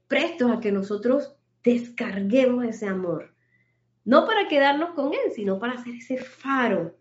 prestos 0.07 0.49
a 0.49 0.61
que 0.61 0.71
nosotros 0.71 1.35
descarguemos 1.61 2.63
ese 2.63 2.87
amor. 2.87 3.35
No 4.05 4.25
para 4.25 4.47
quedarnos 4.47 4.91
con 4.91 5.13
él, 5.13 5.33
sino 5.35 5.59
para 5.59 5.73
hacer 5.73 5.95
ese 5.95 6.15
faro 6.15 6.95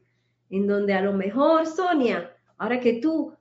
en 0.50 0.66
donde 0.66 0.92
a 0.92 1.02
lo 1.02 1.12
mejor, 1.12 1.68
Sonia, 1.68 2.36
ahora 2.58 2.80
que 2.80 2.94
tú, 2.94 3.32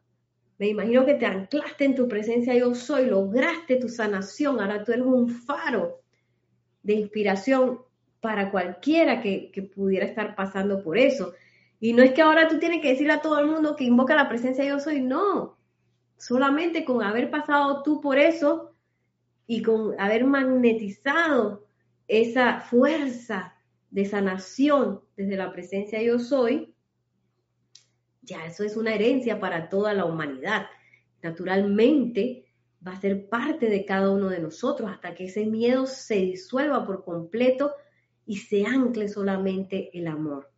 me 0.60 0.68
imagino 0.68 1.04
que 1.04 1.16
te 1.16 1.26
anclaste 1.26 1.86
en 1.86 1.96
tu 1.96 2.08
presencia 2.08 2.54
yo 2.54 2.76
soy, 2.76 3.08
lograste 3.08 3.78
tu 3.78 3.90
sanación, 3.90 4.62
ahora 4.62 4.84
tú 4.84 4.92
eres 4.92 5.06
un 5.08 5.30
faro 5.30 6.02
de 6.84 6.94
inspiración 6.94 7.80
para 8.22 8.52
cualquiera 8.52 9.20
que, 9.20 9.72
pudiera 9.76 10.06
estar 10.06 10.36
pasando 10.36 10.84
por 10.84 11.00
eso. 11.00 11.34
Y 11.80 11.94
no 11.94 12.04
es 12.04 12.12
que 12.12 12.22
ahora 12.22 12.48
tú 12.48 12.60
tienes 12.60 12.84
que 12.84 12.90
decirle 12.90 13.14
a 13.14 13.22
todo 13.22 13.40
el 13.40 13.48
mundo 13.48 13.76
que 13.76 13.86
invoca 13.86 14.14
la 14.14 14.30
presencia 14.30 14.64
yo 14.64 14.80
soy, 14.80 15.02
no. 15.02 15.59
Solamente 16.20 16.84
con 16.84 17.02
haber 17.02 17.32
pasado 17.32 17.82
tú 17.82 18.02
por 18.02 18.20
eso 18.20 18.76
y 19.48 19.62
con 19.62 20.00
haber 20.00 20.26
magnetizado 20.26 21.66
esa 22.10 22.60
fuerza 22.60 23.56
de 23.90 24.04
sanación 24.04 25.02
desde 25.16 25.38
la 25.38 25.54
presencia 25.54 26.02
yo 26.02 26.20
soy, 26.20 26.76
ya 28.22 28.46
eso 28.46 28.66
es 28.66 28.76
una 28.76 28.94
herencia 28.94 29.40
para 29.40 29.70
toda 29.70 29.94
la 29.94 30.04
humanidad. 30.04 30.68
Naturalmente 31.22 32.46
va 32.86 32.92
a 32.92 33.00
ser 33.00 33.30
parte 33.30 33.70
de 33.70 33.86
cada 33.86 34.12
uno 34.12 34.28
de 34.28 34.42
nosotros 34.42 34.92
hasta 34.92 35.16
que 35.16 35.26
ese 35.26 35.46
miedo 35.46 35.86
se 35.86 36.16
disuelva 36.16 36.86
por 36.86 37.06
completo 37.06 37.72
y 38.26 38.38
se 38.38 38.66
ancle 38.66 39.08
solamente 39.08 39.90
el 39.98 40.08
amor. 40.08 40.52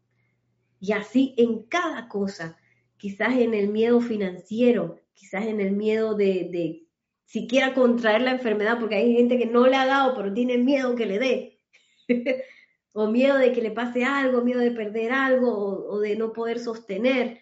Y 0.80 0.94
así 0.94 1.36
en 1.38 1.64
cada 1.68 2.08
cosa, 2.08 2.58
quizás 2.98 3.38
en 3.38 3.54
el 3.54 3.68
miedo 3.68 4.02
financiero, 4.02 5.01
quizás 5.22 5.46
en 5.46 5.62
el 5.62 5.74
miedo 5.74 6.16
de, 6.16 6.50
de 6.52 6.88
siquiera 7.26 7.76
contraer 7.76 8.24
la 8.24 8.32
enfermedad, 8.32 8.80
porque 8.80 8.96
hay 8.96 9.14
gente 9.16 9.38
que 9.38 9.46
no 9.46 9.68
le 9.68 9.76
ha 9.76 9.86
dado, 9.86 10.16
pero 10.16 10.34
tiene 10.34 10.58
miedo 10.58 10.96
que 10.96 11.06
le 11.06 11.20
dé. 11.20 11.60
o 12.94 13.08
miedo 13.08 13.38
de 13.38 13.54
que 13.54 13.62
le 13.62 13.70
pase 13.70 14.04
algo, 14.04 14.42
miedo 14.42 14.60
de 14.60 14.72
perder 14.72 15.12
algo 15.12 15.52
o, 15.88 16.00
de 16.00 16.16
no 16.16 16.34
poder 16.34 16.58
sostener 16.58 17.40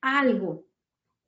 algo. 0.00 0.66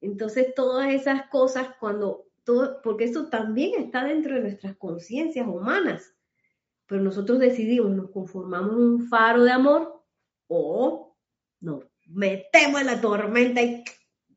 Entonces, 0.00 0.54
todas 0.56 0.92
esas 0.92 1.28
cosas, 1.28 1.68
cuando 1.78 2.26
todo, 2.42 2.82
porque 2.82 3.04
eso 3.04 3.28
también 3.28 3.80
está 3.80 4.02
dentro 4.04 4.34
de 4.34 4.40
nuestras 4.40 4.76
conciencias 4.76 5.46
humanas, 5.46 6.12
pero 6.86 7.00
nosotros 7.00 7.38
decidimos, 7.38 7.92
nos 7.92 8.10
conformamos 8.10 8.74
un 8.74 9.08
faro 9.08 9.44
de 9.44 9.52
amor 9.52 10.02
o 10.48 11.16
nos 11.60 11.84
metemos 12.08 12.80
en 12.80 12.88
la 12.88 13.00
tormenta 13.00 13.62
y 13.62 13.84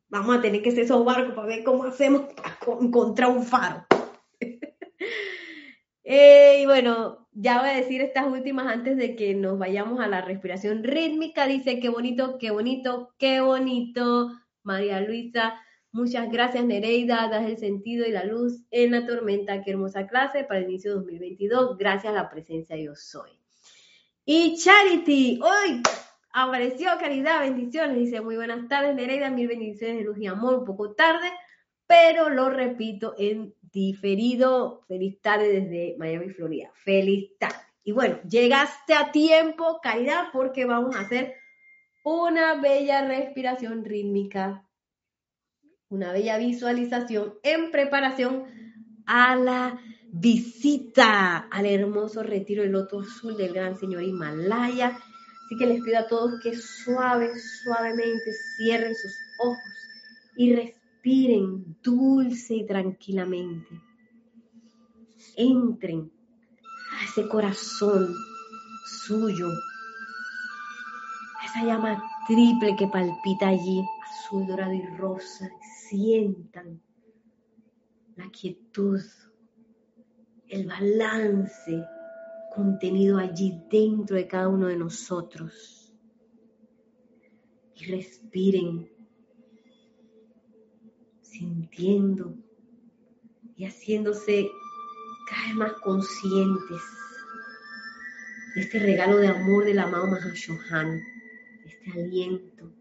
vamos 0.10 0.38
a 0.38 0.41
tener 0.41 0.62
que 0.62 0.70
hacer 0.70 0.84
esos 0.84 1.05
barcos 1.05 1.34
para 1.34 1.47
ver 1.47 1.64
cómo 1.64 1.84
hacemos 1.84 2.34
para 2.34 2.57
encontrar 2.82 3.30
un 3.30 3.43
faro. 3.43 3.86
Eh, 6.12 6.62
y 6.64 6.66
bueno, 6.66 7.30
ya 7.34 7.60
voy 7.60 7.70
a 7.70 7.76
decir 7.76 8.01
estas 8.01 8.26
últimas 8.26 8.66
antes 8.66 8.97
de 8.97 9.16
que 9.16 9.36
nos 9.36 9.60
vayamos 9.60 9.99
a 9.99 10.07
la 10.07 10.22
respiración 10.22 10.84
rítmica. 10.84 11.45
Dice, 11.45 11.80
qué 11.80 11.89
bonito, 11.89 12.39
qué 12.39 12.49
bonito, 12.49 13.14
qué 13.20 13.41
bonito. 13.41 14.32
María 14.64 15.01
Luisa, 15.01 15.62
muchas 15.91 16.32
gracias 16.32 16.66
Nereida, 16.66 17.28
das 17.30 17.45
el 17.45 17.57
sentido 17.57 18.07
y 18.07 18.12
la 18.12 18.24
luz 18.24 18.64
en 18.72 18.89
la 18.89 19.05
tormenta. 19.05 19.62
Qué 19.62 19.70
hermosa 19.70 20.07
clase 20.07 20.45
para 20.45 20.62
el 20.62 20.66
inicio 20.66 20.89
de 20.91 20.97
2022. 21.01 21.78
Gracias 21.78 22.12
a 22.12 22.16
la 22.16 22.30
presencia 22.32 22.76
yo 22.76 22.95
soy. 22.95 23.30
Y 24.26 24.57
Charity, 24.57 25.39
hoy 25.43 25.84
apareció 26.32 26.89
Caridad, 26.99 27.41
bendiciones. 27.41 27.97
Dice, 27.97 28.21
muy 28.21 28.36
buenas 28.36 28.67
tardes 28.67 28.95
Nereida, 28.95 29.30
mil 29.30 29.47
bendiciones 29.47 29.97
de 29.97 30.03
luz 30.03 30.17
y 30.19 30.27
amor, 30.27 30.55
un 30.55 30.65
poco 30.65 30.93
tarde, 30.93 31.32
pero 31.88 32.30
lo 32.30 32.49
repito 32.49 33.15
en 33.17 33.53
diferido. 33.61 34.82
Feliz 34.88 35.21
tarde 35.21 35.61
desde 35.61 35.95
Miami, 35.97 36.30
Florida. 36.30 36.69
Feliz 36.73 37.38
tarde. 37.38 37.57
Y 37.84 37.91
bueno, 37.91 38.19
llegaste 38.30 38.93
a 38.93 39.11
tiempo, 39.11 39.80
caridad, 39.82 40.27
porque 40.32 40.65
vamos 40.65 40.95
a 40.95 41.01
hacer 41.01 41.34
una 42.03 42.55
bella 42.55 43.07
respiración 43.07 43.84
rítmica, 43.84 44.67
una 45.89 46.11
bella 46.11 46.38
visualización 46.38 47.36
en 47.43 47.71
preparación 47.71 48.45
a 49.05 49.36
la 49.36 49.82
visita 50.11 51.38
al 51.38 51.65
hermoso 51.65 52.23
retiro 52.23 52.63
del 52.63 52.73
Loto 52.73 52.99
Azul 52.99 53.38
del 53.38 53.53
Gran 53.53 53.77
Señor 53.77 54.03
Himalaya. 54.03 54.99
Así 55.50 55.58
que 55.58 55.66
les 55.66 55.82
pido 55.82 55.97
a 55.97 56.06
todos 56.06 56.39
que 56.43 56.56
suave, 56.56 57.32
suavemente 57.39 58.32
cierren 58.56 58.93
sus 58.93 59.18
ojos 59.39 59.58
y 60.38 60.54
respiren 60.54 61.76
dulce 61.82 62.54
y 62.54 62.68
tranquilamente. 62.68 63.82
Entren 65.36 66.12
a 66.93 67.04
ese 67.04 67.28
corazón 67.28 68.14
suyo, 68.86 69.47
a 71.41 71.45
esa 71.47 71.66
llama 71.66 72.00
triple 72.28 72.76
que 72.76 72.88
palpita 72.88 73.47
allí, 73.47 73.84
azul, 74.08 74.45
dorado 74.45 74.74
y 74.74 74.86
rosa. 74.97 75.50
Sientan 75.89 76.80
la 78.18 78.30
quietud, 78.30 79.02
el 80.47 80.68
balance 80.68 81.84
contenido 82.54 83.18
allí 83.18 83.62
dentro 83.70 84.16
de 84.16 84.28
cada 84.28 84.47
uno 84.47 84.68
de 84.68 84.76
nosotros. 84.76 85.93
Y 87.76 87.86
respiren 87.86 88.89
sintiendo 91.22 92.36
y 93.56 93.66
haciéndose 93.66 94.50
cada 95.30 95.47
vez 95.47 95.56
más 95.56 95.74
conscientes 95.82 96.82
de 98.56 98.62
este 98.62 98.80
regalo 98.80 99.18
de 99.18 99.28
amor 99.28 99.64
del 99.64 99.80
amado 99.80 100.08
Mahashohan, 100.08 100.97
de 101.64 101.70
este 101.70 101.91
aliento, 101.91 102.72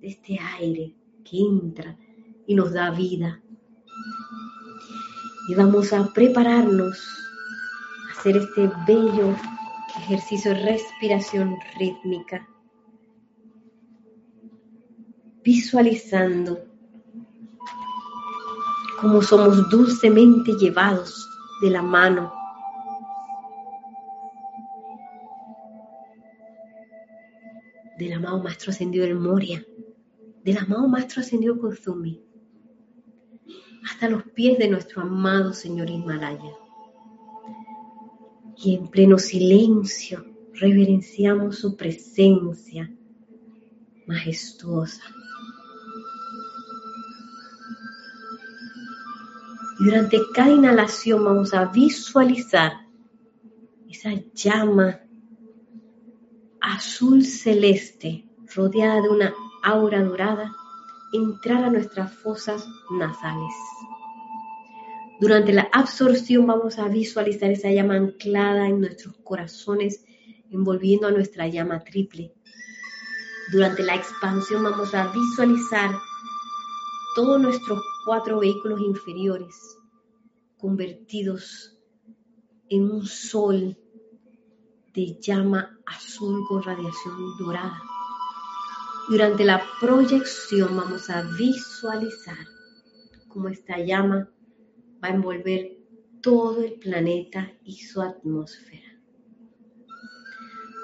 de 0.00 0.08
este 0.08 0.38
aire 0.58 0.94
que 1.24 1.38
entra 1.38 1.96
y 2.46 2.54
nos 2.54 2.72
da 2.72 2.90
vida. 2.90 3.40
Y 5.48 5.54
vamos 5.54 5.92
a 5.92 6.12
prepararnos 6.12 7.27
hacer 8.18 8.36
este 8.36 8.68
bello 8.84 9.32
ejercicio 9.96 10.52
de 10.52 10.60
respiración 10.62 11.56
rítmica, 11.78 12.48
visualizando 15.44 16.58
como 19.00 19.22
somos 19.22 19.70
dulcemente 19.70 20.52
llevados 20.54 21.28
de 21.62 21.70
la 21.70 21.80
mano. 21.80 22.32
Del 27.98 28.14
amado 28.14 28.42
Maestro 28.42 28.70
Ascendido 28.72 29.04
del 29.06 29.14
Moria, 29.14 29.64
del 30.42 30.58
amado 30.58 30.88
Maestro 30.88 31.20
Ascendido 31.20 31.56
Kuzumi, 31.56 32.20
hasta 33.84 34.08
los 34.08 34.24
pies 34.24 34.58
de 34.58 34.68
nuestro 34.68 35.02
amado 35.02 35.52
Señor 35.52 35.88
Himalaya. 35.88 36.67
Y 38.60 38.74
en 38.74 38.88
pleno 38.88 39.18
silencio 39.18 40.24
reverenciamos 40.54 41.58
su 41.58 41.76
presencia 41.76 42.90
majestuosa. 44.06 45.02
Y 49.80 49.84
durante 49.84 50.18
cada 50.34 50.50
inhalación 50.50 51.24
vamos 51.24 51.54
a 51.54 51.66
visualizar 51.66 52.72
esa 53.88 54.10
llama 54.34 55.00
azul 56.60 57.24
celeste 57.24 58.26
rodeada 58.54 59.02
de 59.02 59.08
una 59.08 59.34
aura 59.62 60.02
dorada 60.02 60.52
entrar 61.12 61.64
a 61.64 61.70
nuestras 61.70 62.12
fosas 62.12 62.66
nasales. 62.90 63.54
Durante 65.20 65.52
la 65.52 65.68
absorción 65.72 66.46
vamos 66.46 66.78
a 66.78 66.86
visualizar 66.86 67.50
esa 67.50 67.72
llama 67.72 67.96
anclada 67.96 68.68
en 68.68 68.80
nuestros 68.80 69.16
corazones, 69.24 70.04
envolviendo 70.50 71.08
a 71.08 71.10
nuestra 71.10 71.48
llama 71.48 71.82
triple. 71.82 72.32
Durante 73.50 73.82
la 73.82 73.96
expansión 73.96 74.62
vamos 74.62 74.94
a 74.94 75.12
visualizar 75.12 75.90
todos 77.16 77.40
nuestros 77.40 77.82
cuatro 78.04 78.38
vehículos 78.38 78.80
inferiores 78.80 79.56
convertidos 80.56 81.76
en 82.68 82.88
un 82.88 83.04
sol 83.04 83.76
de 84.94 85.18
llama 85.20 85.80
azul 85.84 86.44
con 86.46 86.62
radiación 86.62 87.16
dorada. 87.40 87.82
Durante 89.08 89.44
la 89.44 89.62
proyección 89.80 90.76
vamos 90.76 91.10
a 91.10 91.22
visualizar 91.22 92.46
cómo 93.26 93.48
esta 93.48 93.78
llama 93.78 94.28
va 95.02 95.08
a 95.08 95.14
envolver 95.14 95.78
todo 96.20 96.62
el 96.62 96.74
planeta 96.74 97.52
y 97.64 97.76
su 97.76 98.02
atmósfera. 98.02 98.88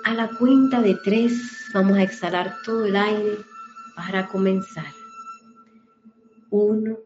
A 0.04 0.14
la 0.14 0.28
cuenta 0.38 0.82
de 0.82 0.96
tres 1.02 1.32
vamos 1.72 1.96
a 1.96 2.02
exhalar 2.02 2.56
todo 2.64 2.84
el 2.84 2.96
aire 2.96 3.38
para 3.96 4.28
comenzar. 4.28 4.92
Uno, 6.50 6.98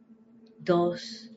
dos, 0.58 1.30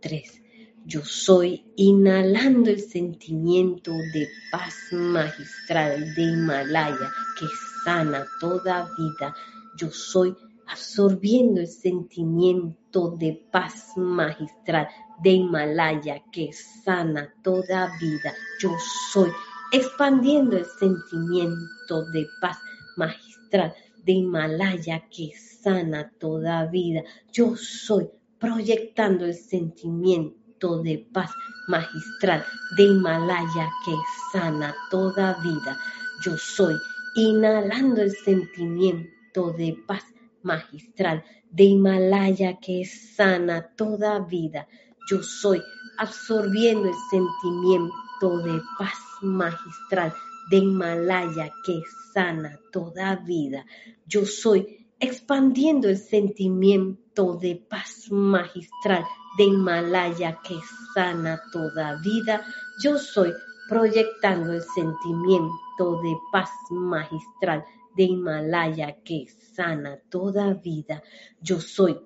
tres. 0.00 0.42
Yo 0.86 1.02
soy 1.02 1.64
inhalando 1.76 2.68
el 2.68 2.80
sentimiento 2.80 3.92
de 4.12 4.28
paz 4.50 4.74
magistral 4.92 6.14
de 6.14 6.22
Himalaya 6.22 7.10
que 7.38 7.46
sana 7.84 8.26
toda 8.40 8.90
vida. 8.98 9.34
Yo 9.78 9.90
soy 9.90 10.36
absorbiendo 10.66 11.60
el 11.60 11.68
sentimiento 11.68 13.10
de 13.12 13.46
paz 13.50 13.92
magistral 13.96 14.88
de 15.22 15.30
Himalaya 15.30 16.22
que 16.32 16.52
sana 16.52 17.32
toda 17.42 17.90
vida. 18.00 18.32
Yo 18.60 18.70
soy 19.12 19.30
expandiendo 19.72 20.56
el 20.56 20.66
sentimiento 20.66 22.04
de 22.12 22.26
paz 22.40 22.58
magistral 22.96 23.74
de 24.04 24.12
Himalaya 24.12 25.04
que 25.10 25.32
sana 25.62 26.12
toda 26.18 26.66
vida. 26.66 27.02
Yo 27.32 27.56
soy 27.56 28.08
proyectando 28.38 29.24
el 29.24 29.34
sentimiento 29.34 30.82
de 30.82 31.06
paz 31.12 31.30
magistral 31.68 32.44
de 32.76 32.84
Himalaya 32.84 33.70
que 33.84 33.94
sana 34.32 34.74
toda 34.90 35.34
vida. 35.42 35.78
Yo 36.22 36.36
soy 36.36 36.74
inhalando 37.16 38.02
el 38.02 38.10
sentimiento 38.10 39.52
de 39.52 39.76
paz 39.86 40.04
magistral 40.42 41.24
de 41.50 41.64
Himalaya 41.64 42.58
que 42.60 42.84
sana 42.84 43.62
toda 43.76 44.18
vida. 44.20 44.68
Yo 45.06 45.22
soy 45.22 45.62
absorbiendo 45.98 46.88
el 46.88 46.94
sentimiento 47.10 48.38
de 48.42 48.60
paz 48.78 48.98
magistral 49.20 50.14
de 50.50 50.58
Himalaya 50.58 51.50
que 51.64 51.82
sana 52.12 52.58
toda 52.72 53.16
vida. 53.16 53.64
Yo 54.06 54.24
soy 54.24 54.86
expandiendo 54.98 55.88
el 55.88 55.98
sentimiento 55.98 57.36
de 57.36 57.56
paz 57.56 58.10
magistral 58.10 59.04
de 59.36 59.44
Himalaya 59.44 60.38
que 60.42 60.56
sana 60.94 61.40
toda 61.52 62.00
vida. 62.00 62.44
Yo 62.82 62.98
soy 62.98 63.32
proyectando 63.68 64.52
el 64.52 64.62
sentimiento 64.62 66.00
de 66.02 66.16
paz 66.32 66.50
magistral 66.70 67.64
de 67.96 68.04
Himalaya 68.04 69.02
que 69.02 69.26
sana 69.54 69.98
toda 70.08 70.54
vida. 70.54 71.02
Yo 71.40 71.60
soy 71.60 71.98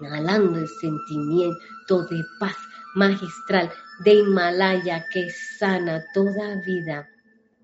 inhalando 0.00 0.58
el 0.58 0.68
sentimiento 0.68 2.06
de 2.10 2.22
paz 2.38 2.56
magistral 2.94 3.70
de 4.04 4.14
Himalaya 4.14 5.04
que 5.12 5.30
sana 5.30 6.04
toda 6.14 6.60
vida. 6.66 7.08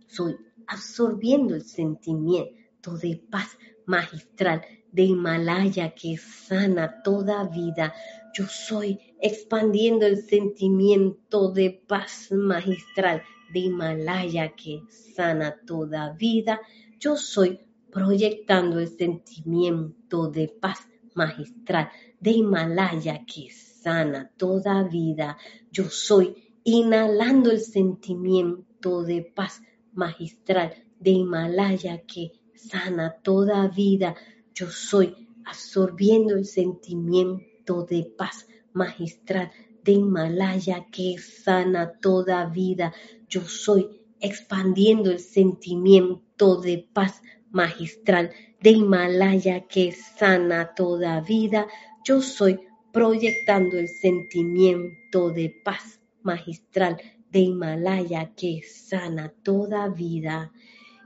Soy 0.07 0.37
absorbiendo 0.66 1.55
el 1.55 1.62
sentimiento 1.62 2.97
de 2.99 3.22
paz 3.30 3.57
magistral 3.87 4.62
de 4.93 5.03
Himalaya 5.03 5.95
que 5.95 6.16
sana 6.16 7.03
toda 7.03 7.45
vida. 7.45 7.95
Yo 8.34 8.47
soy 8.47 8.99
expandiendo 9.20 10.07
el 10.07 10.22
sentimiento 10.22 11.51
de 11.51 11.82
paz 11.87 12.28
magistral 12.30 13.22
de 13.53 13.61
Himalaya 13.61 14.55
que 14.55 14.82
sana 14.89 15.57
toda 15.66 16.12
vida. 16.12 16.61
Yo 16.99 17.16
soy 17.16 17.61
proyectando 17.91 18.78
el 18.78 18.89
sentimiento 18.89 20.28
de 20.28 20.49
paz 20.49 20.87
magistral 21.17 21.91
de 22.21 22.31
Himalaya 22.31 23.25
que 23.27 23.51
sana 23.51 24.31
toda 24.37 24.85
vida. 24.85 25.37
Yo 25.73 25.89
soy 25.89 26.35
inhalando 26.64 27.51
el 27.51 27.61
sentimiento 27.61 29.03
de 29.03 29.23
paz 29.23 29.62
magistral 29.93 30.75
de 31.01 31.11
Himalaya 31.12 32.03
que 32.07 32.33
sana 32.55 33.17
toda 33.23 33.69
vida. 33.69 34.14
Yo 34.55 34.71
soy 34.71 35.14
absorbiendo 35.45 36.37
el 36.37 36.45
sentimiento 36.45 37.85
de 37.85 38.12
paz 38.17 38.47
magistral 38.73 39.51
de 39.83 39.93
Himalaya 39.93 40.87
que 40.91 41.19
sana 41.19 41.99
toda 42.01 42.47
vida. 42.47 42.93
Yo 43.29 43.43
soy 43.43 44.07
expandiendo 44.21 45.11
el 45.11 45.21
sentimiento 45.21 46.61
de 46.61 46.89
paz 46.93 47.23
de 47.53 48.71
Himalaya 48.71 49.67
que 49.67 49.93
sana 49.93 50.75
toda 50.75 51.21
vida. 51.21 51.67
Yo 52.05 52.21
soy 52.23 52.61
proyectando 52.93 53.79
el 53.79 53.89
sentimiento 53.89 55.31
de 55.31 55.55
paz 55.65 56.01
magistral 56.23 57.01
de 57.31 57.41
Himalaya 57.41 58.33
que 58.35 58.63
sana 58.63 59.33
toda 59.43 59.89
vida. 59.89 60.53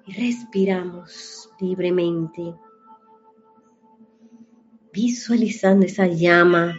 Y 0.06 0.12
respiramos 0.12 1.50
libremente 1.60 2.54
visualizando 4.92 5.86
esa 5.86 6.06
llama 6.06 6.76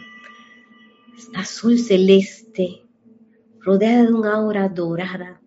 azul 1.34 1.78
celeste, 1.78 2.86
rodeada 3.60 4.02
de 4.04 4.12
una 4.12 4.34
aura 4.34 4.68
dorada, 4.68 5.40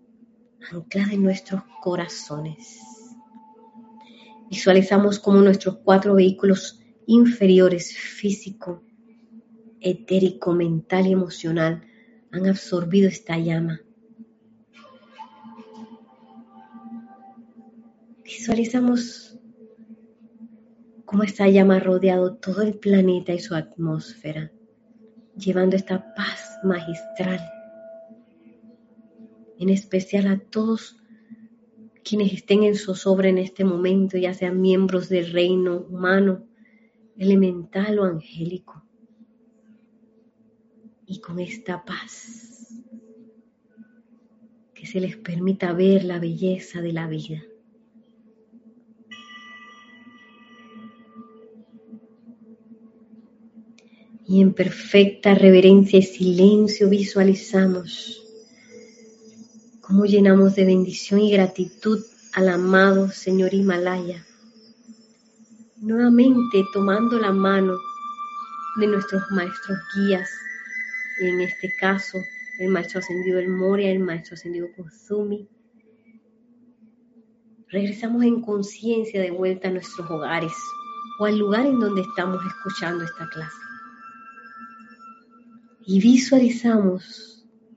anclada 0.71 1.13
en 1.13 1.23
nuestros 1.23 1.61
corazones. 1.81 2.84
Visualizamos 4.55 5.19
como 5.19 5.41
nuestros 5.41 5.79
cuatro 5.79 6.15
vehículos 6.15 6.79
inferiores, 7.07 7.93
físico, 7.97 8.85
etérico, 9.81 10.53
mental 10.53 11.07
y 11.07 11.11
emocional, 11.11 11.81
han 12.31 12.47
absorbido 12.47 13.09
esta 13.09 13.37
llama. 13.37 13.81
Visualizamos 18.23 19.37
cómo 21.03 21.23
esta 21.23 21.49
llama 21.49 21.75
ha 21.75 21.79
rodeado 21.81 22.37
todo 22.37 22.61
el 22.61 22.75
planeta 22.75 23.33
y 23.33 23.39
su 23.39 23.55
atmósfera, 23.55 24.53
llevando 25.37 25.75
esta 25.75 26.15
paz 26.15 26.59
magistral, 26.63 27.41
en 29.59 29.69
especial 29.69 30.27
a 30.27 30.39
todos 30.39 30.95
quienes 32.05 32.31
estén 32.31 32.63
en 32.63 32.75
zozobra 32.75 33.29
en 33.29 33.39
este 33.39 33.63
momento, 33.63 34.15
ya 34.17 34.33
sean 34.33 34.61
miembros 34.61 35.09
del 35.09 35.33
reino 35.33 35.79
humano, 35.89 36.45
elemental 37.17 37.97
o 37.97 38.03
angélico. 38.03 38.83
Y 41.07 41.19
con 41.19 41.39
esta 41.39 41.83
paz, 41.83 42.83
que 44.75 44.85
se 44.85 44.99
les 44.99 45.17
permita 45.17 45.73
ver 45.73 46.03
la 46.03 46.19
belleza 46.19 46.81
de 46.81 46.93
la 46.93 47.07
vida. 47.07 47.43
y 54.27 54.41
en 54.41 54.53
perfecta 54.53 55.35
reverencia 55.35 55.99
y 55.99 56.01
silencio 56.01 56.89
visualizamos 56.89 58.24
cómo 59.85 60.05
llenamos 60.05 60.55
de 60.55 60.65
bendición 60.65 61.19
y 61.19 61.31
gratitud 61.31 62.03
al 62.33 62.49
amado 62.49 63.09
Señor 63.11 63.53
Himalaya. 63.53 64.25
Nuevamente 65.77 66.65
tomando 66.73 67.19
la 67.19 67.31
mano 67.31 67.77
de 68.79 68.87
nuestros 68.87 69.21
maestros 69.29 69.77
guías, 69.95 70.29
en 71.21 71.39
este 71.41 71.71
caso 71.79 72.17
el 72.59 72.69
maestro 72.69 72.99
ascendido 72.99 73.37
El 73.37 73.49
Moria, 73.49 73.91
el 73.91 73.99
maestro 73.99 74.33
ascendido 74.33 74.67
Kozumi. 74.75 75.47
Regresamos 77.67 78.23
en 78.23 78.41
conciencia 78.41 79.21
de 79.21 79.31
vuelta 79.31 79.67
a 79.67 79.71
nuestros 79.71 80.09
hogares 80.09 80.53
o 81.19 81.25
al 81.25 81.37
lugar 81.37 81.65
en 81.67 81.79
donde 81.79 82.01
estamos 82.01 82.41
escuchando 82.45 83.03
esta 83.03 83.29
clase 83.29 83.57
y 85.85 85.99
visualizamos 85.99 87.34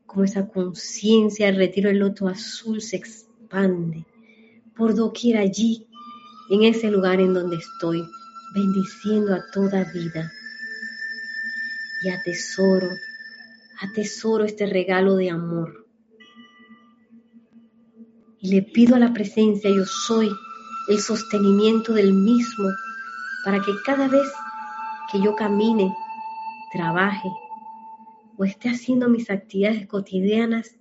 cómo 0.08 0.24
esa 0.24 0.48
conciencia 0.48 1.46
del 1.46 1.56
retiro 1.56 1.90
del 1.90 1.98
loto 1.98 2.28
azul 2.28 2.80
se 2.80 2.96
expande 2.96 4.06
por 4.74 4.94
doquier 4.94 5.36
allí, 5.36 5.86
en 6.50 6.62
ese 6.62 6.90
lugar 6.90 7.20
en 7.20 7.34
donde 7.34 7.56
estoy, 7.56 8.02
bendiciendo 8.54 9.34
a 9.34 9.44
toda 9.52 9.84
vida. 9.92 10.32
Y 12.02 12.08
atesoro, 12.08 12.88
atesoro 13.82 14.44
este 14.44 14.66
regalo 14.66 15.16
de 15.16 15.30
amor. 15.30 15.86
Y 18.40 18.54
le 18.54 18.62
pido 18.62 18.96
a 18.96 18.98
la 18.98 19.12
presencia, 19.12 19.68
yo 19.68 19.84
soy 19.84 20.30
el 20.88 21.00
sostenimiento 21.00 21.92
del 21.92 22.14
mismo, 22.14 22.70
para 23.44 23.60
que 23.60 23.72
cada 23.84 24.08
vez 24.08 24.28
que 25.12 25.20
yo 25.20 25.34
camine, 25.34 25.94
trabaje, 26.72 27.28
o 28.38 28.44
esté 28.44 28.70
haciendo 28.70 29.08
mis 29.08 29.30
actividades 29.30 29.86
cotidianas, 29.86 30.78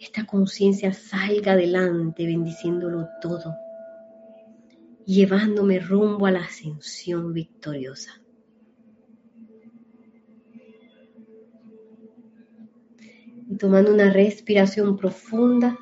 esta 0.00 0.26
conciencia 0.26 0.92
salga 0.92 1.52
adelante 1.52 2.26
bendiciéndolo 2.26 3.08
todo. 3.20 3.54
llevándome 5.06 5.78
rumbo 5.78 6.26
a 6.26 6.32
la 6.32 6.40
ascensión 6.40 7.32
victoriosa. 7.32 8.20
Y 13.48 13.56
tomando 13.56 13.94
una 13.94 14.12
respiración 14.12 14.96
profunda, 14.96 15.78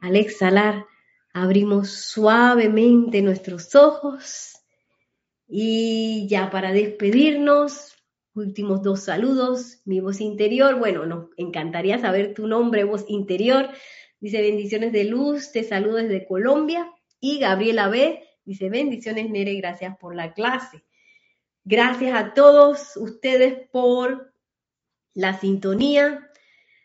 al 0.00 0.14
exhalar, 0.14 0.86
abrimos 1.32 1.90
suavemente 1.90 3.20
nuestros 3.22 3.74
ojos 3.74 4.60
y 5.48 6.28
ya 6.28 6.48
para 6.50 6.72
despedirnos, 6.72 7.97
últimos 8.38 8.82
dos 8.82 9.00
saludos, 9.00 9.82
mi 9.84 10.00
voz 10.00 10.20
interior, 10.20 10.78
bueno, 10.78 11.04
nos 11.04 11.26
encantaría 11.36 11.98
saber 11.98 12.32
tu 12.32 12.46
nombre, 12.46 12.84
voz 12.84 13.04
interior, 13.08 13.68
dice 14.20 14.40
bendiciones 14.40 14.92
de 14.92 15.04
luz, 15.04 15.52
te 15.52 15.64
saludo 15.64 15.96
desde 15.96 16.26
Colombia 16.26 16.90
y 17.20 17.38
Gabriela 17.38 17.88
B 17.88 18.24
dice 18.48 18.70
bendiciones 18.70 19.28
Nere, 19.28 19.54
gracias 19.56 19.98
por 19.98 20.14
la 20.14 20.32
clase. 20.32 20.82
Gracias 21.64 22.18
a 22.18 22.32
todos 22.32 22.96
ustedes 22.96 23.68
por 23.70 24.32
la 25.12 25.38
sintonía. 25.38 26.30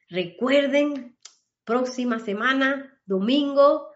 Recuerden, 0.09 1.17
próxima 1.63 2.19
semana, 2.19 2.99
domingo, 3.05 3.87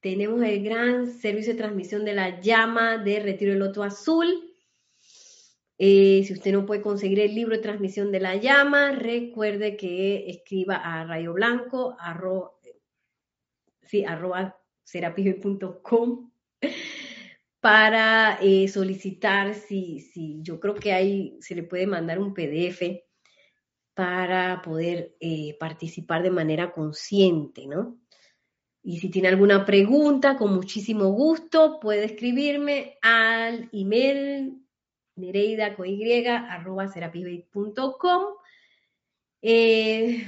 tenemos 0.00 0.42
el 0.42 0.64
gran 0.64 1.12
servicio 1.12 1.52
de 1.52 1.58
transmisión 1.58 2.06
de 2.06 2.14
la 2.14 2.40
llama 2.40 2.96
de 2.96 3.20
Retiro 3.20 3.50
del 3.50 3.60
Loto 3.60 3.82
Azul. 3.82 4.51
Eh, 5.84 6.22
si 6.24 6.32
usted 6.32 6.52
no 6.52 6.64
puede 6.64 6.80
conseguir 6.80 7.18
el 7.18 7.34
libro 7.34 7.56
de 7.56 7.60
transmisión 7.60 8.12
de 8.12 8.20
la 8.20 8.36
llama, 8.36 8.92
recuerde 8.92 9.76
que 9.76 10.30
escriba 10.30 10.76
a 10.76 11.02
Rayo 11.04 11.32
Blanco, 11.32 11.96
sí, 13.82 14.04
arroba 14.04 14.56
para 17.60 18.38
eh, 18.40 18.68
solicitar 18.68 19.56
si, 19.56 19.98
si 19.98 20.38
yo 20.42 20.60
creo 20.60 20.76
que 20.76 20.92
ahí 20.92 21.36
se 21.40 21.56
le 21.56 21.64
puede 21.64 21.88
mandar 21.88 22.20
un 22.20 22.32
PDF 22.32 23.02
para 23.92 24.62
poder 24.62 25.16
eh, 25.18 25.56
participar 25.58 26.22
de 26.22 26.30
manera 26.30 26.70
consciente, 26.70 27.66
¿no? 27.66 27.98
Y 28.84 29.00
si 29.00 29.10
tiene 29.10 29.26
alguna 29.26 29.66
pregunta, 29.66 30.36
con 30.36 30.54
muchísimo 30.54 31.06
gusto, 31.08 31.80
puede 31.80 32.04
escribirme 32.04 32.98
al 33.02 33.68
email 33.72 34.62
nereida 35.16 35.76
eh, 39.42 40.26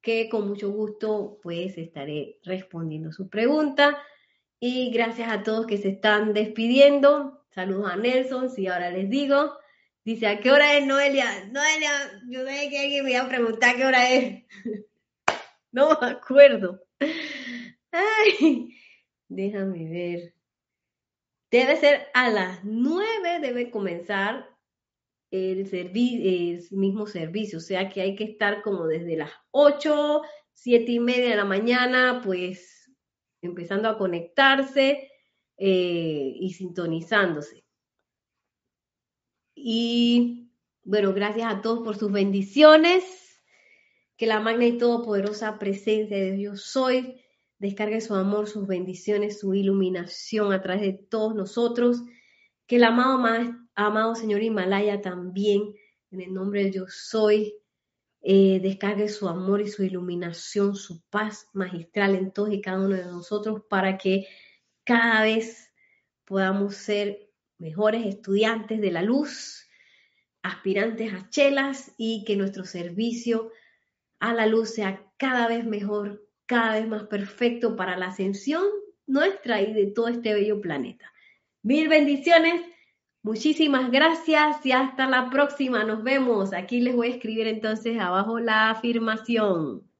que 0.00 0.28
con 0.28 0.48
mucho 0.48 0.70
gusto 0.70 1.38
pues 1.42 1.76
estaré 1.78 2.38
respondiendo 2.44 3.12
su 3.12 3.28
pregunta. 3.28 3.98
Y 4.60 4.92
gracias 4.92 5.30
a 5.30 5.42
todos 5.42 5.66
que 5.66 5.78
se 5.78 5.88
están 5.88 6.32
despidiendo. 6.34 7.44
Saludos 7.50 7.90
a 7.90 7.96
Nelson, 7.96 8.48
si 8.50 8.68
ahora 8.68 8.90
les 8.90 9.10
digo. 9.10 9.58
Dice, 10.04 10.26
¿a 10.26 10.40
qué 10.40 10.50
hora 10.50 10.76
es 10.76 10.86
Noelia? 10.86 11.48
Noelia, 11.50 11.90
yo 12.28 12.44
sé 12.44 12.68
que 12.70 12.78
alguien 12.78 13.04
me 13.04 13.12
iba 13.12 13.22
a 13.22 13.28
preguntar 13.28 13.76
qué 13.76 13.84
hora 13.84 14.10
es. 14.10 14.44
no 15.72 15.98
me 16.00 16.06
acuerdo. 16.08 16.80
Ay, 17.90 18.76
déjame 19.28 19.88
ver. 19.88 20.34
Debe 21.52 21.76
ser 21.76 22.06
a 22.14 22.30
las 22.30 22.64
nueve, 22.64 23.38
debe 23.42 23.70
comenzar 23.70 24.48
el, 25.30 25.70
mismo 26.70 27.06
servicio, 27.06 27.58
o 27.58 27.60
sea 27.60 27.90
que 27.90 28.00
hay 28.00 28.16
que 28.16 28.24
estar 28.24 28.62
como 28.62 28.86
desde 28.86 29.18
las 29.18 29.30
ocho, 29.50 30.22
siete 30.54 30.92
y 30.92 30.98
media 30.98 31.28
de 31.28 31.36
la 31.36 31.44
mañana, 31.44 32.22
pues 32.24 32.90
empezando 33.42 33.90
a 33.90 33.98
conectarse 33.98 35.10
eh, 35.58 36.32
y 36.40 36.54
sintonizándose. 36.54 37.66
Y 39.54 40.50
bueno, 40.84 41.12
gracias 41.12 41.52
a 41.52 41.60
todos 41.60 41.80
por 41.84 41.98
sus 41.98 42.10
bendiciones. 42.10 43.04
Que 44.16 44.26
la 44.26 44.40
magna 44.40 44.66
y 44.66 44.78
todopoderosa 44.78 45.58
presencia 45.58 46.16
de 46.16 46.32
Dios 46.32 46.62
soy 46.62 47.22
descargue 47.62 48.00
su 48.00 48.16
amor, 48.16 48.48
sus 48.48 48.66
bendiciones, 48.66 49.38
su 49.38 49.54
iluminación 49.54 50.52
a 50.52 50.60
través 50.60 50.82
de 50.82 50.92
todos 50.94 51.32
nosotros. 51.36 52.02
Que 52.66 52.74
el 52.74 52.82
amado, 52.82 53.24
amado 53.76 54.16
Señor 54.16 54.42
Himalaya 54.42 55.00
también, 55.00 55.72
en 56.10 56.20
el 56.20 56.34
nombre 56.34 56.64
de 56.64 56.70
Dios 56.72 57.06
soy, 57.08 57.54
eh, 58.20 58.58
descargue 58.60 59.08
su 59.08 59.28
amor 59.28 59.60
y 59.60 59.68
su 59.68 59.84
iluminación, 59.84 60.74
su 60.74 61.02
paz 61.02 61.46
magistral 61.52 62.16
en 62.16 62.32
todos 62.32 62.52
y 62.52 62.60
cada 62.60 62.84
uno 62.84 62.96
de 62.96 63.04
nosotros 63.04 63.62
para 63.70 63.96
que 63.96 64.26
cada 64.82 65.22
vez 65.22 65.70
podamos 66.24 66.74
ser 66.74 67.30
mejores 67.58 68.04
estudiantes 68.06 68.80
de 68.80 68.90
la 68.90 69.02
luz, 69.02 69.68
aspirantes 70.42 71.14
a 71.14 71.30
chelas 71.30 71.92
y 71.96 72.24
que 72.24 72.34
nuestro 72.34 72.64
servicio 72.64 73.52
a 74.18 74.34
la 74.34 74.46
luz 74.46 74.70
sea 74.70 75.08
cada 75.16 75.46
vez 75.46 75.64
mejor 75.64 76.26
cada 76.46 76.74
vez 76.74 76.88
más 76.88 77.04
perfecto 77.04 77.76
para 77.76 77.96
la 77.96 78.06
ascensión 78.06 78.62
nuestra 79.06 79.60
y 79.60 79.72
de 79.72 79.86
todo 79.86 80.08
este 80.08 80.34
bello 80.34 80.60
planeta. 80.60 81.12
Mil 81.62 81.88
bendiciones, 81.88 82.62
muchísimas 83.22 83.90
gracias 83.90 84.64
y 84.64 84.72
hasta 84.72 85.06
la 85.06 85.30
próxima. 85.30 85.84
Nos 85.84 86.02
vemos. 86.02 86.52
Aquí 86.52 86.80
les 86.80 86.94
voy 86.94 87.08
a 87.08 87.14
escribir 87.14 87.46
entonces 87.46 87.98
abajo 87.98 88.40
la 88.40 88.70
afirmación. 88.70 89.91